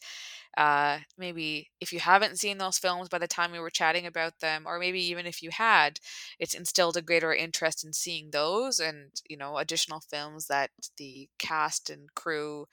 uh, 0.57 0.99
maybe 1.17 1.71
if 1.81 1.91
you 1.93 1.99
haven't 1.99 2.39
seen 2.39 2.57
those 2.57 2.77
films 2.77 3.09
by 3.09 3.17
the 3.19 3.27
time 3.27 3.51
we 3.51 3.59
were 3.59 3.69
chatting 3.69 4.05
about 4.05 4.39
them, 4.39 4.63
or 4.67 4.79
maybe 4.79 5.01
even 5.03 5.25
if 5.25 5.41
you 5.41 5.49
had, 5.51 5.99
it's 6.39 6.53
instilled 6.53 6.97
a 6.97 7.01
greater 7.01 7.33
interest 7.33 7.83
in 7.83 7.93
seeing 7.93 8.31
those 8.31 8.79
and 8.79 9.11
you 9.29 9.37
know 9.37 9.57
additional 9.57 9.99
films 9.99 10.47
that 10.47 10.71
the 10.97 11.29
cast 11.39 11.89
and 11.89 12.13
crew 12.15 12.67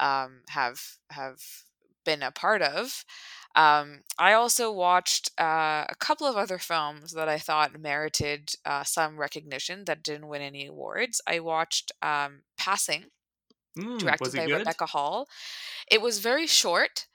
um, 0.00 0.42
have 0.48 0.80
have 1.10 1.40
been 2.04 2.22
a 2.22 2.30
part 2.30 2.62
of. 2.62 3.04
Um, 3.56 4.02
I 4.18 4.32
also 4.34 4.70
watched 4.72 5.30
uh, 5.40 5.86
a 5.88 5.94
couple 5.98 6.26
of 6.26 6.36
other 6.36 6.58
films 6.58 7.12
that 7.12 7.28
I 7.28 7.38
thought 7.38 7.80
merited 7.80 8.52
uh, 8.64 8.84
some 8.84 9.18
recognition 9.18 9.84
that 9.86 10.02
didn't 10.04 10.28
win 10.28 10.42
any 10.42 10.66
awards. 10.66 11.20
I 11.26 11.40
watched 11.40 11.92
um, 12.02 12.42
Passing, 12.56 13.06
Mm, 13.76 13.98
directed 13.98 14.34
by 14.34 14.44
good? 14.44 14.68
Rebecca 14.68 14.86
Hall. 14.86 15.28
It 15.90 16.02
was 16.02 16.18
very 16.20 16.46
short. 16.46 17.06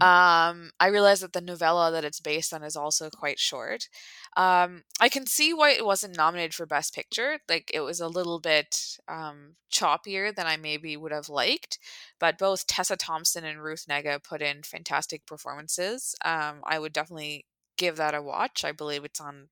Um, 0.00 0.70
I 0.80 0.88
realize 0.88 1.20
that 1.20 1.32
the 1.32 1.40
novella 1.40 1.90
that 1.92 2.04
it's 2.04 2.20
based 2.20 2.52
on 2.52 2.62
is 2.62 2.76
also 2.76 3.10
quite 3.10 3.38
short. 3.38 3.88
Um, 4.36 4.84
I 5.00 5.08
can 5.08 5.26
see 5.26 5.52
why 5.52 5.70
it 5.72 5.84
wasn't 5.84 6.16
nominated 6.16 6.54
for 6.54 6.66
Best 6.66 6.94
Picture. 6.94 7.38
Like 7.48 7.70
it 7.74 7.80
was 7.80 8.00
a 8.00 8.08
little 8.08 8.40
bit 8.40 8.98
um, 9.08 9.56
choppier 9.72 10.34
than 10.34 10.46
I 10.46 10.56
maybe 10.56 10.96
would 10.96 11.12
have 11.12 11.28
liked, 11.28 11.78
but 12.18 12.38
both 12.38 12.66
Tessa 12.66 12.96
Thompson 12.96 13.44
and 13.44 13.62
Ruth 13.62 13.86
Negga 13.88 14.22
put 14.22 14.42
in 14.42 14.62
fantastic 14.62 15.26
performances. 15.26 16.14
Um, 16.24 16.62
I 16.64 16.78
would 16.78 16.92
definitely 16.92 17.46
give 17.76 17.96
that 17.96 18.14
a 18.14 18.22
watch. 18.22 18.64
I 18.64 18.72
believe 18.72 19.04
it's 19.04 19.20
on 19.20 19.48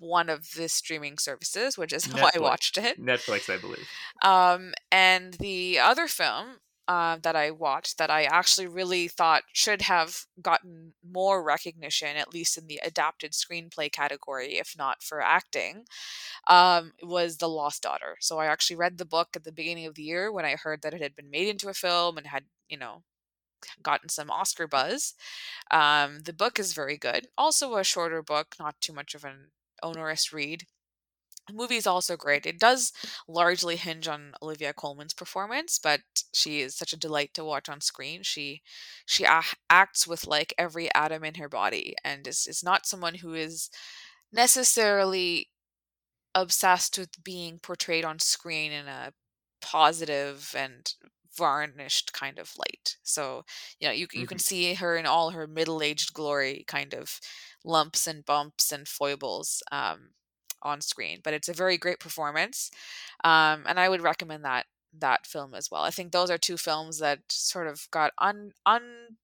one 0.00 0.30
of 0.30 0.52
the 0.56 0.68
streaming 0.68 1.18
services, 1.18 1.78
which 1.78 1.92
is 1.92 2.04
how 2.12 2.28
I 2.34 2.38
watched 2.38 2.78
it. 2.78 3.00
Netflix, 3.00 3.52
I 3.52 3.58
believe. 3.58 3.86
Um, 4.22 4.72
and 4.90 5.34
the 5.34 5.78
other 5.78 6.08
film 6.08 6.56
uh, 6.90 7.18
that 7.22 7.36
I 7.36 7.52
watched 7.52 7.98
that 7.98 8.10
I 8.10 8.24
actually 8.24 8.66
really 8.66 9.06
thought 9.06 9.44
should 9.52 9.82
have 9.82 10.26
gotten 10.42 10.94
more 11.08 11.40
recognition, 11.40 12.16
at 12.16 12.34
least 12.34 12.58
in 12.58 12.66
the 12.66 12.80
adapted 12.84 13.30
screenplay 13.30 13.92
category, 13.92 14.58
if 14.58 14.74
not 14.76 15.00
for 15.00 15.20
acting, 15.22 15.84
um, 16.48 16.92
was 17.00 17.36
The 17.36 17.48
Lost 17.48 17.80
Daughter. 17.84 18.16
So 18.18 18.38
I 18.38 18.46
actually 18.46 18.74
read 18.74 18.98
the 18.98 19.04
book 19.04 19.28
at 19.36 19.44
the 19.44 19.52
beginning 19.52 19.86
of 19.86 19.94
the 19.94 20.02
year 20.02 20.32
when 20.32 20.44
I 20.44 20.56
heard 20.56 20.82
that 20.82 20.92
it 20.92 21.00
had 21.00 21.14
been 21.14 21.30
made 21.30 21.46
into 21.46 21.68
a 21.68 21.74
film 21.74 22.18
and 22.18 22.26
had, 22.26 22.46
you 22.68 22.76
know, 22.76 23.04
gotten 23.84 24.08
some 24.08 24.28
Oscar 24.28 24.66
buzz. 24.66 25.14
Um, 25.70 26.22
the 26.24 26.32
book 26.32 26.58
is 26.58 26.72
very 26.72 26.96
good. 26.96 27.28
Also, 27.38 27.76
a 27.76 27.84
shorter 27.84 28.20
book, 28.20 28.56
not 28.58 28.80
too 28.80 28.92
much 28.92 29.14
of 29.14 29.24
an 29.24 29.52
onerous 29.80 30.32
read. 30.32 30.64
The 31.48 31.52
movie 31.54 31.76
is 31.76 31.86
also 31.86 32.16
great. 32.16 32.46
It 32.46 32.58
does 32.60 32.92
largely 33.26 33.76
hinge 33.76 34.06
on 34.08 34.34
Olivia 34.40 34.72
Colman's 34.72 35.14
performance, 35.14 35.78
but 35.78 36.02
she 36.32 36.60
is 36.60 36.76
such 36.76 36.92
a 36.92 36.96
delight 36.96 37.34
to 37.34 37.44
watch 37.44 37.68
on 37.68 37.80
screen. 37.80 38.22
She 38.22 38.62
she 39.06 39.24
a- 39.24 39.42
acts 39.68 40.06
with 40.06 40.26
like 40.26 40.54
every 40.58 40.92
atom 40.94 41.24
in 41.24 41.34
her 41.36 41.48
body, 41.48 41.96
and 42.04 42.26
is 42.26 42.46
is 42.46 42.62
not 42.62 42.86
someone 42.86 43.16
who 43.16 43.34
is 43.34 43.68
necessarily 44.32 45.50
obsessed 46.34 46.98
with 46.98 47.22
being 47.24 47.58
portrayed 47.58 48.04
on 48.04 48.18
screen 48.18 48.72
in 48.72 48.88
a 48.88 49.12
positive 49.60 50.54
and 50.56 50.94
varnished 51.36 52.12
kind 52.12 52.38
of 52.38 52.52
light. 52.58 52.96
So, 53.02 53.44
you 53.80 53.88
know, 53.88 53.92
you 53.94 54.08
you 54.12 54.26
can 54.26 54.38
Mhm. 54.38 54.40
see 54.40 54.74
her 54.74 54.96
in 54.96 55.06
all 55.06 55.30
her 55.30 55.46
middle-aged 55.46 56.12
glory 56.14 56.64
kind 56.68 56.94
of 56.94 57.20
lumps 57.64 58.06
and 58.06 58.24
bumps 58.24 58.72
and 58.72 58.88
foibles 58.88 59.62
um 59.72 60.10
on 60.62 60.80
screen, 60.80 61.20
but 61.24 61.34
it's 61.34 61.48
a 61.48 61.52
very 61.54 61.78
great 61.78 62.00
performance. 62.00 62.70
Um 63.24 63.64
and 63.66 63.78
I 63.80 63.88
would 63.88 64.02
recommend 64.02 64.44
that 64.44 64.66
that 64.98 65.26
film 65.26 65.54
as 65.54 65.70
well. 65.70 65.82
I 65.82 65.90
think 65.90 66.12
those 66.12 66.30
are 66.30 66.38
two 66.38 66.56
films 66.56 66.98
that 66.98 67.20
sort 67.30 67.66
of 67.68 67.88
got 67.90 68.12
un 68.18 68.52
un 68.66 69.16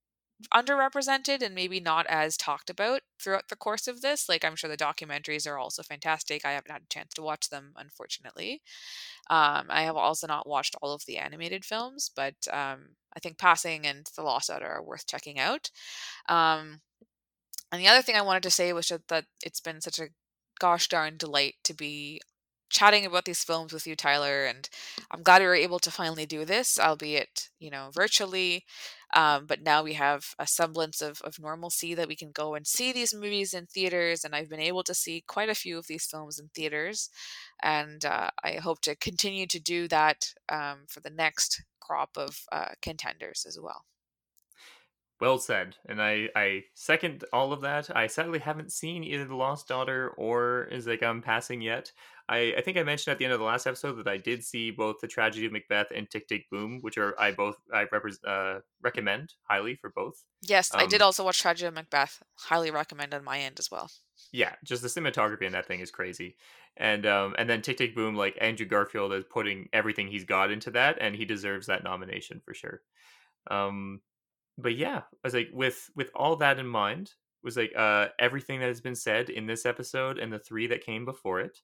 underrepresented 0.55 1.43
and 1.43 1.55
maybe 1.55 1.81
not 1.81 2.07
as 2.09 2.37
talked 2.37 2.69
about 2.69 3.01
throughout 3.23 3.49
the 3.49 3.57
course 3.57 3.89
of 3.89 4.03
this. 4.03 4.29
Like 4.29 4.45
I'm 4.45 4.55
sure 4.55 4.69
the 4.69 4.77
documentaries 4.77 5.51
are 5.51 5.59
also 5.59 5.83
fantastic. 5.83 6.45
I 6.45 6.53
haven't 6.53 6.71
had 6.71 6.83
a 6.83 6.95
chance 6.95 7.15
to 7.15 7.23
watch 7.23 7.49
them, 7.49 7.73
unfortunately. 7.77 8.61
Um, 9.31 9.67
I 9.71 9.83
have 9.83 9.97
also 9.97 10.27
not 10.27 10.49
watched 10.49 10.77
all 10.83 10.93
of 10.93 11.05
the 11.07 11.19
animated 11.19 11.65
films, 11.65 12.11
but 12.15 12.35
um, 12.53 12.91
I 13.15 13.21
think 13.21 13.39
Passing 13.39 13.87
and 13.87 14.09
The 14.17 14.23
Lost 14.23 14.49
Daughter 14.49 14.67
are 14.67 14.83
worth 14.83 15.07
checking 15.07 15.39
out. 15.39 15.71
Um, 16.29 16.81
and 17.73 17.81
the 17.81 17.89
other 17.89 18.03
thing 18.03 18.17
I 18.17 18.23
wanted 18.23 18.45
to 18.45 18.51
say 18.51 18.73
was 18.73 18.89
that 19.09 19.27
it's 19.43 19.61
been 19.61 19.81
such 19.81 19.99
a 19.99 20.09
gosh 20.59 20.89
darn 20.89 21.17
delight 21.17 21.55
to 21.65 21.75
be 21.75 22.21
chatting 22.69 23.07
about 23.07 23.25
these 23.25 23.45
films 23.45 23.73
with 23.73 23.87
you, 23.87 23.95
Tyler. 23.97 24.45
And 24.45 24.69
I'm 25.11 25.23
glad 25.23 25.41
we 25.41 25.47
were 25.47 25.55
able 25.55 25.79
to 25.81 25.91
finally 25.91 26.27
do 26.27 26.45
this, 26.45 26.79
albeit, 26.79 27.49
you 27.59 27.71
know, 27.71 27.91
virtually. 27.93 28.65
Um, 29.15 29.47
but 29.47 29.63
now 29.63 29.83
we 29.83 29.95
have 29.95 30.35
a 30.39 30.47
semblance 30.47 31.01
of, 31.01 31.21
of 31.23 31.39
normalcy 31.39 31.95
that 31.95 32.09
we 32.09 32.17
can 32.17 32.33
go 32.33 32.55
and 32.55 32.67
see 32.67 32.93
these 32.93 33.15
movies 33.15 33.55
in 33.55 33.67
theaters. 33.67 34.25
And 34.25 34.35
I've 34.35 34.51
been 34.51 34.61
able 34.61 34.83
to 34.85 34.95
see 34.95 35.23
quite 35.27 35.49
a 35.49 35.55
few 35.55 35.79
of 35.79 35.87
these 35.87 36.07
films 36.07 36.39
in 36.39 36.49
theaters. 36.55 37.09
And 37.63 38.05
uh, 38.05 38.31
I 38.43 38.55
hope 38.55 38.81
to 38.83 38.97
continue 38.97 39.47
to 39.47 39.61
do 39.61 39.89
that 39.89 40.33
um, 40.49 40.87
for 40.89 41.01
the 41.01 41.11
next 41.11 41.63
crop 41.81 42.11
of 42.17 42.41
uh, 42.51 42.71
contenders 42.83 43.45
as 43.47 43.59
well. 43.63 43.85
Well 45.19 45.39
said, 45.39 45.77
and 45.89 46.03
I 46.03 46.29
I 46.37 46.65
second 46.75 47.25
all 47.33 47.53
of 47.55 47.63
that. 47.63 47.95
I 47.97 48.07
sadly 48.07 48.39
haven't 48.39 48.71
seen 48.71 49.03
either 49.03 49.25
The 49.25 49.35
Lost 49.35 49.67
Daughter 49.67 50.11
or 50.19 50.65
Is 50.65 50.87
Like 50.87 51.03
I'm 51.03 51.23
Passing 51.23 51.63
yet. 51.63 51.91
I, 52.29 52.55
I 52.59 52.61
think 52.61 52.77
I 52.77 52.83
mentioned 52.83 53.13
at 53.13 53.19
the 53.19 53.25
end 53.25 53.33
of 53.33 53.39
the 53.39 53.47
last 53.47 53.67
episode 53.67 53.95
that 53.95 54.09
I 54.09 54.17
did 54.17 54.43
see 54.45 54.73
both 54.73 54.97
The 55.01 55.07
Tragedy 55.07 55.47
of 55.47 55.53
Macbeth 55.53 55.87
and 55.95 56.11
Tick 56.11 56.29
Tick 56.29 56.51
Boom, 56.51 56.81
which 56.83 56.99
are 56.99 57.19
I 57.19 57.33
both 57.33 57.57
I 57.73 57.87
repres 57.87 58.19
uh, 58.27 58.61
recommend 58.83 59.33
highly 59.45 59.77
for 59.77 59.89
both. 59.89 60.23
Yes, 60.43 60.71
I 60.75 60.85
did 60.87 61.01
Um, 61.01 61.07
also 61.07 61.25
watch 61.25 61.41
Tragedy 61.41 61.69
of 61.69 61.75
Macbeth. 61.75 62.23
Highly 62.35 62.71
recommend 62.71 63.15
on 63.15 63.25
my 63.25 63.39
end 63.39 63.59
as 63.59 63.71
well. 63.71 63.91
yeah, 64.33 64.57
just 64.65 64.83
the 64.83 64.89
cinematography 64.89 65.43
in 65.43 65.53
that 65.53 65.67
thing 65.67 65.81
is 65.81 65.91
crazy. 65.91 66.37
And 66.77 67.07
um 67.07 67.35
and 67.39 67.49
then 67.49 67.63
Tick 67.63 67.79
Tick 67.79 67.95
Boom, 67.95 68.17
like 68.17 68.37
Andrew 68.39 68.67
Garfield 68.67 69.15
is 69.15 69.25
putting 69.31 69.71
everything 69.73 70.09
he's 70.09 70.25
got 70.25 70.51
into 70.51 70.71
that, 70.73 70.99
and 71.01 71.17
he 71.17 71.25
deserves 71.25 71.69
that 71.69 71.85
nomination 71.85 72.43
for 72.45 72.53
sure. 72.53 72.83
Um, 73.51 74.01
but 74.59 74.77
yeah, 74.77 74.99
I 74.99 75.17
was 75.25 75.35
like 75.35 75.51
with 75.53 75.91
with 75.95 76.11
all 76.15 76.37
that 76.37 76.59
in 76.59 76.67
mind, 76.67 77.13
was 77.43 77.57
like 77.57 77.73
uh 77.77 78.09
everything 78.19 78.61
that 78.61 78.69
has 78.69 78.81
been 78.81 78.95
said 78.95 79.31
in 79.31 79.47
this 79.47 79.67
episode 79.67 80.19
and 80.19 80.33
the 80.33 80.39
three 80.39 80.67
that 80.69 80.85
came 80.85 81.05
before 81.05 81.41
it. 81.41 81.59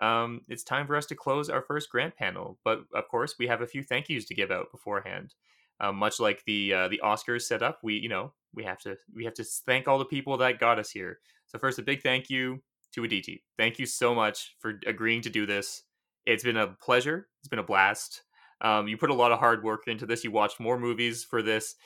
Um, 0.00 0.42
it's 0.48 0.62
time 0.62 0.86
for 0.86 0.96
us 0.96 1.06
to 1.06 1.14
close 1.14 1.50
our 1.50 1.62
first 1.62 1.90
grant 1.90 2.16
panel, 2.16 2.58
but 2.64 2.80
of 2.94 3.08
course 3.08 3.34
we 3.38 3.46
have 3.48 3.60
a 3.60 3.66
few 3.66 3.82
thank 3.82 4.08
yous 4.08 4.24
to 4.26 4.34
give 4.34 4.50
out 4.50 4.70
beforehand. 4.72 5.34
Um, 5.80 5.96
much 5.96 6.20
like 6.20 6.42
the 6.46 6.74
uh, 6.74 6.88
the 6.88 7.00
Oscars 7.04 7.42
set 7.42 7.62
up, 7.62 7.80
we 7.82 7.94
you 7.94 8.08
know 8.08 8.32
we 8.54 8.64
have 8.64 8.78
to 8.80 8.96
we 9.14 9.24
have 9.24 9.34
to 9.34 9.44
thank 9.44 9.88
all 9.88 9.98
the 9.98 10.04
people 10.04 10.36
that 10.38 10.58
got 10.58 10.78
us 10.78 10.90
here. 10.90 11.20
So 11.46 11.58
first, 11.58 11.78
a 11.78 11.82
big 11.82 12.02
thank 12.02 12.30
you 12.30 12.62
to 12.94 13.04
Aditi. 13.04 13.44
Thank 13.56 13.78
you 13.78 13.86
so 13.86 14.14
much 14.14 14.56
for 14.58 14.80
agreeing 14.86 15.22
to 15.22 15.30
do 15.30 15.46
this. 15.46 15.82
It's 16.26 16.44
been 16.44 16.56
a 16.56 16.68
pleasure. 16.68 17.28
It's 17.40 17.48
been 17.48 17.58
a 17.58 17.64
blast. 17.64 18.22
Um, 18.60 18.88
you 18.88 18.96
put 18.96 19.10
a 19.10 19.14
lot 19.14 19.32
of 19.32 19.38
hard 19.38 19.64
work 19.64 19.84
into 19.86 20.06
this. 20.06 20.22
You 20.22 20.30
watched 20.30 20.60
more 20.60 20.78
movies 20.78 21.24
for 21.24 21.42
this 21.42 21.76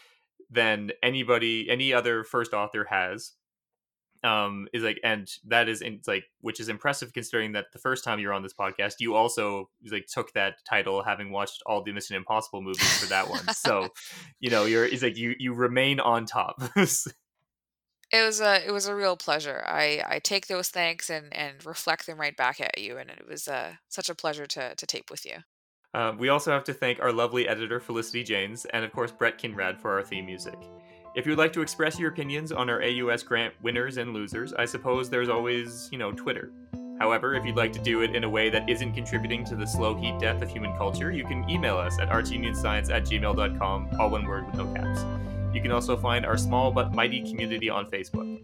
than 0.50 0.92
anybody, 1.02 1.68
any 1.68 1.92
other 1.92 2.24
first 2.24 2.52
author 2.52 2.84
has. 2.84 3.32
Um, 4.22 4.68
is 4.72 4.82
like, 4.82 4.98
and 5.04 5.30
that 5.48 5.68
is 5.68 5.82
in, 5.82 5.94
it's 5.94 6.08
like, 6.08 6.24
which 6.40 6.58
is 6.58 6.70
impressive 6.70 7.12
considering 7.12 7.52
that 7.52 7.66
the 7.74 7.78
first 7.78 8.04
time 8.04 8.18
you 8.18 8.28
were 8.28 8.32
on 8.32 8.42
this 8.42 8.54
podcast, 8.54 8.94
you 8.98 9.14
also 9.14 9.68
like 9.90 10.06
took 10.06 10.32
that 10.32 10.54
title 10.66 11.02
having 11.02 11.30
watched 11.30 11.62
all 11.66 11.82
the 11.82 11.92
Mission 11.92 12.16
Impossible 12.16 12.62
movies 12.62 12.90
for 12.98 13.06
that 13.10 13.28
one. 13.28 13.46
so, 13.48 13.88
you 14.40 14.48
know, 14.48 14.64
you're 14.64 14.86
it's 14.86 15.02
like 15.02 15.18
you 15.18 15.34
you 15.38 15.52
remain 15.52 16.00
on 16.00 16.24
top. 16.24 16.62
It 18.14 18.24
was 18.24 18.40
a 18.40 18.64
it 18.64 18.70
was 18.70 18.86
a 18.86 18.94
real 18.94 19.16
pleasure. 19.16 19.64
I 19.66 20.00
I 20.06 20.18
take 20.20 20.46
those 20.46 20.68
thanks 20.68 21.10
and 21.10 21.34
and 21.34 21.64
reflect 21.66 22.06
them 22.06 22.20
right 22.20 22.36
back 22.36 22.60
at 22.60 22.78
you, 22.78 22.96
and 22.96 23.10
it 23.10 23.26
was 23.28 23.48
uh, 23.48 23.74
such 23.88 24.08
a 24.08 24.14
pleasure 24.14 24.46
to 24.46 24.74
to 24.76 24.86
tape 24.86 25.10
with 25.10 25.24
you. 25.24 25.38
Uh, 25.94 26.12
we 26.18 26.28
also 26.28 26.50
have 26.50 26.64
to 26.64 26.74
thank 26.74 27.00
our 27.00 27.12
lovely 27.12 27.48
editor 27.48 27.78
Felicity 27.78 28.24
Janes, 28.24 28.64
and 28.66 28.84
of 28.84 28.92
course 28.92 29.12
Brett 29.12 29.38
Kinrad 29.38 29.80
for 29.80 29.92
our 29.92 30.02
theme 30.02 30.26
music. 30.26 30.58
If 31.14 31.26
you'd 31.26 31.38
like 31.38 31.52
to 31.52 31.62
express 31.62 31.98
your 31.98 32.10
opinions 32.10 32.50
on 32.50 32.68
our 32.68 32.82
AUS 32.82 33.22
grant 33.22 33.54
winners 33.62 33.98
and 33.98 34.12
losers, 34.12 34.52
I 34.52 34.64
suppose 34.64 35.08
there's 35.08 35.28
always, 35.28 35.88
you 35.92 35.98
know, 35.98 36.10
Twitter. 36.10 36.50
However, 36.98 37.34
if 37.34 37.44
you'd 37.44 37.56
like 37.56 37.72
to 37.74 37.78
do 37.78 38.02
it 38.02 38.14
in 38.16 38.24
a 38.24 38.28
way 38.28 38.50
that 38.50 38.68
isn't 38.68 38.94
contributing 38.94 39.44
to 39.44 39.56
the 39.56 39.66
slow 39.66 39.94
heat 39.94 40.18
death 40.18 40.42
of 40.42 40.50
human 40.50 40.76
culture, 40.76 41.12
you 41.12 41.24
can 41.24 41.48
email 41.48 41.76
us 41.76 41.98
at 42.00 42.08
artsunionscience 42.08 42.90
at 42.90 43.04
gmail.com, 43.04 43.90
all 43.98 44.10
one 44.10 44.26
word 44.26 44.46
with 44.46 44.56
no 44.56 44.66
caps. 44.74 45.04
You 45.54 45.62
can 45.62 45.70
also 45.70 45.96
find 45.96 46.26
our 46.26 46.36
small 46.36 46.72
but 46.72 46.92
mighty 46.92 47.20
community 47.20 47.70
on 47.70 47.86
Facebook. 47.86 48.40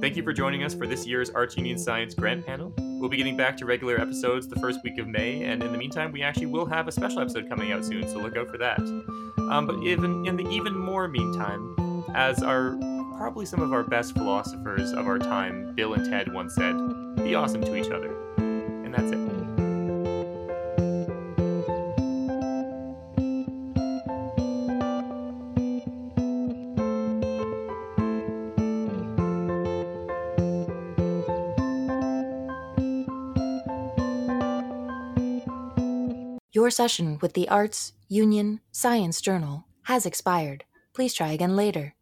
Thank 0.00 0.16
you 0.16 0.24
for 0.24 0.32
joining 0.32 0.64
us 0.64 0.74
for 0.74 0.86
this 0.86 1.06
year's 1.06 1.30
Arts 1.30 1.56
Union 1.56 1.78
Science 1.78 2.14
Grant 2.14 2.44
Panel. 2.44 2.72
We'll 2.98 3.08
be 3.08 3.16
getting 3.16 3.36
back 3.36 3.56
to 3.58 3.64
regular 3.64 4.00
episodes 4.00 4.48
the 4.48 4.58
first 4.58 4.82
week 4.82 4.98
of 4.98 5.06
May, 5.06 5.44
and 5.44 5.62
in 5.62 5.70
the 5.70 5.78
meantime, 5.78 6.10
we 6.10 6.22
actually 6.22 6.46
will 6.46 6.66
have 6.66 6.88
a 6.88 6.92
special 6.92 7.20
episode 7.20 7.48
coming 7.48 7.70
out 7.70 7.84
soon, 7.84 8.08
so 8.08 8.18
look 8.18 8.36
out 8.36 8.48
for 8.48 8.58
that. 8.58 8.80
Um, 9.38 9.66
but 9.66 9.78
even 9.84 10.26
in 10.26 10.36
the 10.36 10.48
even 10.48 10.76
more 10.76 11.06
meantime, 11.06 12.04
as 12.14 12.42
our 12.42 12.76
probably 13.16 13.46
some 13.46 13.62
of 13.62 13.72
our 13.72 13.84
best 13.84 14.14
philosophers 14.14 14.92
of 14.92 15.06
our 15.06 15.18
time, 15.18 15.74
Bill 15.76 15.94
and 15.94 16.04
Ted 16.04 16.32
once 16.32 16.54
said, 16.56 16.74
"Be 17.16 17.36
awesome 17.36 17.62
to 17.62 17.76
each 17.76 17.90
other," 17.90 18.12
and 18.36 18.92
that's 18.92 19.12
it. 19.12 19.37
Your 36.68 36.72
session 36.72 37.18
with 37.22 37.32
the 37.32 37.48
Arts, 37.48 37.94
Union, 38.08 38.60
Science 38.72 39.22
Journal 39.22 39.64
has 39.84 40.04
expired. 40.04 40.64
Please 40.92 41.14
try 41.14 41.32
again 41.32 41.56
later. 41.56 41.94